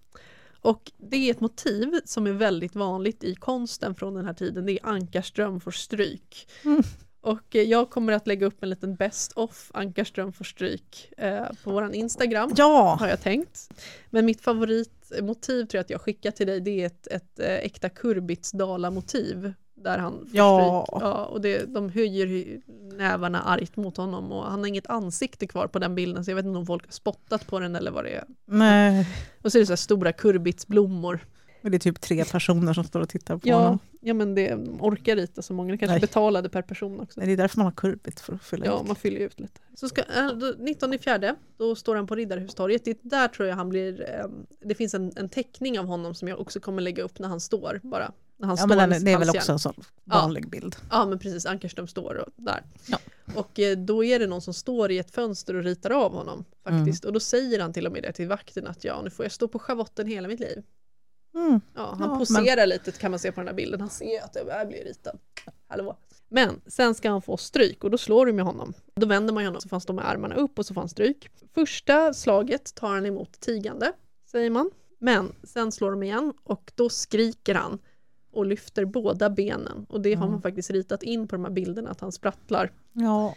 Och 0.61 0.91
det 0.97 1.17
är 1.17 1.31
ett 1.31 1.39
motiv 1.39 1.99
som 2.05 2.27
är 2.27 2.31
väldigt 2.31 2.75
vanligt 2.75 3.23
i 3.23 3.35
konsten 3.35 3.95
från 3.95 4.13
den 4.13 4.25
här 4.25 4.33
tiden. 4.33 4.65
Det 4.65 4.71
är 4.71 4.85
Ankarström 4.85 5.59
får 5.59 5.71
stryk. 5.71 6.47
Mm. 6.65 6.83
Och 7.21 7.55
eh, 7.55 7.61
jag 7.61 7.89
kommer 7.89 8.13
att 8.13 8.27
lägga 8.27 8.45
upp 8.45 8.63
en 8.63 8.69
liten 8.69 8.95
best 8.95 9.31
of 9.35 9.71
Ankarström 9.73 10.33
får 10.33 10.45
stryk 10.45 11.13
eh, 11.17 11.45
på 11.63 11.71
våran 11.71 11.93
Instagram. 11.93 12.51
ja, 12.55 12.97
Har 12.99 13.07
jag 13.07 13.21
tänkt. 13.21 13.69
Men 14.09 14.25
mitt 14.25 14.41
favoritmotiv 14.41 15.65
tror 15.65 15.77
jag 15.77 15.83
att 15.83 15.89
jag 15.89 16.01
skickar 16.01 16.31
till 16.31 16.47
dig, 16.47 16.59
det 16.59 16.81
är 16.81 16.85
ett, 16.85 17.07
ett 17.07 17.39
eh, 17.39 17.55
äkta 17.55 17.89
Kurbitsdala-motiv. 17.89 19.53
Där 19.83 19.97
han 19.97 20.13
får 20.13 20.27
Ja. 20.33 20.85
stryk. 20.87 21.01
Ja, 21.03 21.25
och 21.25 21.41
det, 21.41 21.73
de 21.73 21.89
höjer 21.89 22.59
nävarna 22.97 23.41
argt 23.41 23.75
mot 23.75 23.97
honom 23.97 24.31
och 24.31 24.43
han 24.43 24.59
har 24.59 24.67
inget 24.67 24.87
ansikte 24.87 25.47
kvar 25.47 25.67
på 25.67 25.79
den 25.79 25.95
bilden 25.95 26.25
så 26.25 26.31
jag 26.31 26.35
vet 26.35 26.45
inte 26.45 26.59
om 26.59 26.65
folk 26.65 26.85
har 26.85 26.91
spottat 26.91 27.47
på 27.47 27.59
den 27.59 27.75
eller 27.75 27.91
vad 27.91 28.03
det 28.03 28.09
är. 28.15 28.23
nej, 28.45 29.07
Och 29.43 29.51
så 29.51 29.57
är 29.57 29.59
det 29.59 29.65
så 29.65 29.71
här 29.71 29.77
stora 29.77 30.11
kurbitsblommor. 30.11 31.19
men 31.61 31.71
det 31.71 31.77
är 31.77 31.79
typ 31.79 32.01
tre 32.01 32.25
personer 32.25 32.73
som 32.73 32.83
står 32.83 32.99
och 32.99 33.09
tittar 33.09 33.37
på 33.37 33.47
Ja, 33.47 33.55
honom. 33.57 33.79
ja 34.01 34.13
men 34.13 34.35
det 34.35 34.49
de 34.49 34.81
orkar 34.81 35.15
rita 35.15 35.41
så 35.41 35.53
många, 35.53 35.71
det 35.71 35.77
kanske 35.77 35.93
Nej. 35.93 36.01
betalade 36.01 36.49
per 36.49 36.61
person 36.61 36.99
också. 36.99 37.19
Nej, 37.19 37.27
det 37.27 37.33
är 37.33 37.37
därför 37.37 37.57
man 37.57 37.65
har 37.65 37.71
kurbit, 37.71 38.19
för 38.19 38.33
att 38.33 38.43
fylla 38.43 38.65
Ja, 38.65 38.81
ut. 38.81 38.87
man 38.87 38.95
fyller 38.95 39.19
ut 39.19 39.39
lite. 39.39 39.59
Så 39.75 39.89
ska, 39.89 40.01
äh, 40.01 40.27
då- 40.27 40.53
19 40.59 40.93
i 40.93 40.97
fjärde, 40.97 41.35
då 41.57 41.75
står 41.75 41.95
han 41.95 42.07
på 42.07 42.15
Riddarhustorget. 42.15 42.85
Det, 42.85 42.97
där 43.01 43.27
tror 43.27 43.47
jag 43.47 43.55
han 43.55 43.69
blir, 43.69 44.01
eh, 44.01 44.25
det 44.61 44.75
finns 44.75 44.93
en, 44.93 45.11
en 45.15 45.29
teckning 45.29 45.79
av 45.79 45.85
honom 45.85 46.15
som 46.15 46.27
jag 46.27 46.39
också 46.39 46.59
kommer 46.59 46.81
lägga 46.81 47.03
upp 47.03 47.19
när 47.19 47.27
han 47.27 47.39
står 47.39 47.79
bara. 47.83 48.11
Han 48.41 48.55
Ja, 48.59 48.65
men 48.67 48.89
den, 48.89 49.03
det 49.03 49.11
är 49.11 49.17
väl 49.19 49.29
också 49.29 49.51
en 49.51 49.59
sån 49.59 49.73
Ja. 50.03 50.21
vanlig 50.21 50.49
bild. 50.49 50.75
Ja 50.89 51.05
men 51.05 51.19
precis, 51.19 51.45
Ankerström 51.45 51.87
står 51.87 52.15
och, 52.15 52.29
där. 52.35 52.63
Ja. 52.87 52.97
Och 53.35 53.59
eh, 53.59 53.77
då 53.77 54.03
är 54.03 54.19
det 54.19 54.27
någon 54.27 54.41
som 54.41 54.53
står 54.53 54.91
i 54.91 54.97
ett 54.97 55.11
fönster 55.11 55.55
och 55.55 55.63
ritar 55.63 55.89
av 55.91 56.13
honom 56.13 56.45
faktiskt. 56.63 57.05
Och 57.05 57.13
då 57.13 57.19
säger 57.19 57.59
han 57.59 57.73
till 57.73 57.85
och 57.87 57.91
med 57.93 58.03
det 58.03 58.11
till 58.13 58.27
vakten 58.27 58.67
att 58.67 58.83
ja 58.83 59.01
nu 59.03 59.09
får 59.09 59.25
jag 59.25 59.31
stå 59.31 59.47
på 59.47 59.59
schavotten 59.59 60.07
hela 60.07 60.27
mitt 60.27 60.39
liv. 60.39 60.63
Mm. 61.35 61.61
Ja, 61.75 61.95
han 61.99 62.09
Ja, 62.09 62.17
poserar 62.17 62.65
lite 62.65 62.91
kan 62.91 63.11
man 63.11 63.19
se 63.19 63.31
på 63.31 63.39
den 63.39 63.47
här 63.47 63.55
bilden. 63.55 63.79
Han 63.81 63.89
ser 63.89 64.23
att 64.23 64.37
här 64.51 64.65
blir 64.65 64.83
ritad. 64.83 65.19
Hallå. 65.67 65.97
Men 66.29 66.61
sen 66.67 66.95
ska 66.95 67.09
han 67.09 67.21
få 67.21 67.37
stryk 67.37 67.83
och 67.83 67.91
då 67.91 67.97
slår 67.97 68.25
de 68.25 68.33
med 68.33 68.45
honom. 68.45 68.73
Då 68.95 69.07
vänder 69.07 69.33
man 69.33 69.45
honom 69.45 69.61
så 69.61 69.67
han 69.71 69.81
stå 69.81 69.93
med 69.93 70.09
armarna 70.09 70.35
upp 70.35 70.59
och 70.59 70.65
så 70.65 70.73
får 70.73 70.81
han 70.81 70.89
stryk. 70.89 71.29
Första 71.53 72.13
slaget 72.13 72.75
tar 72.75 72.87
han 72.89 73.05
emot 73.05 73.39
tigande, 73.39 73.91
säger 74.31 74.49
man. 74.49 74.71
Men 74.99 75.35
sen 75.43 75.71
slår 75.71 75.91
de 75.91 76.03
igen 76.03 76.33
och 76.43 76.71
då 76.75 76.89
skriker 76.89 77.55
han 77.55 77.79
och 78.37 78.45
lyfter 78.45 78.85
båda 78.85 79.29
benen. 79.29 79.85
Och 79.89 80.01
det 80.01 80.13
har 80.13 80.23
Mm. 80.23 80.31
man 80.31 80.41
faktiskt 80.41 80.69
ritat 80.71 81.03
in 81.03 81.27
på 81.27 81.35
de 81.35 81.45
här 81.45 81.51
bilderna 81.51 81.89
att 81.89 82.01
han 82.01 82.11
sprattlar. 82.11 82.71
Ja. 82.93 83.35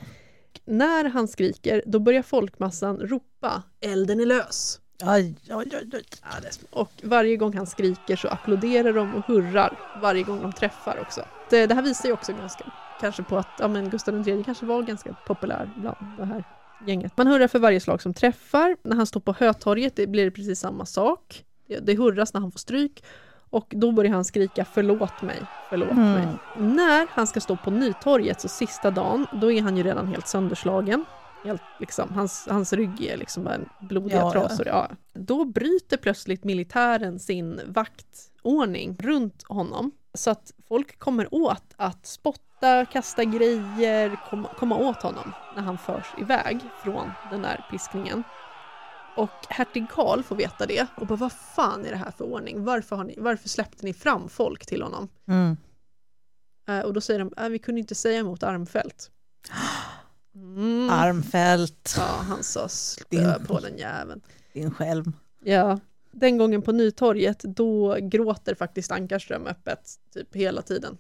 När 0.64 1.05
han 1.05 1.28
skriker 1.28 1.82
då 1.86 1.98
börjar 1.98 2.22
folkmassan 2.22 2.98
ropa 2.98 3.62
“Elden 3.80 4.20
är 4.20 4.26
lös!” 4.26 4.80
Aj, 5.03 5.36
aj, 5.51 5.70
aj, 5.72 6.51
och 6.70 6.90
varje 7.03 7.36
gång 7.36 7.57
han 7.57 7.66
skriker 7.66 8.16
så 8.16 8.28
applåderar 8.28 8.92
de 8.92 9.14
och 9.14 9.24
hurrar 9.26 9.78
varje 10.03 10.22
gång 10.22 10.42
de 10.42 10.53
träffar 10.53 10.98
också. 11.03 11.20
Det, 11.51 11.66
det 11.66 11.74
här 11.74 11.82
visar 11.82 12.09
ju 12.09 12.12
också 12.12 12.32
ganska 12.32 12.72
kanske 13.01 13.22
på 13.22 13.36
att 13.36 13.46
ja, 13.59 13.68
men 13.68 13.90
Gustav 13.90 14.28
III 14.28 14.44
kanske 14.44 14.66
var 14.66 14.82
ganska 14.82 15.16
populär 15.26 15.70
bland 15.76 15.96
det 16.18 16.24
här 16.24 16.44
gänget. 16.86 17.16
Man 17.16 17.26
hurrar 17.26 17.48
för 17.48 17.59
varje 17.59 17.80
slag 17.80 18.03
som 18.03 18.14
träffar. 18.14 18.76
När 18.82 18.96
han 18.96 19.07
står 19.07 19.20
på 19.20 19.32
Hötorget 19.38 19.96
det 19.96 20.07
blir 20.07 20.24
det 20.24 20.30
precis 20.30 20.61
samma 20.61 20.86
sak. 20.86 21.44
Det, 21.68 21.78
det 21.78 21.94
hurras 21.98 22.34
när 22.34 22.40
han 22.40 22.53
får 22.53 22.59
stryk 22.59 23.05
och 23.51 23.66
då 23.76 23.92
börjar 23.92 24.12
han 24.12 24.24
skrika 24.24 24.64
förlåt 24.64 25.22
mig, 25.22 25.42
förlåt 25.68 25.90
Mm. 25.90 26.12
mig. 26.12 26.26
När 26.57 27.07
han 27.11 27.26
ska 27.26 27.40
stå 27.40 27.57
på 27.57 27.70
Nytorget 27.70 28.40
så 28.40 28.48
sista 28.48 28.90
dagen, 28.90 29.26
då 29.32 29.53
är 29.53 29.62
han 29.62 29.76
ju 29.76 29.82
redan 29.82 30.07
helt 30.07 30.28
sönderslagen. 30.28 31.05
Helt, 31.44 31.62
liksom, 31.80 32.12
hans, 32.14 32.46
hans 32.51 32.72
rygg 32.72 33.01
är 33.05 33.16
liksom 33.16 33.44
bara 33.44 33.55
en 33.55 33.68
blodiga 33.80 34.16
Ja, 34.18 34.32
trasor. 34.32 34.66
Ja. 34.68 34.88
Då 35.14 35.44
bryter 35.44 35.96
plötsligt 35.96 36.44
militären 36.44 37.18
sin 37.18 37.61
vaktordning 37.66 38.96
runt 39.01 39.42
honom. 39.48 39.90
Så 40.14 40.30
att 40.30 40.53
folk 40.68 40.98
kommer 40.98 41.34
åt 41.34 41.64
att 41.76 42.07
spotta, 42.07 42.84
kasta 42.92 43.24
grejer, 43.24 44.20
komma, 44.30 44.48
komma 44.59 44.76
åt 44.76 45.03
honom 45.03 45.32
när 45.57 45.62
han 45.62 45.78
förs 45.78 46.07
iväg 46.18 46.61
från 46.82 47.11
den 47.30 47.42
där 47.42 47.64
piskningen. 47.70 48.24
Och 49.16 49.46
hertig 49.48 49.86
Karl 49.90 50.22
får 50.22 50.36
veta 50.36 50.66
det 50.66 50.86
och 50.96 51.06
bara 51.06 51.16
vad 51.16 51.32
fan 51.32 51.84
är 51.86 51.90
det 51.90 51.96
här 51.96 52.11
för 52.11 52.24
ordning? 52.24 52.64
Varför, 52.64 52.96
har 52.96 53.04
ni, 53.04 53.14
varför 53.18 53.48
släppte 53.48 53.84
ni 53.86 53.92
fram 53.94 54.28
folk 54.28 54.66
till 54.66 54.82
honom? 54.82 55.08
Mm. 55.28 55.56
Eh, 56.68 56.80
och 56.80 56.92
då 56.92 57.00
säger 57.00 57.18
de, 57.20 57.32
äh, 57.36 57.48
vi 57.48 57.58
kunde 57.58 57.80
inte 57.80 57.94
säga 57.94 58.18
emot 58.18 58.42
Armfelt. 58.42 59.11
Mm. 60.34 60.90
Armfält, 60.90 61.94
Ja, 61.96 62.02
han 62.28 62.42
sa 62.42 62.68
spö 62.68 63.44
på 63.46 63.61
den 63.61 63.78
jäveln. 63.78 64.20
din 64.52 64.70
skälm. 64.70 65.12
Ja. 65.44 65.78
Den 66.12 66.38
gången 66.38 66.62
på 66.62 66.72
Nytorget, 66.72 67.38
då 67.42 67.96
gråter 68.00 68.54
faktiskt 68.54 68.90
Ankarström 68.90 69.46
öppet 69.46 69.94
typ 70.14 70.36
hela 70.36 70.62
tiden. 70.62 70.98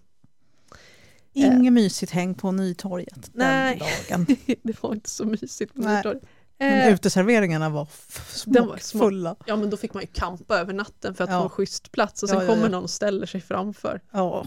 Inget 1.32 1.72
mysigt 1.72 2.12
häng 2.12 2.34
på 2.34 2.52
Nytorget 2.52 3.30
Nej. 3.32 3.82
den 4.08 4.24
dagen. 4.26 4.36
det 4.62 4.82
var 4.82 4.94
inte 4.94 5.10
så 5.10 5.24
mysigt 5.24 5.74
på 5.74 5.80
Nej. 5.80 5.96
Nytorget. 5.96 6.22
Men 6.60 6.72
Eh, 6.88 6.94
uteserveringarna 6.94 7.68
var 7.70 7.88
smockfulla. 8.28 9.36
ja 9.46 9.56
men 9.56 9.70
då 9.70 9.76
fick 9.76 9.94
man 9.94 10.02
ju 10.02 10.06
kampa 10.12 10.58
över 10.58 10.72
natten 10.72 11.14
för 11.14 11.24
att 11.24 11.30
Ja. 11.30 11.38
få 11.38 11.44
en 11.44 11.50
schysst 11.50 11.92
plats 11.92 12.22
och 12.22 12.28
sen 12.28 12.38
Ja, 12.38 12.44
ja, 12.44 12.54
kommer 12.54 12.68
någon 12.68 12.84
och 12.84 12.90
ställer 12.90 13.26
sig 13.26 13.40
framför. 13.40 14.00
Ja. 14.10 14.46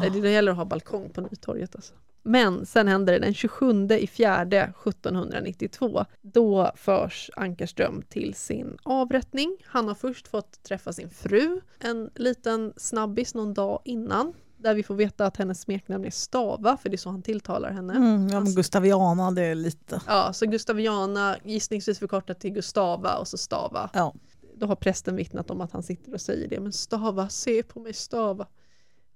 Nej, 0.00 0.10
Det 0.10 0.30
gäller 0.30 0.52
att 0.52 0.58
ha 0.58 0.64
balkong 0.64 1.10
på 1.10 1.20
Nytorget 1.20 1.74
alltså. 1.76 1.94
Men 2.22 2.66
sen 2.66 2.88
händer 2.88 3.12
det 3.12 3.18
den 3.18 3.34
27 3.34 3.88
i 3.90 4.06
fjärde 4.06 4.72
1792. 4.84 6.04
Då 6.22 6.72
förs 6.76 7.30
Ankarström 7.36 8.02
till 8.08 8.34
sin 8.34 8.78
avrättning. 8.82 9.56
Han 9.66 9.88
har 9.88 9.94
först 9.94 10.28
fått 10.28 10.62
träffa 10.62 10.92
sin 10.92 11.10
fru, 11.10 11.60
en 11.78 12.10
liten 12.14 12.72
snabbis 12.76 13.34
någon 13.34 13.54
dag 13.54 13.82
innan. 13.84 14.34
Där 14.58 14.74
vi 14.74 14.82
får 14.82 14.94
veta 14.94 15.26
att 15.26 15.36
hennes 15.36 15.60
smeknamn 15.60 16.04
är 16.04 16.10
Stava, 16.10 16.76
för 16.76 16.88
det 16.88 16.94
är 16.94 16.98
så 16.98 17.10
han 17.10 17.22
tilltalar 17.22 17.70
henne. 17.70 17.94
Mm, 17.94 18.28
ja, 18.28 18.40
men 18.40 18.54
Gustaviana, 18.54 19.30
det 19.30 19.42
är 19.42 19.54
lite... 19.54 20.00
Ja, 20.06 20.32
så 20.32 20.46
Gustaviana 20.46 21.36
gissningsvis 21.44 21.98
förkortat 21.98 22.40
till 22.40 22.50
Gustava 22.50 23.16
och 23.16 23.28
så 23.28 23.38
Stava. 23.38 23.90
Ja. 23.92 24.14
Då 24.54 24.66
har 24.66 24.76
prästen 24.76 25.16
vittnat 25.16 25.50
om 25.50 25.60
att 25.60 25.72
han 25.72 25.82
sitter 25.82 26.14
och 26.14 26.20
säger 26.20 26.48
det. 26.48 26.60
Men 26.60 26.72
Stava, 26.72 27.28
se 27.28 27.62
på 27.62 27.80
mig 27.80 27.92
Stava. 27.92 28.46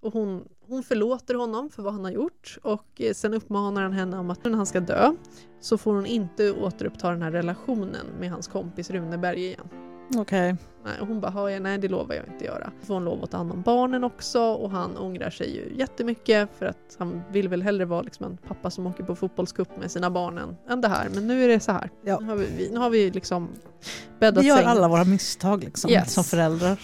Och 0.00 0.12
hon, 0.12 0.48
hon 0.60 0.82
förlåter 0.82 1.34
honom 1.34 1.70
för 1.70 1.82
vad 1.82 1.92
han 1.92 2.04
har 2.04 2.10
gjort 2.10 2.58
och 2.62 3.00
eh, 3.00 3.14
sen 3.14 3.34
uppmanar 3.34 3.82
han 3.82 3.92
henne 3.92 4.18
om 4.18 4.30
att 4.30 4.44
när 4.44 4.52
han 4.52 4.66
ska 4.66 4.80
dö 4.80 5.12
så 5.60 5.78
får 5.78 5.94
hon 5.94 6.06
inte 6.06 6.52
återuppta 6.52 7.10
den 7.10 7.22
här 7.22 7.30
relationen 7.30 8.06
med 8.20 8.30
hans 8.30 8.48
kompis 8.48 8.90
Runeberg 8.90 9.46
igen. 9.46 9.91
Okej. 10.16 10.56
Nej, 10.84 11.00
och 11.00 11.06
hon 11.06 11.20
bara, 11.20 11.30
"Har 11.30 11.48
jag? 11.48 11.62
nej 11.62 11.78
det 11.78 11.88
lovar 11.88 12.14
jag 12.14 12.26
inte 12.26 12.44
göra. 12.44 12.70
Får 12.82 12.94
hon 12.94 13.04
lov 13.04 13.24
att 13.24 13.30
ta 13.30 13.36
hand 13.36 13.52
om 13.52 13.62
barnen 13.62 14.04
också 14.04 14.40
och 14.42 14.70
han 14.70 14.96
ångrar 14.96 15.30
sig 15.30 15.56
ju 15.56 15.72
jättemycket 15.78 16.48
för 16.58 16.66
att 16.66 16.96
han 16.98 17.22
vill 17.30 17.48
väl 17.48 17.62
hellre 17.62 17.84
vara 17.84 18.02
liksom 18.02 18.26
en 18.26 18.36
pappa 18.36 18.70
som 18.70 18.86
åker 18.86 19.04
på 19.04 19.16
fotbollscup 19.16 19.76
med 19.80 19.90
sina 19.90 20.10
barn 20.10 20.38
än, 20.38 20.56
än 20.68 20.80
det 20.80 20.88
här. 20.88 21.08
Men 21.14 21.26
nu 21.26 21.44
är 21.44 21.48
det 21.48 21.60
så 21.60 21.72
här. 21.72 21.90
Ja. 22.04 22.18
Nu, 22.20 22.26
har 22.26 22.36
vi, 22.36 22.70
nu 22.72 22.78
har 22.78 22.90
vi 22.90 23.10
liksom 23.10 23.48
bäddat 24.20 24.44
Vi 24.44 24.48
gör 24.48 24.56
sängen. 24.56 24.70
alla 24.70 24.88
våra 24.88 25.04
misstag 25.04 25.64
liksom, 25.64 25.90
Yes. 25.90 26.12
som 26.12 26.24
föräldrar. 26.24 26.80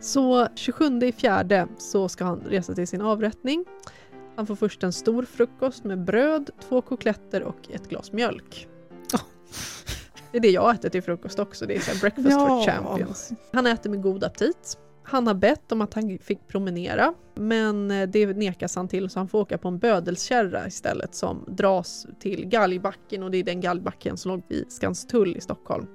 Så 0.00 0.46
27 0.54 0.98
i 1.02 1.12
fjärde 1.12 1.66
så 1.78 2.08
ska 2.08 2.24
han 2.24 2.40
resa 2.48 2.74
till 2.74 2.88
sin 2.88 3.00
avrättning. 3.02 3.64
Han 4.36 4.46
får 4.46 4.56
först 4.56 4.82
en 4.82 4.92
stor 4.92 5.22
frukost 5.22 5.84
med 5.84 6.04
bröd, 6.04 6.50
två 6.68 6.82
kotletter 6.82 7.42
och 7.42 7.70
ett 7.70 7.88
glas 7.88 8.12
mjölk. 8.12 8.68
Oh. 9.14 9.20
Det 10.32 10.38
är 10.38 10.42
det 10.42 10.50
jag 10.50 10.74
äter 10.74 10.88
till 10.88 11.02
frukost 11.02 11.38
också, 11.38 11.66
det 11.66 11.74
är 11.76 11.80
så 11.80 11.98
breakfast 12.00 12.28
Ja. 12.30 12.48
for 12.48 12.64
champions. 12.66 13.30
Han 13.52 13.66
äter 13.66 13.90
med 13.90 14.02
god 14.02 14.24
aptit. 14.24 14.78
Han 15.02 15.26
har 15.26 15.34
bett 15.34 15.72
om 15.72 15.80
att 15.80 15.94
han 15.94 16.18
fick 16.18 16.48
promenera, 16.48 17.14
men 17.34 17.90
eh, 17.90 18.08
det 18.08 18.26
nekas 18.26 18.76
han 18.76 18.88
till 18.88 19.10
så 19.10 19.20
han 19.20 19.28
får 19.28 19.38
åka 19.38 19.58
på 19.58 19.68
en 19.68 19.78
bödelskärra 19.78 20.66
istället 20.66 21.14
som 21.14 21.44
dras 21.48 22.06
till 22.20 22.46
galgbacken 22.46 23.22
och 23.22 23.30
det 23.30 23.38
är 23.38 23.44
den 23.44 23.60
galgbacken 23.60 24.16
som 24.16 24.30
låg 24.30 24.42
vid 24.48 24.72
Skanstull 24.72 25.36
i 25.36 25.40
Stockholm. 25.40 25.86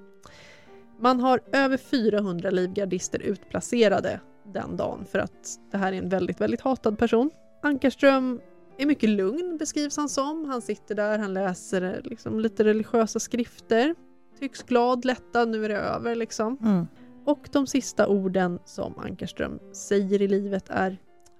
Man 1.00 1.20
har 1.20 1.40
över 1.52 1.78
400 1.78 2.50
livgardister 2.50 3.20
utplacerade 3.20 4.20
den 4.54 4.78
dagen 4.78 5.06
för 5.12 5.20
att 5.20 5.60
det 5.72 5.78
här 5.78 5.94
är 5.94 5.98
en 5.98 6.10
väldigt, 6.10 6.42
väldigt 6.42 6.62
hatad 6.62 6.98
person. 6.98 7.30
Ankarström 7.64 8.40
är 8.78 8.86
mycket 8.86 9.10
lugn 9.10 9.58
beskrivs 9.58 9.98
han 9.98 10.10
som. 10.10 10.46
Han 10.46 10.62
sitter 10.62 10.96
där, 10.96 11.20
han 11.20 11.34
läser 11.34 11.82
eh, 11.82 12.10
liksom 12.10 12.40
lite 12.40 12.64
religiösa 12.64 13.20
skrifter. 13.20 13.96
Tycks 14.40 14.64
glad, 14.64 15.06
lättad, 15.06 15.50
nu 15.50 15.66
är 15.66 15.70
det 15.70 15.78
över 15.78 16.16
liksom. 16.16 16.58
Mm. 16.64 16.88
Och 17.26 17.50
de 17.52 17.68
sista 17.68 18.08
orden 18.08 18.60
som 18.66 18.94
Ankarström 18.98 19.60
säger 19.74 20.22
i 20.22 20.28
livet 20.28 20.70
är 20.70 20.98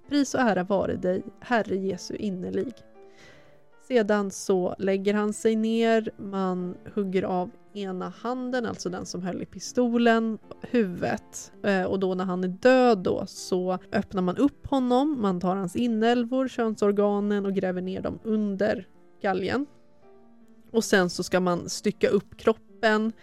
Pris 0.08 0.34
och 0.34 0.40
ära 0.40 0.64
vare 0.64 0.96
dig, 0.96 1.22
Herre 1.40 1.76
Jesu 1.76 2.16
innerlig. 2.16 2.72
Sedan 3.88 4.30
så 4.30 4.74
lägger 4.78 5.14
han 5.14 5.32
sig 5.32 5.56
ner, 5.56 6.10
man 6.18 6.74
hugger 6.94 7.22
av 7.22 7.50
ena 7.74 8.08
handen, 8.08 8.66
alltså 8.66 8.88
den 8.88 9.06
som 9.06 9.22
höll 9.22 9.42
i 9.42 9.46
pistolen, 9.46 10.38
huvudet. 10.60 11.52
Eh, 11.62 11.82
Och 11.84 12.00
då 12.00 12.14
när 12.14 12.24
han 12.24 12.44
är 12.44 12.48
död 12.48 12.98
då 12.98 13.24
så 13.26 13.78
öppnar 13.92 14.22
man 14.22 14.36
upp 14.36 14.66
honom, 14.66 15.20
man 15.20 15.40
tar 15.40 15.56
hans 15.56 15.76
inälvor, 15.76 16.48
könsorganen 16.48 17.46
och 17.46 17.54
gräver 17.54 17.82
ner 17.82 18.00
dem 18.00 18.18
under 18.24 18.88
galgen. 19.22 19.66
Och 20.70 20.84
sen 20.84 21.10
så 21.10 21.22
ska 21.22 21.40
man 21.40 21.68
stycka 21.68 22.08
upp 22.08 22.36
kroppen, 22.36 22.73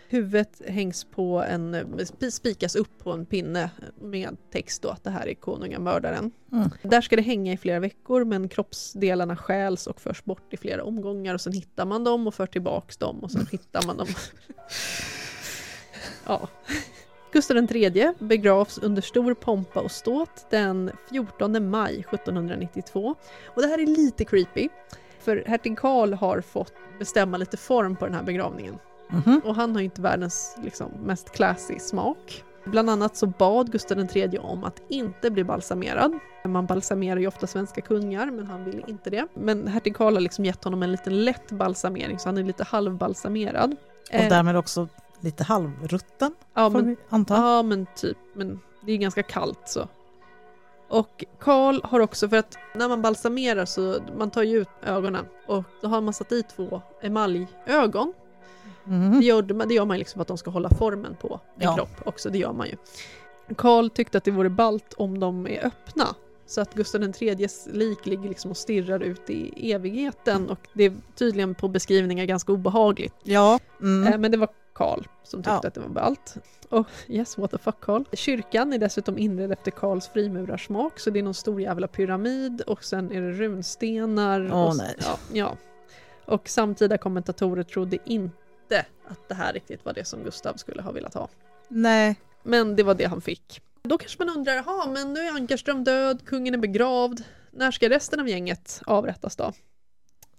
huvudet 0.09 0.61
hängs 0.67 1.03
på 1.03 1.43
en, 1.43 1.75
sp- 1.75 2.29
spikas 2.29 2.75
upp 2.75 3.03
på 3.03 3.11
en 3.11 3.25
pinne 3.25 3.71
med 4.01 4.37
text 4.51 4.81
då 4.81 4.89
att 4.89 5.03
det 5.03 5.09
här 5.09 5.27
är 5.27 5.33
konungamördaren. 5.33 6.31
Mm. 6.51 6.69
Där 6.81 7.01
ska 7.01 7.15
det 7.15 7.21
hänga 7.21 7.53
i 7.53 7.57
flera 7.57 7.79
veckor 7.79 8.25
men 8.25 8.49
kroppsdelarna 8.49 9.35
stjäls 9.35 9.87
och 9.87 10.01
förs 10.01 10.23
bort 10.23 10.53
i 10.53 10.57
flera 10.57 10.83
omgångar 10.83 11.33
och 11.33 11.41
sen 11.41 11.53
hittar 11.53 11.85
man 11.85 12.03
dem 12.03 12.27
och 12.27 12.33
för 12.33 12.45
tillbaks 12.45 12.97
dem 12.97 13.19
och 13.19 13.31
sen 13.31 13.47
hittar 13.51 13.85
man 13.85 13.97
dem. 13.97 14.07
ja. 16.25 16.49
Gustav 17.33 17.57
III 17.57 18.13
begravs 18.19 18.77
under 18.77 19.01
stor 19.01 19.33
pompa 19.33 19.79
och 19.79 19.91
ståt 19.91 20.45
den 20.49 20.91
14 21.09 21.69
maj 21.69 21.99
1792. 21.99 23.15
Och 23.45 23.61
det 23.61 23.67
här 23.67 23.81
är 23.81 23.85
lite 23.85 24.25
creepy. 24.25 24.69
För 25.19 25.43
hertig 25.47 25.77
Karl 25.77 26.13
har 26.13 26.41
fått 26.41 26.73
bestämma 26.99 27.37
lite 27.37 27.57
form 27.57 27.95
på 27.95 28.05
den 28.05 28.15
här 28.15 28.23
begravningen. 28.23 28.75
Mhm. 29.11 29.41
Och 29.45 29.55
han 29.55 29.71
har 29.71 29.79
ju 29.79 29.85
inte 29.85 30.01
världens 30.01 30.57
liksom, 30.63 30.91
mest 31.03 31.31
classy 31.31 31.79
smak. 31.79 32.43
Bland 32.65 32.89
annat 32.89 33.15
så 33.17 33.27
bad 33.27 33.71
Gustav 33.71 33.99
III 34.15 34.39
om 34.39 34.63
att 34.63 34.81
inte 34.89 35.31
bli 35.31 35.43
balsamerad. 35.43 36.19
Man 36.45 36.65
balsamerar 36.65 37.19
ju 37.19 37.27
ofta 37.27 37.47
svenska 37.47 37.81
kungar, 37.81 38.31
men 38.31 38.45
han 38.47 38.63
ville 38.63 38.81
inte 38.87 39.09
det. 39.09 39.27
Men 39.33 39.67
hertig 39.67 39.95
Karl 39.95 40.13
har 40.13 40.21
liksom 40.21 40.45
gett 40.45 40.63
honom 40.63 40.83
en 40.83 40.91
liten 40.91 41.25
lätt 41.25 41.51
balsamering, 41.51 42.19
så 42.19 42.29
han 42.29 42.37
är 42.37 42.43
lite 42.43 42.63
halvbalsamerad. 42.63 43.75
Och 44.09 44.15
Eh, 44.15 44.29
därmed 44.29 44.57
också 44.57 44.87
lite 45.19 45.43
halvrutten, 45.43 46.35
ja, 46.53 46.69
får 46.69 46.77
men, 46.77 46.87
vi 46.87 46.95
anta. 47.09 47.35
ja, 47.35 47.63
men 47.63 47.87
typ. 47.95 48.17
Men 48.33 48.59
det 48.85 48.91
är 48.91 48.97
ganska 48.97 49.23
kallt 49.23 49.61
så. 49.65 49.87
Och 50.89 51.25
Karl 51.39 51.79
har 51.83 51.99
också, 51.99 52.29
för 52.29 52.37
att 52.37 52.57
när 52.75 52.89
man 52.89 53.01
balsamerar 53.01 53.65
så 53.65 53.99
man 54.17 54.29
tar 54.31 54.43
ju 54.43 54.57
ut 54.57 54.69
ögonen 54.83 55.25
och 55.47 55.63
då 55.81 55.87
har 55.87 56.01
man 56.01 56.13
satt 56.13 56.31
i 56.31 56.43
två 56.43 56.81
emaljögon 57.01 58.13
Mhm. 58.83 59.19
Det 59.19 59.25
gör, 59.25 59.53
man- 59.53 59.67
det 59.67 59.73
gör 59.73 59.85
man 59.85 59.97
liksom 59.97 60.17
för 60.17 60.21
att 60.21 60.27
de 60.27 60.37
ska 60.37 60.49
hålla 60.51 60.69
formen 60.69 61.15
på 61.21 61.39
en 61.57 61.63
Ja. 61.63 61.75
kropp 61.75 62.01
också, 62.05 62.29
det 62.29 62.37
gör 62.37 62.53
man 62.53 62.67
ju. 62.67 62.75
Karl 63.57 63.89
tyckte 63.89 64.17
att 64.17 64.23
det 64.23 64.31
vore 64.31 64.49
balt 64.49 64.93
om 64.93 65.19
de 65.19 65.47
är 65.47 65.65
öppna. 65.65 66.05
Så 66.45 66.61
att 66.61 66.73
Gustav 66.73 67.03
IIIs 67.19 67.67
lik 67.71 68.05
ligger 68.05 68.29
liksom 68.29 68.51
och 68.51 68.57
stirrar 68.57 68.99
ut 68.99 69.29
i 69.29 69.71
evigheten 69.71 70.49
och 70.49 70.67
det 70.73 70.83
är 70.83 70.93
tydligen 71.15 71.55
på 71.55 71.67
beskrivningar 71.67 72.25
ganska 72.25 72.51
obehagligt. 72.53 73.13
Ja. 73.23 73.59
Mm. 73.81 74.13
Eh, 74.13 74.19
Men 74.19 74.31
det 74.31 74.37
var 74.37 74.49
Karl 74.73 75.03
som 75.23 75.39
tyckte 75.39 75.59
Ja. 75.63 75.67
att 75.67 75.73
det 75.73 75.79
var 75.79 75.89
ballt. 75.89 76.35
Och 76.69 76.87
yes, 77.07 77.37
what 77.37 77.51
the 77.51 77.57
fuck 77.57 77.79
Karl. 77.81 78.03
Kyrkan 78.13 78.73
är 78.73 78.77
dessutom 78.77 79.17
inredd 79.17 79.51
efter 79.51 79.71
Karls 79.71 80.07
frimurarsmak 80.07 80.99
så 80.99 81.09
det 81.09 81.19
är 81.19 81.23
någon 81.23 81.33
stor 81.33 81.61
jävla 81.61 81.87
pyramid 81.87 82.61
och 82.61 82.83
sen 82.83 83.11
är 83.11 83.21
det 83.21 83.31
runstenar. 83.31 84.49
Åh, 84.53 84.67
och, 84.69 84.77
nej. 84.77 84.95
Ja, 84.99 85.17
ja. 85.33 85.55
Och 86.25 86.49
samtida 86.49 86.97
kommentatorer 86.97 87.63
trodde 87.63 87.97
inte 88.05 88.35
att 89.11 89.29
det 89.29 89.35
här 89.35 89.53
riktigt 89.53 89.85
var 89.85 89.93
det 89.93 90.05
som 90.05 90.23
Gustav 90.23 90.53
skulle 90.53 90.81
ha 90.81 90.91
velat 90.91 91.13
ha. 91.13 91.29
Nej. 91.67 92.19
Men 92.43 92.75
det 92.75 92.83
var 92.83 92.95
det 92.95 93.05
han 93.05 93.21
fick. 93.21 93.61
Då 93.83 93.97
kanske 93.97 94.25
man 94.25 94.37
undrar, 94.37 94.53
jaha 94.53 94.87
men 94.87 95.13
nu 95.13 95.19
är 95.19 95.31
Ankarström 95.31 95.83
död, 95.83 96.25
kungen 96.25 96.53
är 96.53 96.57
begravd. 96.57 97.23
När 97.51 97.71
ska 97.71 97.89
resten 97.89 98.19
av 98.19 98.29
gänget 98.29 98.81
avrättas 98.85 99.35
då? 99.35 99.53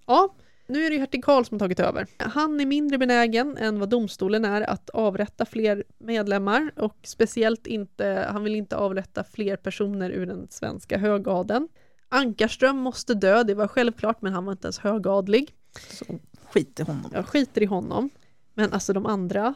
Ja, 0.06 0.34
nu 0.66 0.84
är 0.84 0.90
det 0.90 0.94
ju 0.94 1.00
hertig 1.00 1.24
Karl 1.24 1.44
som 1.44 1.58
tagit 1.58 1.80
över. 1.80 2.06
Han 2.18 2.60
är 2.60 2.66
mindre 2.66 2.98
benägen 2.98 3.56
än 3.56 3.80
vad 3.80 3.88
domstolen 3.88 4.44
är 4.44 4.62
att 4.62 4.90
avrätta 4.90 5.44
fler 5.44 5.84
medlemmar 5.98 6.72
och 6.76 6.96
speciellt 7.02 7.66
inte, 7.66 8.28
han 8.32 8.44
vill 8.44 8.54
inte 8.54 8.76
avrätta 8.76 9.24
fler 9.24 9.56
personer 9.56 10.10
ur 10.10 10.26
den 10.26 10.46
svenska 10.50 10.98
högadeln. 10.98 11.68
Ankarström 12.08 12.76
måste 12.76 13.14
dö, 13.14 13.42
det 13.42 13.54
var 13.54 13.68
självklart, 13.68 14.22
men 14.22 14.32
han 14.32 14.44
var 14.44 14.52
inte 14.52 14.66
ens 14.66 14.78
högadlig. 14.78 15.54
Så 15.90 16.04
skit 16.50 16.80
i 16.80 16.82
honom. 16.82 17.10
Jag 17.14 17.26
skiter 17.26 17.62
i 17.62 17.66
honom. 17.66 18.10
Men 18.54 18.72
alltså 18.72 18.92
de 18.92 19.06
andra, 19.06 19.54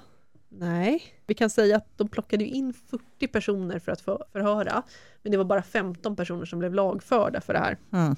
nej. 0.48 1.02
Vi 1.26 1.34
kan 1.34 1.50
säga 1.50 1.76
att 1.76 1.98
de 1.98 2.08
plockade 2.08 2.44
ju 2.44 2.50
in 2.50 2.72
40 2.72 3.28
personer 3.28 3.78
för 3.78 3.92
att 3.92 4.00
för, 4.00 4.24
förhöra, 4.32 4.82
men 5.22 5.32
det 5.32 5.38
var 5.38 5.44
bara 5.44 5.62
15 5.62 6.16
personer 6.16 6.44
som 6.44 6.58
blev 6.58 6.74
lagförda 6.74 7.40
för 7.40 7.52
det 7.52 7.58
här. 7.58 7.78
Mm. 7.92 8.16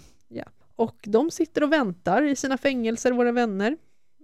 Och 0.79 0.97
de 1.03 1.31
sitter 1.31 1.63
och 1.63 1.73
väntar 1.73 2.23
i 2.23 2.37
sina 2.37 2.59
fängelser, 2.59 3.13
våra 3.13 3.33
vänner. 3.33 3.77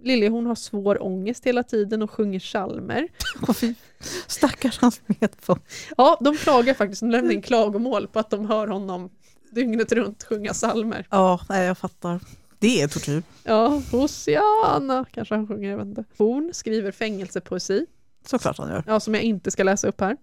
Liljehorn 0.02 0.46
har 0.46 0.54
svår 0.54 1.02
ångest 1.02 1.46
hela 1.46 1.62
tiden 1.62 2.02
och 2.02 2.10
sjunger 2.10 2.40
psalmer. 2.40 3.08
Stackars 4.26 4.78
hans 4.78 5.00
medfolk. 5.06 5.62
Ja, 5.96 6.18
de 6.20 6.36
klagar 6.36 6.74
faktiskt, 6.74 7.00
de 7.00 7.10
lämnar 7.10 7.32
in 7.32 7.42
klagomål 7.42 8.08
på 8.08 8.18
att 8.18 8.30
de 8.30 8.46
hör 8.46 8.66
honom 8.66 9.10
dygnet 9.50 9.92
runt 9.92 10.24
sjunga 10.24 10.52
psalmer. 10.52 11.06
Ja, 11.10 11.40
jag 11.48 11.78
fattar. 11.78 12.20
Det 12.64 12.82
är 12.82 12.88
tortyr. 12.88 13.22
Ja, 13.44 13.82
Hosianna 13.92 15.04
kanske 15.12 15.34
han 15.34 15.46
sjunger, 15.48 15.70
jag 15.70 15.76
vet 15.78 15.86
inte. 15.86 16.04
Horn 16.18 16.50
skriver 16.54 16.92
fängelsepoesi, 16.92 17.86
Såklart 18.26 18.58
han 18.58 18.68
gör. 18.68 18.84
ja, 18.86 19.00
som 19.00 19.14
jag 19.14 19.22
inte 19.22 19.50
ska 19.50 19.62
läsa 19.62 19.88
upp 19.88 20.00
här. 20.00 20.16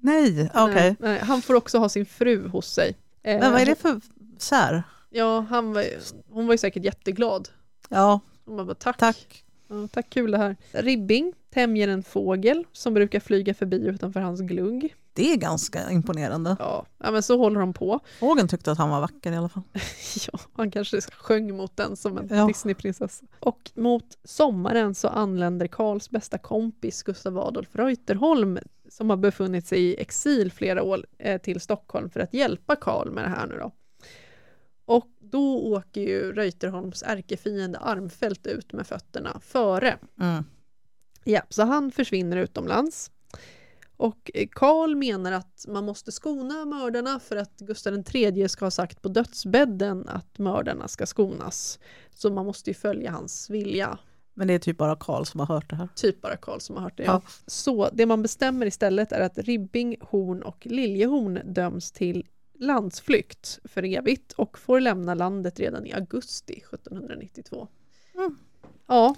Nej, 0.00 0.50
okej. 0.54 0.74
Nej, 0.74 0.96
nej, 1.00 1.18
han 1.18 1.42
får 1.42 1.54
också 1.54 1.78
ha 1.78 1.88
sin 1.88 2.06
fru 2.06 2.48
hos 2.48 2.66
sig. 2.72 2.96
Eh, 3.22 3.40
Men 3.40 3.52
vad 3.52 3.60
är 3.60 3.66
det 3.66 3.74
för 3.74 4.00
sär? 4.38 4.82
Ja, 5.10 5.40
han 5.50 5.72
var, 5.72 5.84
hon 6.30 6.46
var 6.46 6.54
ju 6.54 6.58
säkert 6.58 6.84
jätteglad. 6.84 7.48
Ja, 7.88 8.20
Hon 8.44 8.66
bara, 8.66 8.74
tack. 8.74 8.96
tack. 8.98 9.44
Ja, 9.68 9.88
tack, 9.92 10.10
kul 10.10 10.30
det 10.30 10.38
här. 10.38 10.56
Ribbing 10.72 11.32
tämjer 11.50 11.88
en 11.88 12.02
fågel 12.02 12.64
som 12.72 12.94
brukar 12.94 13.20
flyga 13.20 13.54
förbi 13.54 13.76
utanför 13.86 14.20
hans 14.20 14.40
glugg. 14.40 14.94
Det 15.18 15.32
är 15.32 15.36
ganska 15.36 15.90
imponerande. 15.90 16.56
Ja, 16.58 16.86
ja 16.98 17.10
men 17.10 17.22
så 17.22 17.38
håller 17.38 17.60
de 17.60 17.72
på. 17.72 18.00
Fågeln 18.20 18.48
tyckte 18.48 18.72
att 18.72 18.78
han 18.78 18.90
var 18.90 19.00
vacker 19.00 19.32
i 19.32 19.36
alla 19.36 19.48
fall. 19.48 19.62
Ja, 20.32 20.38
han 20.52 20.70
kanske 20.70 21.00
sjöng 21.00 21.56
mot 21.56 21.76
den 21.76 21.96
som 21.96 22.18
en 22.18 22.28
Ja. 22.30 22.46
Disneyprinsessa. 22.46 23.24
Och 23.40 23.70
mot 23.74 24.18
sommaren 24.24 24.94
så 24.94 25.08
anländer 25.08 25.66
Karls 25.66 26.10
bästa 26.10 26.38
kompis 26.38 27.02
Gustav 27.02 27.38
Adolf 27.38 27.68
Reuterholm 27.72 28.58
som 28.88 29.10
har 29.10 29.16
befunnit 29.16 29.66
sig 29.66 29.80
i 29.80 30.00
exil 30.00 30.52
flera 30.52 30.82
år 30.82 31.06
eh, 31.18 31.40
till 31.40 31.60
Stockholm 31.60 32.10
för 32.10 32.20
att 32.20 32.34
hjälpa 32.34 32.76
Karl 32.76 33.10
med 33.10 33.24
det 33.24 33.30
här 33.30 33.46
nu 33.46 33.58
då. 33.58 33.72
Och 34.84 35.06
då 35.18 35.58
åker 35.58 36.00
ju 36.00 36.32
Reuterholms 36.32 37.02
ärkefiende 37.02 37.78
Armfelt 37.78 38.46
ut 38.46 38.72
med 38.72 38.86
fötterna 38.86 39.40
före. 39.40 39.98
Mm. 40.20 40.44
Ja, 41.24 41.42
så 41.48 41.62
han 41.62 41.90
försvinner 41.90 42.36
utomlands. 42.36 43.10
Och 43.98 44.30
eh, 44.34 44.48
Karl 44.52 44.94
menar 44.94 45.32
att 45.32 45.64
man 45.68 45.84
måste 45.84 46.12
skona 46.12 46.64
mördarna 46.64 47.20
för 47.20 47.36
att 47.36 47.58
Gustav 47.58 48.04
III 48.14 48.48
ska 48.48 48.64
ha 48.64 48.70
sagt 48.70 49.02
på 49.02 49.08
dödsbädden 49.08 50.08
att 50.08 50.38
mördarna 50.38 50.88
ska 50.88 51.06
skonas. 51.06 51.78
Så 52.14 52.30
man 52.30 52.46
måste 52.46 52.70
ju 52.70 52.74
följa 52.74 53.10
hans 53.10 53.50
vilja. 53.50 53.98
Men 54.34 54.48
det 54.48 54.54
är 54.54 54.58
typ 54.58 54.76
bara 54.76 54.96
Karl 54.96 55.24
som 55.24 55.40
har 55.40 55.46
hört 55.46 55.70
det 55.70 55.76
här. 55.76 55.88
Typ 55.94 56.20
bara 56.20 56.36
Karl 56.36 56.58
som 56.58 56.76
har 56.76 56.82
hört 56.82 56.96
det. 56.96 57.02
Ja. 57.02 57.22
Ja. 57.24 57.30
Så 57.46 57.88
det 57.92 58.06
man 58.06 58.22
bestämmer 58.22 58.66
istället 58.66 59.12
är 59.12 59.20
att 59.20 59.38
Ribbing, 59.38 59.96
Horn 60.00 60.42
och 60.42 60.66
Liljehorn 60.66 61.40
döms 61.44 61.92
till 61.92 62.26
landsflykt 62.58 63.58
för 63.64 63.84
evigt 63.84 64.32
och 64.32 64.58
får 64.58 64.80
lämna 64.80 65.14
landet 65.14 65.60
redan 65.60 65.86
i 65.86 65.92
augusti 65.92 66.52
1792. 66.52 67.68
Mm. 68.14 68.36
Ja, 68.86 69.14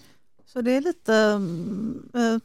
Så 0.47 0.61
det 0.61 0.72
är 0.72 0.81
lite 0.81 1.14
mm, 1.14 2.11
eh, 2.14 2.39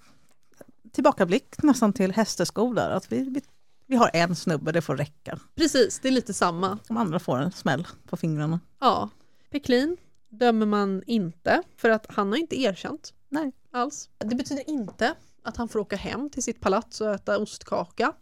tillbakablick 0.96 1.64
nästan 1.64 1.94
till 1.94 2.12
hästeskor 2.12 2.74
där. 2.76 2.90
Att 2.90 3.12
vi, 3.12 3.30
vi, 3.30 3.42
vi 3.88 3.96
har 3.96 4.10
en 4.14 4.36
snubbe, 4.36 4.72
det 4.72 4.82
får 4.82 4.98
räcka. 4.98 5.40
precis. 5.56 6.00
Det 6.00 6.08
är 6.08 6.12
lite 6.12 6.34
samma. 6.34 6.78
De 6.88 6.98
andra 6.98 7.20
får 7.20 7.38
en 7.38 7.52
smäll 7.52 7.88
på 8.08 8.18
fingrarna. 8.18 8.60
Ja. 8.80 9.10
Peklin 9.52 9.98
dömer 10.30 10.66
man 10.66 11.04
inte 11.08 11.62
för 11.78 11.90
att 11.90 12.06
han 12.10 12.30
har 12.32 12.38
inte 12.38 12.62
erkänt 12.62 13.14
Nej. 13.30 13.52
alls. 13.72 14.10
Det 14.18 14.36
betyder 14.36 14.70
inte 14.70 15.16
att 15.44 15.58
han 15.58 15.68
får 15.70 15.80
åka 15.80 15.96
hem 15.96 16.30
till 16.30 16.44
sitt 16.44 16.60
palats 16.62 17.02
och 17.02 17.14
äta 17.16 17.38
ostkaka. 17.40 18.14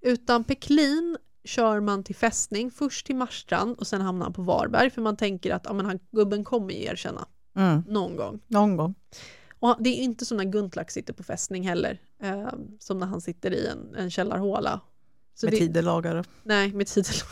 Utan 0.00 0.44
Peklin 0.44 1.16
kör 1.44 1.80
man 1.80 2.04
till 2.04 2.16
fästning, 2.16 2.70
först 2.70 3.06
till 3.06 3.16
Marstrand 3.16 3.76
och 3.78 3.86
sen 3.86 4.00
hamnar 4.00 4.24
han 4.26 4.32
på 4.32 4.42
Varberg 4.42 4.90
för 4.90 5.02
man 5.02 5.16
tänker 5.16 5.54
att 5.54 5.62
ja, 5.64 5.72
men 5.72 5.86
han, 5.86 5.98
gubben 6.10 6.44
kommer 6.44 6.72
ju 6.72 6.84
erkänna 6.84 7.26
Mm, 7.56 7.82
någon 7.88 8.16
gång. 8.16 8.40
någon 8.46 8.76
gång. 8.76 8.94
Och 9.60 9.76
det 9.80 9.90
är 9.90 10.02
inte 10.02 10.24
som 10.24 10.36
när 10.36 10.44
Guntlach 10.44 10.90
sitter 10.90 11.12
på 11.12 11.22
fästning 11.22 11.68
heller, 11.68 12.00
eh, 12.22 12.48
som 12.78 12.98
när 12.98 13.06
han 13.06 13.20
sitter 13.20 13.50
i 13.50 13.66
en, 13.66 13.94
en 13.94 14.10
källarhåla. 14.10 14.80
Så 15.34 15.46
Med 15.46 15.52
det, 15.52 15.58
tidelagare. 15.58 16.24
Nej, 16.42 16.72
med 16.72 16.86
tidelag. 16.86 17.28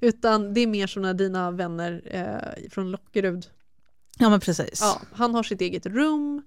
Utan 0.00 0.54
det 0.54 0.60
är 0.60 0.66
mer 0.66 0.86
som 0.86 1.02
när 1.02 1.14
dina 1.14 1.50
vänner 1.50 2.02
eh, 2.04 2.70
från 2.70 2.90
Lockerud 2.90 3.46
Ja 4.18 4.28
men 4.30 4.40
precis. 4.40 4.80
Ja, 4.80 5.00
han 5.12 5.34
har 5.34 5.42
sitt 5.42 5.60
eget 5.60 5.86
rum, 5.86 6.42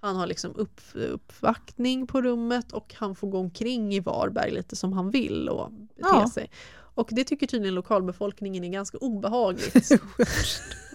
han 0.00 0.16
har 0.16 0.26
liksom 0.26 0.56
upp, 0.56 0.80
uppvaktning 0.94 2.06
på 2.06 2.22
rummet 2.22 2.72
och 2.72 2.94
han 2.94 3.14
får 3.14 3.28
gå 3.28 3.38
omkring 3.38 3.94
i 3.94 4.00
Varberg 4.00 4.50
lite 4.50 4.76
som 4.76 4.92
han 4.92 5.10
vill 5.10 5.48
och 5.48 5.70
bete 5.72 5.88
Ja. 6.12 6.30
sig. 6.34 6.50
Och 6.76 7.08
det 7.12 7.24
tycker 7.24 7.46
tydligen 7.46 7.74
lokalbefolkningen 7.74 8.64
är 8.64 8.68
ganska 8.68 8.98
obehagligt. 8.98 9.74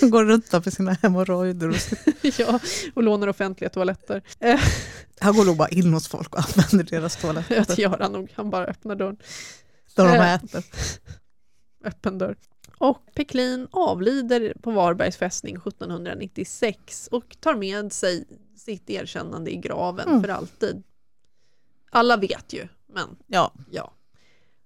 Han 0.00 0.10
går 0.10 0.24
runt 0.24 0.50
där 0.50 0.60
för 0.60 0.70
sina 0.70 0.92
hemorrojder. 0.92 1.68
Och 1.68 1.76
ja, 2.38 2.60
och 2.94 3.02
lånar 3.02 3.28
offentliga 3.28 3.70
toaletter. 3.70 4.22
Eh, 4.40 4.60
han 5.20 5.36
går 5.36 5.44
nog 5.44 5.56
bara 5.56 5.68
in 5.68 5.92
hos 5.94 6.08
folk 6.08 6.34
och 6.34 6.40
använder 6.40 6.84
deras 6.84 7.16
det 7.16 7.22
toaletter. 7.22 7.80
gör 7.80 7.98
han 8.00 8.12
nog, 8.12 8.32
han 8.34 8.50
bara 8.50 8.66
öppnar 8.66 8.94
dörren. 8.96 9.16
Där 9.96 10.04
de 10.04 10.12
Eh. 10.14 10.34
äter. 10.34 10.64
öppen 11.84 12.18
dörr. 12.18 12.36
Och 12.78 12.98
Peklin 13.14 13.68
avlider 13.70 14.54
på 14.62 14.70
Varbergs 14.70 15.16
fästning 15.16 15.56
1796 15.56 17.08
och 17.12 17.36
tar 17.40 17.54
med 17.54 17.92
sig 17.92 18.24
sitt 18.56 18.90
erkännande 18.90 19.50
i 19.52 19.56
graven 19.56 20.08
Mm. 20.08 20.22
för 20.22 20.28
alltid. 20.28 20.82
Alla 21.90 22.16
vet 22.16 22.52
ju, 22.52 22.68
men 22.92 23.16
Ja, 23.26 23.52
ja. 23.70 23.92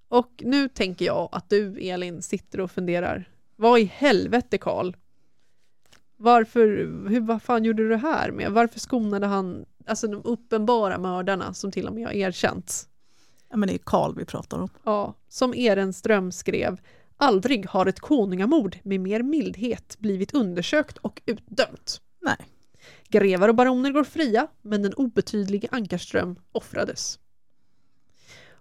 Och 0.09 0.31
nu 0.45 0.69
tänker 0.69 1.05
jag 1.05 1.29
att 1.33 1.51
du, 1.51 1.79
Elin, 1.81 2.23
sitter 2.23 2.61
och 2.61 2.71
funderar. 2.71 3.29
Vad 3.57 3.81
i 3.81 3.85
helvete, 3.85 4.59
Karl? 4.59 4.93
Varför, 6.17 6.67
hur, 7.09 7.21
vad 7.21 7.43
fan 7.43 7.65
gjorde 7.65 7.83
du 7.83 7.89
det 7.89 7.97
här 7.97 8.31
med? 8.31 8.53
Varför 8.53 8.81
skonade 8.81 9.27
han 9.27 9.65
alltså 9.87 10.07
de 10.07 10.23
uppenbara 10.25 10.99
mördarna 10.99 11.55
som 11.55 11.73
till 11.73 11.89
och 11.89 11.95
med 11.95 12.07
har 12.07 12.13
erkänts? 12.13 12.89
ja 13.55 13.59
men 13.59 13.67
det 13.67 13.75
är 13.75 13.79
Karl 13.79 14.15
vi 14.17 14.25
pratar 14.25 14.59
om. 14.59 14.69
Ja, 14.85 15.15
som 15.29 15.55
Ehrenström 15.55 16.33
skrev, 16.33 16.81
aldrig 17.17 17.67
har 17.67 17.87
ett 17.87 18.01
konungamord 18.01 18.79
med 18.83 19.01
mer 19.01 19.23
mildhet 19.23 19.97
blivit 19.99 20.35
undersökt 20.35 20.99
och 20.99 21.23
utdömt. 21.27 22.01
Nej. 22.23 22.37
Grevar 23.09 23.49
och 23.49 23.55
baroner 23.55 23.91
går 23.91 24.05
fria, 24.05 24.47
men 24.63 24.83
den 24.83 24.95
obetydlige 24.95 25.69
Ankarström 25.71 26.37
offrades. 26.53 27.19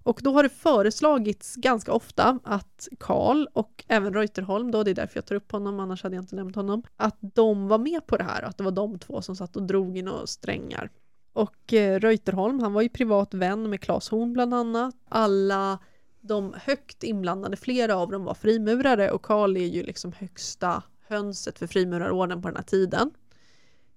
Och 0.03 0.19
då 0.23 0.33
har 0.33 0.43
det 0.43 0.49
föreslagits 0.49 1.55
ganska 1.55 1.93
ofta 1.93 2.39
att 2.43 2.87
Karl 2.99 3.47
och 3.53 3.85
även 3.87 4.13
Reuterholm, 4.13 4.71
då, 4.71 4.83
det 4.83 4.91
är 4.91 4.95
därför 4.95 5.17
jag 5.17 5.25
tar 5.25 5.35
upp 5.35 5.51
honom, 5.51 5.79
annars 5.79 6.03
hade 6.03 6.15
jag 6.15 6.23
inte 6.23 6.35
nämnt 6.35 6.55
honom, 6.55 6.83
att 6.97 7.17
de 7.19 7.67
var 7.67 7.77
med 7.77 8.07
på 8.07 8.17
det 8.17 8.23
här, 8.23 8.41
att 8.41 8.57
det 8.57 8.63
var 8.63 8.71
de 8.71 8.99
två 8.99 9.21
som 9.21 9.35
satt 9.35 9.55
och 9.55 9.63
drog 9.63 9.97
i 9.97 10.01
några 10.01 10.27
strängar. 10.27 10.89
Och 11.33 11.73
eh, 11.73 11.99
Reuterholm, 11.99 12.59
han 12.59 12.73
var 12.73 12.81
ju 12.81 12.89
privat 12.89 13.33
vän 13.33 13.69
med 13.69 13.81
Claes 13.81 14.09
Horn 14.09 14.33
bland 14.33 14.53
annat. 14.53 14.95
Alla 15.09 15.79
de 16.21 16.53
högt 16.57 17.03
inblandade, 17.03 17.57
flera 17.57 17.95
av 17.95 18.11
dem 18.11 18.23
var 18.23 18.33
frimurare 18.33 19.11
och 19.11 19.21
Karl 19.21 19.57
är 19.57 19.67
ju 19.67 19.83
liksom 19.83 20.11
högsta 20.11 20.83
hönset 21.07 21.59
för 21.59 21.67
frimurarorden 21.67 22.41
på 22.41 22.47
den 22.47 22.57
här 22.57 22.63
tiden. 22.63 23.11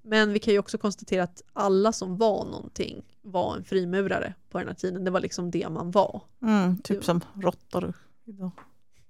Men 0.07 0.33
vi 0.33 0.39
kan 0.39 0.53
ju 0.53 0.59
också 0.59 0.79
konstatera 0.79 1.23
att 1.23 1.43
alla 1.53 1.93
som 1.93 2.17
var 2.17 2.45
någonting 2.45 3.03
var 3.23 3.57
en 3.57 3.65
frimurare 3.65 4.35
på 4.51 4.59
den 4.59 4.69
här 4.69 4.75
tiden. 4.75 5.05
Det 5.05 5.11
var 5.11 5.21
liksom 5.21 5.51
det 5.51 5.69
man 5.69 5.91
var. 5.91 6.23
Mm, 6.43 6.79
typ 6.79 7.05
som 7.05 7.21
råttor 7.35 7.93
idag. 8.25 8.51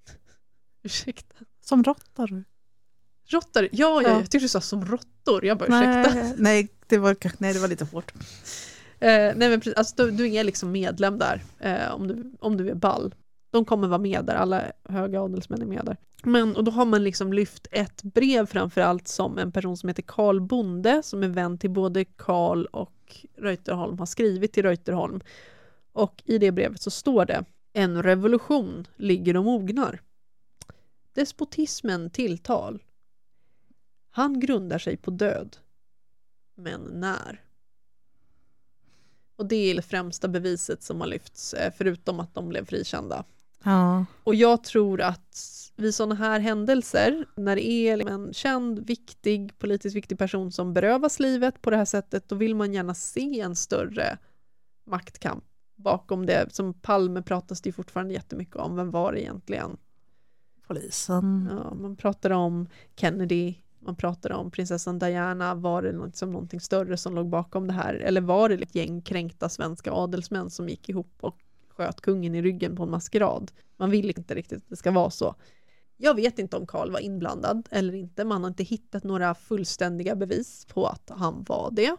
Ursäkta. 0.83 1.35
Som 1.61 1.85
råttor. 1.85 2.45
Råttor? 3.29 3.63
Ja, 3.63 3.69
ja, 3.73 4.03
Ja. 4.03 4.09
jag 4.09 4.21
tyckte 4.23 4.39
du 4.39 4.49
sa 4.49 4.61
som 4.61 4.85
råttor. 4.85 5.45
Jag 5.45 5.59
bara 5.59 5.67
ursäkta. 5.67 6.15
Nej, 6.15 6.35
nej, 6.39 6.69
det 6.87 6.99
var, 6.99 7.17
nej, 7.39 7.53
det 7.53 7.59
var 7.61 7.69
lite 7.69 7.85
hårt. 7.85 8.13
Eh, 9.01 9.09
nej 9.09 9.35
men 9.37 9.61
precis, 9.61 9.75
alltså, 9.75 9.95
du, 9.97 10.11
du 10.11 10.35
är 10.35 10.45
liksom 10.45 10.73
medlem 10.73 11.19
där 11.19 11.43
eh, 11.59 11.95
om, 11.95 12.09
du, 12.09 12.33
om 12.41 12.57
du 12.57 12.71
är 12.71 12.75
ball. 12.75 13.15
De 13.51 13.65
kommer 13.65 13.89
vara 13.89 13.99
med 13.99 14.25
där, 14.25 14.35
alla 14.35 14.63
höga 14.85 15.23
adelsmän 15.23 15.63
är 15.63 15.67
med 15.67 15.85
där. 15.85 15.97
Men, 16.23 16.57
och 16.57 16.65
då 16.65 16.71
har 16.71 16.85
man 16.85 17.05
liksom 17.05 17.33
lyft 17.33 17.67
ett 17.71 18.03
brev 18.03 18.47
framförallt 18.47 19.09
som 19.09 19.39
en 19.39 19.53
person 19.53 19.77
som 19.77 19.89
heter 19.89 20.03
Karl 20.03 20.41
Bonde 20.41 21.03
som 21.03 21.23
är 21.23 21.29
vän 21.29 21.59
till 21.59 21.71
både 21.71 22.05
Karl 22.05 22.65
och 22.65 23.27
Reuterholm 23.37 23.99
har 23.99 24.07
skrivit 24.07 24.53
till 24.53 24.63
Reuterholm. 24.63 25.21
Och 25.93 26.23
i 26.25 26.39
det 26.39 26.53
brevet 26.53 26.83
så 26.83 26.91
står 26.91 27.25
det 27.25 27.45
En 27.73 28.03
revolution 28.03 28.87
ligger 28.97 29.37
och 29.37 29.45
mognar. 29.45 30.01
Despotismen 31.13 32.11
tilltal. 32.11 32.83
Han 34.11 34.41
grundar 34.41 34.79
sig 34.79 34.97
på 34.97 35.11
död. 35.11 35.57
Men 36.55 36.81
när? 36.81 37.45
Och 39.37 39.47
det 39.47 39.71
är 39.71 39.75
det 39.75 39.83
främsta 39.83 40.29
beviset 40.29 40.83
som 40.83 41.01
har 41.01 41.09
lyfts, 41.09 41.55
eh, 41.55 41.73
förutom 41.77 42.21
att 42.21 42.35
de 42.35 42.49
blev 42.49 42.65
frikända. 42.65 43.25
Ja. 43.67 44.07
Och 44.25 44.35
jag 44.35 44.65
tror 44.65 45.01
att 45.01 45.43
vid 45.77 45.95
sådana 45.95 46.15
här 46.15 46.41
händelser, 46.41 47.27
när 47.37 47.57
det 47.57 47.67
är 47.67 48.09
en 48.09 48.33
känd, 48.33 48.87
viktig, 48.87 49.59
politiskt 49.59 49.97
viktig 49.97 50.19
person 50.19 50.53
som 50.53 50.75
berövas 50.75 51.21
livet 51.21 51.63
på 51.63 51.71
det 51.71 51.77
här 51.77 51.85
sättet, 51.85 52.29
då 52.29 52.37
vill 52.37 52.55
man 52.55 52.75
gärna 52.75 52.95
se 52.95 53.41
en 53.41 53.57
större 53.57 54.19
maktkamp 54.87 55.45
bakom 55.77 56.27
det. 56.27 56.55
Som 56.55 56.75
Palme 56.75 57.23
pratas 57.23 57.61
det 57.61 57.69
ju 57.69 57.73
fortfarande 57.73 58.15
jättemycket 58.15 58.57
om, 58.57 58.77
vem 58.77 58.91
var 58.91 59.13
det 59.13 59.23
egentligen? 59.23 59.77
Polisen. 60.67 61.49
Ja, 61.51 61.75
man 61.75 61.97
pratar 61.97 62.31
om 62.31 62.69
Kennedy, 62.97 63.55
man 63.79 63.97
pratar 63.97 64.33
om 64.33 64.51
prinsessan 64.51 64.99
Diana, 64.99 65.55
var 65.55 65.83
det 65.83 66.05
liksom 66.05 66.33
någonting 66.33 66.61
större 66.61 66.97
som 66.97 67.15
låg 67.15 67.29
bakom 67.29 67.67
det 67.67 67.73
här? 67.73 67.95
Eller 67.95 68.21
var 68.21 68.49
det 68.49 68.55
ett 68.55 68.75
gäng 68.75 69.03
kränkta 69.03 69.49
svenska 69.49 69.93
adelsmän 69.93 70.51
som 70.51 70.69
gick 70.69 70.89
ihop 70.89 71.15
och 71.21 71.43
sköt 71.77 72.01
kungen 72.01 72.35
i 72.35 72.43
ryggen 72.43 72.77
på 72.77 72.83
en 72.83 72.91
maskerad? 72.91 73.53
Man 73.77 73.91
vill 73.91 74.09
inte 74.09 74.35
riktigt 74.35 74.59
att 74.59 74.69
det 74.69 74.77
ska 74.77 74.91
vara 74.91 75.11
så. 75.11 75.35
Jag 75.97 76.15
vet 76.15 76.39
inte 76.39 76.57
om 76.57 76.67
Karl 76.67 76.91
var 76.91 77.01
inblandad 77.01 77.69
eller 77.71 77.95
inte, 77.95 78.25
man 78.25 78.43
har 78.43 78.49
inte 78.49 78.65
hittat 78.65 79.05
några 79.05 79.35
fullständiga 79.35 80.17
bevis 80.17 80.67
på 80.67 80.87
att 80.87 81.11
han 81.15 81.45
var 81.49 81.71
det. 81.73 81.97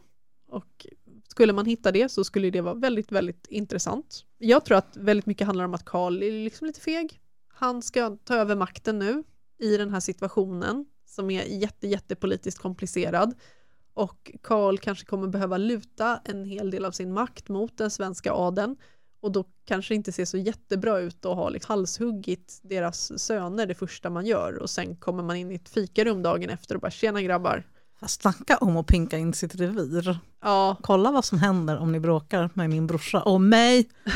Och 0.47 0.87
skulle 1.27 1.53
man 1.53 1.65
hitta 1.65 1.91
det 1.91 2.09
så 2.09 2.23
skulle 2.23 2.49
det 2.49 2.61
vara 2.61 2.73
väldigt, 2.73 3.11
väldigt 3.11 3.47
intressant. 3.47 4.25
Jag 4.37 4.65
tror 4.65 4.77
att 4.77 4.97
väldigt 4.97 5.25
mycket 5.25 5.47
handlar 5.47 5.65
om 5.65 5.73
att 5.73 5.85
Karl 5.85 6.23
är 6.23 6.43
liksom 6.43 6.67
lite 6.67 6.79
feg. 6.79 7.19
Han 7.47 7.81
ska 7.81 8.17
ta 8.23 8.35
över 8.35 8.55
makten 8.55 8.99
nu 8.99 9.23
i 9.59 9.77
den 9.77 9.89
här 9.89 9.99
situationen 9.99 10.85
som 11.05 11.31
är 11.31 11.43
jätte, 11.43 11.87
jättepolitiskt 11.87 12.61
komplicerad. 12.61 13.33
Och 13.93 14.31
Karl 14.41 14.77
kanske 14.77 15.05
kommer 15.05 15.27
behöva 15.27 15.57
luta 15.57 16.21
en 16.23 16.45
hel 16.45 16.71
del 16.71 16.85
av 16.85 16.91
sin 16.91 17.13
makt 17.13 17.49
mot 17.49 17.77
den 17.77 17.91
svenska 17.91 18.33
adeln. 18.33 18.75
Och 19.27 19.33
då 19.33 19.45
kanske 19.65 19.93
det 19.93 19.95
inte 19.95 20.11
ser 20.11 20.25
så 20.25 20.37
jättebra 20.37 20.99
ut 20.99 21.25
att 21.25 21.35
ha 21.35 21.49
liksom 21.49 21.73
halshuggit 21.73 22.59
deras 22.63 23.19
söner 23.19 23.65
det 23.65 23.75
första 23.75 24.09
man 24.09 24.25
gör. 24.25 24.57
Och 24.61 24.69
sen 24.69 24.95
kommer 24.95 25.23
man 25.23 25.35
in 25.35 25.51
i 25.51 25.55
ett 25.55 25.69
fikarum 25.69 26.21
dagen 26.23 26.49
efter 26.49 26.75
och 26.75 26.81
bara 26.81 26.91
tjena 26.91 27.21
grabbar. 27.21 27.63
Snacka 28.07 28.57
om 28.57 28.77
att 28.77 28.87
pinka 28.87 29.17
in 29.17 29.33
sitt 29.33 29.55
revir. 29.55 30.19
Ja, 30.43 30.75
Kolla 30.81 31.11
vad 31.11 31.25
som 31.25 31.39
händer 31.39 31.77
om 31.77 31.91
ni 31.91 31.99
bråkar 31.99 32.49
med 32.53 32.69
min 32.69 32.87
brorsa 32.87 33.21
och 33.21 33.41
mig. 33.41 33.89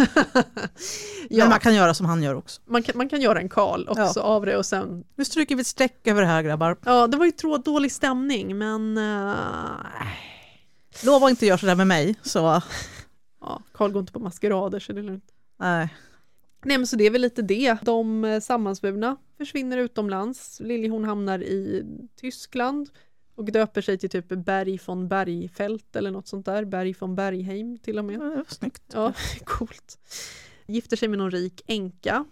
ja 1.29 1.43
Men 1.43 1.49
man 1.49 1.59
kan 1.59 1.75
göra 1.75 1.93
som 1.93 2.05
han 2.05 2.23
gör 2.23 2.35
också. 2.35 2.61
man, 2.65 2.83
kan, 2.83 2.97
man 2.97 3.09
kan 3.09 3.21
göra 3.21 3.39
en 3.39 3.49
Karl 3.49 3.87
också 3.87 4.19
Ja. 4.19 4.21
av 4.21 4.45
det 4.45 4.57
och 4.57 4.65
sen 4.65 5.03
Nu 5.15 5.25
stryker 5.25 5.55
vi 5.55 5.61
ett 5.61 5.67
streck 5.67 6.07
över 6.07 6.21
det 6.21 6.27
här 6.27 6.41
grabbar. 6.43 6.77
Ja, 6.85 7.07
det 7.07 7.17
var 7.17 7.25
ju 7.25 7.31
trå- 7.31 7.57
dålig 7.57 7.91
stämning 7.91 8.57
men 8.57 8.97
uh, 8.97 9.35
Lova 11.03 11.29
inte 11.29 11.45
göra 11.45 11.57
sådär 11.57 11.75
med 11.75 11.87
mig. 11.87 12.15
Så 12.21 12.61
ja, 13.41 13.61
Karl 13.71 13.91
går 13.91 13.99
inte 13.99 14.13
på 14.13 14.19
maskerader 14.19 14.79
så 14.79 14.93
det 14.93 15.01
är 15.01 15.03
lugnt. 15.03 15.31
nej. 15.57 15.89
Nej 16.65 16.77
men 16.77 16.87
så 16.87 16.95
det 16.95 17.03
är 17.03 17.11
väl 17.11 17.21
lite 17.21 17.41
det. 17.41 17.77
De 17.81 18.25
eh, 18.25 18.39
sammansvurna 18.39 19.17
försvinner 19.37 19.77
utomlands. 19.77 20.59
Liljehorn 20.59 21.03
hamnar 21.03 21.43
i 21.43 21.85
Tyskland 22.15 22.89
Och 23.35 23.45
döper 23.51 23.81
sig 23.81 23.97
till 23.97 24.09
typ 24.09 24.27
Berg 24.27 24.79
von 24.85 25.07
Bergfält 25.07 25.95
eller 25.95 26.11
något 26.11 26.27
sånt 26.27 26.45
där. 26.45 26.65
Berg 26.65 26.95
von 26.99 27.15
Bergheim 27.15 27.77
till 27.77 27.99
och 27.99 28.05
med. 28.05 28.15
Ja, 28.15 28.23
det 28.23 28.35
var 28.35 28.45
snyggt. 28.47 28.83
Ja, 28.93 29.13
coolt. 29.43 29.99
Gifter 30.67 30.97
sig 30.97 31.07
med 31.07 31.17
någon 31.17 31.31
rik 31.31 31.61
änka. 31.67 32.25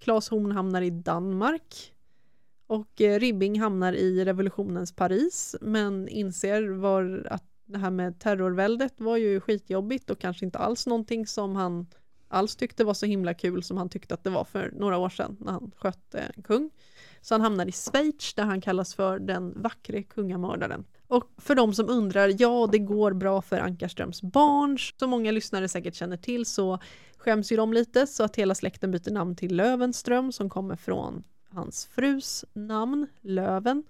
Claes 0.00 0.28
Horn 0.28 0.52
hamnar 0.52 0.82
i 0.82 0.90
Danmark. 0.90 1.92
Och 2.66 3.00
eh, 3.00 3.18
Ribbing 3.18 3.60
hamnar 3.60 3.92
i 3.92 4.24
revolutionens 4.24 4.92
Paris 4.92 5.56
men 5.60 6.08
inser 6.08 6.68
var 6.68 7.26
att 7.30 7.51
det 7.66 7.78
här 7.78 7.90
med 7.90 8.18
terrorväldet 8.18 9.00
var 9.00 9.16
ju 9.16 9.40
skitjobbigt 9.40 10.10
och 10.10 10.18
kanske 10.18 10.44
inte 10.44 10.58
alls 10.58 10.86
någonting 10.86 11.26
som 11.26 11.56
han 11.56 11.86
alls 12.32 12.56
tyckte 12.56 12.84
var 12.84 12.94
så 12.94 13.06
himla 13.06 13.34
kul 13.34 13.62
som 13.62 13.76
han 13.76 13.88
tyckte 13.88 14.14
att 14.14 14.24
det 14.24 14.30
var 14.30 14.44
för 14.44 14.72
några 14.76 14.98
år 14.98 15.08
sedan 15.08 15.36
när 15.40 15.52
han 15.52 15.70
skötte 15.76 16.18
eh, 16.18 16.30
en 16.36 16.42
kung. 16.42 16.70
Så 17.20 17.34
han 17.34 17.40
hamnar 17.40 17.66
i 17.66 17.72
Schweiz 17.72 18.34
där 18.34 18.44
han 18.44 18.60
kallas 18.60 18.94
för 18.94 19.18
den 19.18 19.62
vackre 19.62 20.02
kungamördaren. 20.02 20.84
Och 21.06 21.24
för 21.38 21.54
de 21.54 21.74
som 21.74 21.88
undrar, 21.88 22.34
ja 22.38 22.68
det 22.72 22.78
går 22.78 23.12
bra 23.12 23.42
för 23.42 23.58
Ankarströms 23.58 24.22
barn. 24.22 24.78
Som 24.78 25.10
många 25.10 25.30
lyssnare 25.30 25.68
säkert 25.68 25.94
känner 25.94 26.16
till 26.16 26.46
så 26.46 26.78
skäms 27.16 27.52
ju 27.52 27.56
de 27.56 27.72
lite 27.72 28.06
så 28.06 28.24
att 28.24 28.36
hela 28.36 28.54
släkten 28.54 28.90
byter 28.90 29.10
namn 29.10 29.36
till 29.36 29.56
Lövenström 29.56 30.32
som 30.32 30.50
kommer 30.50 30.76
från 30.76 31.24
hans 31.50 31.86
frus 31.86 32.44
namn, 32.52 33.06
Löven 33.20 33.84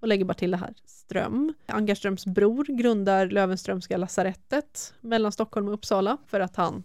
och 0.00 0.08
lägger 0.08 0.24
bara 0.24 0.34
till 0.34 0.50
det 0.50 0.56
här 0.56 0.74
Ström. 0.84 1.54
Ankarströms 1.66 2.26
bror 2.26 2.64
grundar 2.64 3.26
Löwenströmska 3.26 3.96
lasarettet 3.96 4.94
mellan 5.00 5.32
Stockholm 5.32 5.68
och 5.68 5.74
Uppsala 5.74 6.16
för 6.26 6.40
att 6.40 6.56
han 6.56 6.82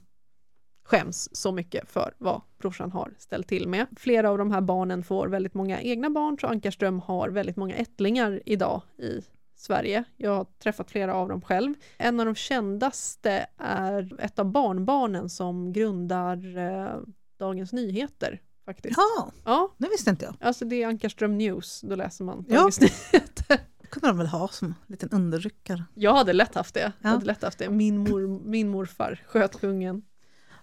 skäms 0.84 1.36
så 1.36 1.52
mycket 1.52 1.92
för 1.92 2.14
vad 2.18 2.42
brorsan 2.58 2.92
har 2.92 3.14
ställt 3.18 3.48
till 3.48 3.68
med. 3.68 3.88
Flera 3.98 4.30
av 4.30 4.38
de 4.38 4.52
här 4.52 4.62
barnen 4.62 5.04
får 5.04 5.28
väldigt 5.28 5.54
många 5.54 5.82
egna 5.82 6.10
barn 6.10 6.38
så 6.42 6.48
Ankarström 6.48 7.00
har 7.00 7.30
väldigt 7.30 7.56
många 7.56 7.76
ättlingar 7.76 8.42
idag 8.46 8.82
i 8.98 9.22
Sverige. 9.56 10.04
Jag 10.18 10.36
har 10.36 10.46
träffat 10.64 10.92
flera 10.92 11.14
av 11.14 11.30
dem 11.30 11.42
själv. 11.42 11.74
En 11.98 12.20
av 12.20 12.26
de 12.26 12.36
kändaste 12.36 13.46
är 13.58 14.20
ett 14.20 14.40
av 14.40 14.46
barnbarnen 14.46 15.30
som 15.30 15.74
grundar 15.74 16.58
eh, 16.58 17.00
Dagens 17.40 17.74
Nyheter. 17.74 18.40
Faktiskt. 18.66 18.98
Ja, 18.98 19.32
Ja, 19.44 19.74
det 19.78 19.88
visste 19.90 20.10
inte 20.10 20.26
jag. 20.26 20.36
alltså 20.40 20.66
det 20.66 20.84
är 20.84 20.88
Ankarström 20.88 21.38
News, 21.38 21.82
då 21.82 21.96
läser 21.96 22.24
man 22.24 22.46
Ja. 22.50 22.56
Dagens 22.56 22.80
Nyheter. 22.82 23.60
Det 23.82 23.88
kunde 23.88 24.08
de 24.08 24.18
väl 24.18 24.28
ha 24.28 24.48
som 24.48 24.68
en 24.68 24.74
liten 24.88 25.10
underryckare. 25.10 25.84
Jag 25.94 26.14
hade 26.14 26.34
lätt 26.34 26.56
haft 26.56 26.74
det. 26.74 26.80
Jag 26.80 26.92
Ja. 27.02 27.10
hade 27.10 27.26
lätt 27.26 27.44
haft 27.44 27.58
det. 27.58 27.70
Min, 27.70 27.98
mor, 27.98 28.40
min 28.46 28.70
morfar 28.70 29.22
sköt 29.28 29.60
kungen. 29.60 30.02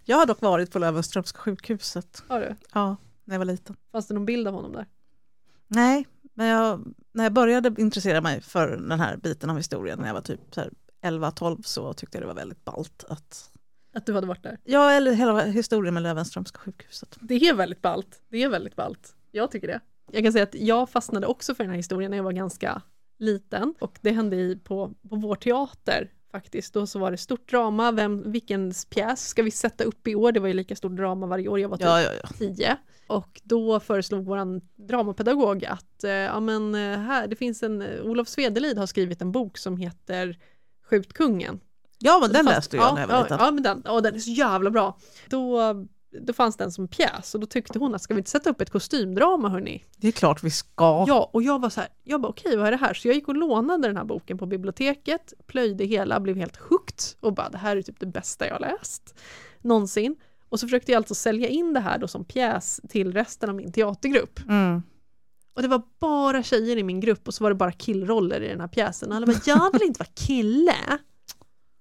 Jag 0.05 0.17
har 0.17 0.27
dock 0.27 0.41
varit 0.41 0.71
på 0.73 0.79
Löwenströmska 0.79 1.39
sjukhuset. 1.39 2.23
Har 2.29 2.41
du? 2.41 2.57
Ja, 2.75 2.97
när 3.25 3.35
jag 3.35 3.39
var 3.39 3.45
liten. 3.45 3.77
Fanns 3.93 4.07
det 4.07 4.15
någon 4.15 4.27
bild 4.27 4.49
av 4.49 4.55
honom 4.55 4.73
där? 4.73 4.87
Nej, 5.67 6.07
men 6.35 6.47
jag, 6.47 6.95
när 7.13 7.25
jag 7.25 7.33
började 7.33 7.75
intressera 7.83 8.21
mig 8.21 8.41
för 8.41 8.69
den 8.89 9.01
här 9.01 9.17
biten 9.17 9.51
av 9.51 9.57
historien 9.57 9.99
när 9.99 10.07
jag 10.07 10.15
var 10.15 10.21
typ 10.21 10.41
så 10.51 10.61
här 10.61 10.71
11-12 11.03 11.63
så 11.63 11.93
tyckte 11.93 12.17
jag 12.19 12.23
det 12.23 12.27
var 12.27 12.35
väldigt 12.35 12.65
ballt 12.65 13.05
att... 13.09 13.51
Att 13.99 14.07
du 14.07 14.15
hade 14.15 14.27
varit 14.27 14.43
där? 14.43 14.59
Ja, 14.65 14.91
eller 14.91 15.13
hela 15.13 15.41
historien 15.41 15.95
med 15.95 16.03
Löwenströmska 16.03 16.59
sjukhuset. 16.59 17.17
Det 17.21 17.35
är 17.35 17.55
väldigt 17.55 17.83
ballt. 17.83 18.23
Det 18.29 18.43
är 18.43 18.49
väldigt 18.49 18.77
ballt. 18.77 19.15
Jag 19.31 19.51
tycker 19.51 19.67
det. 19.69 19.81
Jag 20.13 20.23
kan 20.23 20.33
säga 20.33 20.43
att 20.43 20.55
jag 20.55 20.91
fastnade 20.91 21.27
också 21.27 21.55
för 21.55 21.65
den 21.65 21.71
här 21.71 21.77
historien 21.77 22.11
när 22.11 22.19
jag 22.19 22.25
var 22.25 22.33
ganska 22.33 22.83
liten 23.19 23.75
och 23.81 23.99
det 24.01 24.11
hände 24.11 24.37
i, 24.37 24.57
på, 24.57 24.95
på 25.09 25.17
vår 25.17 25.35
teater 25.35 26.11
faktiskt. 26.33 26.75
Då 26.75 26.87
så 26.87 26.99
var 26.99 27.11
det 27.11 27.17
stort 27.17 27.51
drama. 27.51 27.93
Vem, 27.93 28.33
vilken 28.33 28.73
pjäs 28.91 29.29
ska 29.29 29.43
vi 29.43 29.51
sätta 29.51 29.85
upp 29.85 30.09
i 30.09 30.15
år? 30.15 30.33
Det 30.33 30.41
var 30.41 30.49
ju 30.49 30.55
lika 30.55 30.77
stort 30.77 30.97
drama 30.97 31.27
varje 31.27 31.49
år. 31.49 31.61
Jag 31.61 31.69
var 31.69 31.77
typ 31.77 31.87
Ja, 31.87 32.03
ja, 32.03 32.11
ja. 32.23 32.29
10. 32.39 32.77
Och 33.07 33.41
då 33.45 33.81
föreslog 33.81 34.25
vår 34.25 34.61
dramapedagog 34.87 35.65
att 35.65 36.05
eh, 36.05 36.11
ja, 36.11 36.41
men, 36.41 36.75
eh, 36.75 36.99
här, 36.99 37.27
det 37.27 37.37
finns 37.37 37.63
en, 37.63 37.83
eh, 37.83 38.01
Olof 38.03 38.29
Svedelid 38.29 38.79
har 38.79 38.87
skrivit 38.87 39.23
en 39.23 39.33
bok 39.33 39.59
som 39.59 39.77
heter 39.77 40.39
Skjut 40.83 41.13
kungen. 41.13 41.61
Ja, 41.99 42.19
men 42.21 42.33
den 42.33 42.45
fanns- 42.45 42.57
läste 42.57 42.77
jag 42.77 42.85
ja, 42.85 42.95
när 42.95 43.01
jag 43.01 43.09
var 43.09 43.15
ja, 43.15 43.23
liten. 43.23 43.39
Ja, 43.41 43.51
men 43.51 43.63
den, 43.63 43.83
ja, 43.85 44.01
den 44.01 44.15
är 44.15 44.19
så 44.19 44.31
jävla 44.31 44.71
bra. 44.71 44.99
Då, 45.29 45.75
då 46.21 46.33
fanns 46.33 46.57
den 46.57 46.73
som 46.73 46.89
pjäs 46.89 47.35
och 47.35 47.41
då 47.41 47.47
tyckte 47.47 47.79
hon 47.79 47.95
att 47.95 48.03
ska 48.03 48.15
vi 48.15 48.19
inte 48.19 48.31
sätta 48.31 48.51
upp 48.51 48.61
ett 48.61 48.71
kostymdrama 48.71 49.49
hörni? 49.49 49.85
Det 49.97 50.09
är 50.09 50.13
klart 50.13 50.43
vi 50.43 50.51
ska. 50.51 51.05
Ja, 51.09 51.31
och 51.33 51.43
jag 51.43 51.61
var 51.61 51.71
så 51.71 51.81
här, 51.81 51.89
jag 52.05 52.21
bara 52.21 52.29
okej 52.29 52.57
vad 52.57 52.67
är 52.67 52.71
det 52.71 52.77
här? 52.77 52.95
Så 52.95 53.09
jag 53.09 53.15
gick 53.15 53.29
och 53.29 53.37
lånade 53.37 53.89
den 53.89 53.97
här 53.97 54.05
boken 54.05 54.39
på 54.39 54.47
biblioteket, 54.47 55.33
plöjde 55.47 55.85
hela, 55.85 56.21
blev 56.21 56.37
helt 56.37 56.57
hooked 56.57 57.05
och 57.21 57.35
bara 57.35 57.49
det 57.49 57.59
här 57.59 57.77
är 57.77 57.83
typ 57.83 58.01
det 58.01 58.07
bästa 58.07 58.47
jag 58.49 58.61
läst 58.61 59.15
någonsin. 59.63 60.17
Och 60.49 60.61
så 60.61 60.67
försökte 60.67 60.93
jag 60.93 60.97
alltså 60.97 61.15
sälja 61.15 61.49
in 61.49 61.75
det 61.75 61.81
här 61.81 61.99
då 61.99 62.09
som 62.09 62.25
pjäs 62.25 62.81
till 62.89 63.13
resten 63.13 63.49
av 63.49 63.55
min 63.55 63.73
teatergrupp. 63.73 64.41
Mm. 64.49 64.83
Och 65.55 65.63
det 65.63 65.69
var 65.69 65.83
bara 66.01 66.43
tjejer 66.43 66.77
i 66.77 66.83
min 66.83 67.01
grupp 67.01 67.29
och 67.29 67.35
så 67.35 67.45
var 67.45 67.51
det 67.51 67.55
bara 67.55 67.73
killroller 67.73 68.41
i 68.41 68.49
den 68.49 68.61
här 68.61 68.69
pjäsen. 68.69 69.13
Alla 69.13 69.27
bara, 69.27 69.41
jag 69.47 69.73
vill 69.73 69.83
inte 69.83 69.99
vara 69.99 70.11
kille. 70.15 70.75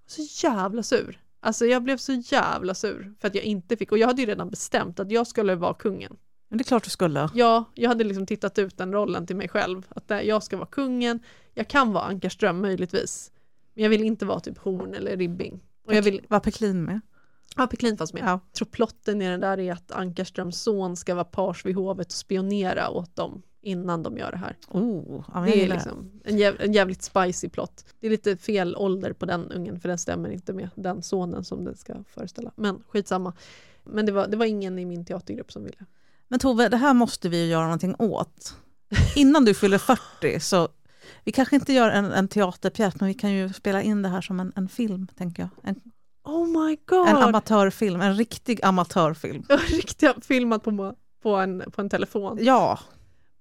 Så 0.07 0.47
jävla 0.47 0.83
sur. 0.83 1.21
Alltså 1.39 1.65
jag 1.65 1.83
blev 1.83 1.97
så 1.97 2.13
jävla 2.13 2.73
sur 2.73 3.13
för 3.19 3.27
att 3.27 3.35
jag 3.35 3.43
inte 3.43 3.77
fick, 3.77 3.91
och 3.91 3.97
jag 3.97 4.07
hade 4.07 4.21
ju 4.21 4.27
redan 4.27 4.49
bestämt 4.49 4.99
att 4.99 5.11
jag 5.11 5.27
skulle 5.27 5.55
vara 5.55 5.73
kungen. 5.73 6.17
Men 6.49 6.57
det 6.57 6.61
är 6.61 6.63
klart 6.65 6.83
du 6.83 6.89
skulle. 6.89 7.29
Ja, 7.33 7.65
jag 7.75 7.89
hade 7.89 8.03
liksom 8.03 8.25
tittat 8.25 8.59
ut 8.59 8.77
den 8.77 8.93
rollen 8.93 9.27
till 9.27 9.35
mig 9.35 9.47
själv. 9.49 9.85
Att 9.89 10.25
jag 10.25 10.43
ska 10.43 10.57
vara 10.57 10.67
kungen, 10.67 11.19
jag 11.53 11.67
kan 11.67 11.93
vara 11.93 12.03
Ankarström 12.03 12.61
möjligtvis. 12.61 13.31
Men 13.73 13.83
jag 13.83 13.89
vill 13.89 14.03
inte 14.03 14.25
vara 14.25 14.39
typ 14.39 14.57
Horn 14.57 14.93
eller 14.93 15.17
Ribbing. 15.17 15.59
Och 15.85 15.95
jag 15.95 16.01
vill, 16.01 16.21
Var 16.27 16.39
Peklin 16.39 16.83
med? 16.83 17.01
ja 17.55 17.67
Peklin 17.67 17.97
fanns 17.97 18.13
med. 18.13 18.23
Ja. 18.23 18.29
Jag 18.29 18.53
tror 18.53 18.67
plotten 18.67 19.21
i 19.21 19.27
den 19.27 19.39
där 19.39 19.59
är 19.59 19.73
att 19.73 19.91
Ankarströms 19.91 20.61
son 20.61 20.95
ska 20.95 21.15
vara 21.15 21.25
pars 21.25 21.65
vid 21.65 21.75
hovet 21.75 22.07
och 22.07 22.13
spionera 22.13 22.89
åt 22.89 23.15
dem 23.15 23.41
innan 23.67 24.03
de 24.03 24.17
gör 24.17 24.31
det 24.31 24.37
här. 24.37 24.57
Oh, 24.67 25.23
ja, 25.33 25.39
Det 25.39 25.63
är 25.63 25.67
liksom 25.67 26.11
en, 26.23 26.37
jäv, 26.37 26.55
en 26.61 26.73
jävligt 26.73 27.03
spicy 27.03 27.49
plott. 27.49 27.85
Det 27.99 28.07
är 28.07 28.11
lite 28.11 28.37
fel 28.37 28.75
ålder 28.75 29.13
på 29.13 29.25
den 29.25 29.51
ungen 29.51 29.79
för 29.79 29.89
den 29.89 29.97
stämmer 29.97 30.29
inte 30.29 30.53
med 30.53 30.69
den 30.75 31.03
sonen 31.03 31.43
som 31.43 31.63
den 31.63 31.77
ska 31.77 31.93
föreställa. 32.09 32.51
Men 32.55 32.83
skitsamma. 32.89 33.33
Men 33.83 34.05
det 34.05 34.11
var, 34.11 34.27
det 34.27 34.37
var 34.37 34.45
ingen 34.45 34.79
i 34.79 34.85
min 34.85 35.05
teatergrupp 35.05 35.51
som 35.51 35.63
ville. 35.63 35.85
Men 36.27 36.39
Tove, 36.39 36.69
det 36.69 36.77
här 36.77 36.93
måste 36.93 37.29
vi 37.29 37.43
ju 37.43 37.45
göra 37.45 37.63
någonting 37.63 37.95
åt. 37.99 38.55
Innan 39.15 39.45
du 39.45 39.53
fyller 39.53 39.77
40 39.77 40.39
så 40.39 40.67
vi 41.23 41.31
kanske 41.31 41.55
inte 41.55 41.73
gör 41.73 41.89
en, 41.89 42.05
en 42.05 42.27
teaterpjäs 42.27 42.99
men 42.99 43.07
vi 43.07 43.13
kan 43.13 43.31
ju 43.31 43.53
spela 43.53 43.81
in 43.81 44.01
det 44.01 44.09
här 44.09 44.21
som 44.21 44.39
en, 44.39 44.53
en 44.55 44.69
film, 44.69 45.07
tänker 45.17 45.43
jag. 45.43 45.69
En, 45.69 45.81
Oh 46.23 46.47
my 46.47 46.77
god! 46.85 47.07
en 47.07 47.15
amatörfilm, 47.15 48.01
en 48.01 48.15
riktig 48.15 48.65
amatörfilm. 48.65 49.43
Riktigt 49.67 50.25
filmat 50.25 50.63
på, 50.63 50.95
på, 51.23 51.35
en, 51.35 51.63
på 51.71 51.81
en 51.81 51.89
telefon. 51.89 52.37
Ja, 52.41 52.79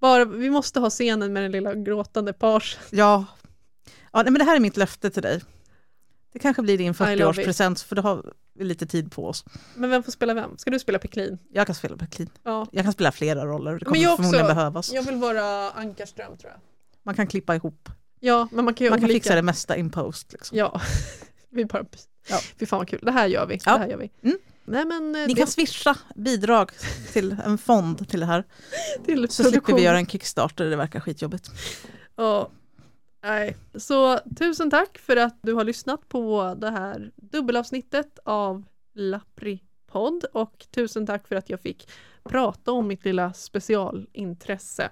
Bara, 0.07 0.25
vi 0.25 0.51
måste 0.51 0.81
ha 0.81 0.91
scenen 0.91 1.33
med 1.33 1.43
den 1.43 1.53
lilla 1.53 1.75
gråtande 1.75 2.33
pars. 2.33 2.79
ja. 2.91 3.25
ja 4.13 4.23
nej, 4.23 4.33
men 4.33 4.35
det 4.35 4.45
här 4.45 4.57
är 4.57 4.61
mitt 4.61 4.77
löfte 4.77 5.11
till 5.11 5.23
dig. 5.23 5.43
Det 6.33 6.39
kanske 6.39 6.63
blir 6.63 6.79
din 6.79 6.87
I 6.87 7.17
love 7.17 7.33
40-årspresent 7.33 7.85
för 7.87 7.97
då 7.97 8.03
har 8.03 8.33
vi 8.55 8.65
lite 8.65 8.87
tid 8.87 9.13
på 9.13 9.27
oss. 9.27 9.45
Men 9.75 9.91
vem 9.91 10.03
får 10.03 10.13
spela 10.13 10.35
vem? 10.35 10.59
Ska 10.59 10.71
du 10.71 10.79
spela 10.79 10.99
Peklin? 10.99 11.39
Jag 11.53 11.67
kan 11.67 11.75
spela 11.75 11.97
Peklin. 11.97 12.31
Ja. 12.43 12.67
Jag 12.71 12.85
kan 12.85 12.93
spela 12.93 13.13
flera 13.13 13.47
roller, 13.47 13.71
det 13.71 13.79
Men 13.81 13.85
kommer 13.85 14.01
jag 14.03 14.13
också. 14.13 14.23
förmodligen 14.23 14.47
behövas. 14.47 14.93
Jag 14.93 15.03
vill 15.03 15.17
vara 15.17 15.71
Ankarström 15.71 16.37
tror 16.37 16.53
jag. 16.53 16.61
Man 17.03 17.15
kan 17.15 17.27
klippa 17.27 17.55
ihop, 17.55 17.89
Ja, 18.21 18.49
men 18.53 18.65
man 18.65 18.75
kan 18.75 18.89
man 18.89 18.99
kan 18.99 19.05
olika. 19.05 19.17
fixa 19.17 19.35
det 19.35 19.43
mesta 19.43 19.77
in 19.77 19.91
post. 19.91 20.33
Liksom. 20.33 20.59
Ja, 20.59 20.81
vi 21.51 21.65
bara... 21.65 21.85
Ja. 22.29 22.39
Fy 22.59 22.67
fan 22.67 22.79
vad 22.79 22.89
kul, 22.89 23.01
det 23.03 23.13
här 23.13 23.27
gör 23.27 23.47
vi. 23.47 23.59
Ja. 23.65 23.73
Det 23.73 23.79
här 23.79 23.89
gör 23.89 23.99
vi. 23.99 24.11
Mm. 24.23 24.39
Nej 24.67 24.85
men 24.85 25.15
eh, 25.15 25.21
Ni 25.21 25.27
det 25.27 25.35
kan 25.35 25.47
swisha 25.47 25.97
bidrag 26.15 26.71
till 27.13 27.37
en 27.45 27.59
fond 27.59 28.09
till 28.09 28.21
det 28.21 28.27
här. 28.27 28.45
till 29.05 29.29
Så 29.29 29.43
slipper 29.43 29.51
vi 29.53 29.61
produktion. 29.61 29.83
göra 29.83 29.99
en 29.99 30.07
kickstarter, 30.07 30.65
det 30.71 30.77
verkar 30.77 31.01
skitjobbigt. 31.01 31.51
Ja. 32.17 32.51
Nej. 33.23 33.57
Så 33.75 34.19
tusen 34.39 34.71
tack 34.71 34.99
för 34.99 35.17
att 35.17 35.39
du 35.43 35.53
har 35.55 35.65
lyssnat 35.65 36.09
på 36.09 36.55
det 36.59 36.71
här 36.71 37.13
dubbelavsnittet 37.17 38.19
av 38.25 38.65
Lapri-podd 38.95 40.25
och 40.33 40.67
tusen 40.71 41.07
tack 41.07 41.29
för 41.29 41.37
att 41.37 41.51
jag 41.51 41.61
fick 41.61 41.89
prata 42.25 42.73
om 42.73 42.87
mitt 42.89 43.05
lilla 43.05 43.33
specialintresse. 43.33 44.91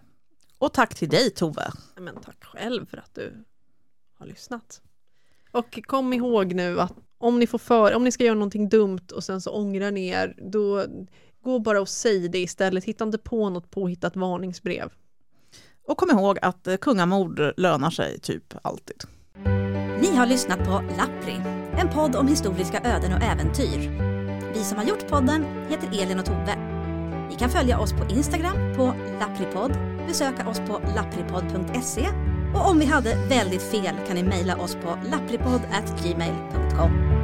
Och 0.59 0.73
tack 0.73 0.95
till 0.95 1.09
dig 1.09 1.31
Tove. 1.31 1.71
Men 1.97 2.15
tack 2.21 2.45
själv 2.45 2.87
för 2.87 2.97
att 2.97 3.15
du 3.15 3.45
har 4.19 4.27
lyssnat. 4.27 4.81
Och 5.51 5.81
kom 5.87 6.13
ihåg 6.13 6.55
nu 6.55 6.81
att 6.81 6.95
om 7.19 7.39
ni 7.39 7.47
får 7.47 7.59
för, 7.59 7.95
om 7.95 8.05
ni 8.05 8.13
ska 8.13 8.25
göra 8.25 8.35
någonting 8.35 8.69
dumt 8.69 9.13
och 9.15 9.25
sen 9.25 9.41
så 9.41 9.51
ångrar 9.51 9.91
ni 9.91 10.09
er, 10.09 10.35
då 10.51 10.85
gå 11.45 11.59
bara 11.59 11.81
och 11.81 11.89
säg 11.89 12.29
det 12.29 12.39
istället. 12.39 12.85
Hitta 12.85 13.05
inte 13.05 13.19
på 13.19 13.51
något 13.51 13.71
påhittat 13.71 14.17
varningsbrev. 14.17 14.93
Och 15.89 15.97
kom 15.97 16.11
ihåg 16.11 16.39
att 16.43 16.67
eh, 16.67 16.77
kungamord 16.77 17.53
lönar 17.57 17.91
sig 17.91 18.21
typ 18.21 18.55
alltid. 18.63 18.97
Ni 20.01 20.17
har 20.17 20.27
lyssnat 20.27 20.59
på 20.59 20.83
Lappri, 20.99 21.35
en 21.79 21.89
podd 21.89 22.17
om 22.17 22.29
historiska 22.29 22.81
öden 22.85 23.13
och 23.13 23.23
äventyr. 23.23 24.01
Vi 24.55 24.65
som 24.65 24.79
har 24.79 24.85
gjort 24.85 25.09
podden 25.09 25.45
heter 25.69 26.03
Elin 26.03 26.19
och 26.19 26.25
Tove. 26.25 26.57
Ni 27.31 27.37
kan 27.39 27.51
följa 27.51 27.79
oss 27.79 27.93
på 27.93 28.05
Instagram 28.11 28.75
på 28.77 28.95
lappripodd, 29.21 29.73
besöka 30.07 30.49
oss 30.49 30.59
på 30.59 30.81
lappripodd.se 30.97 32.34
och 32.55 32.71
om 32.71 32.79
vi 32.79 32.87
hade 32.87 33.17
väldigt 33.29 33.63
fel 33.63 33.95
kan 34.07 34.17
ni 34.17 34.23
mejla 34.23 34.57
oss 34.57 34.75
på 34.75 34.99
lappripodd@gmail.com. 35.11 37.24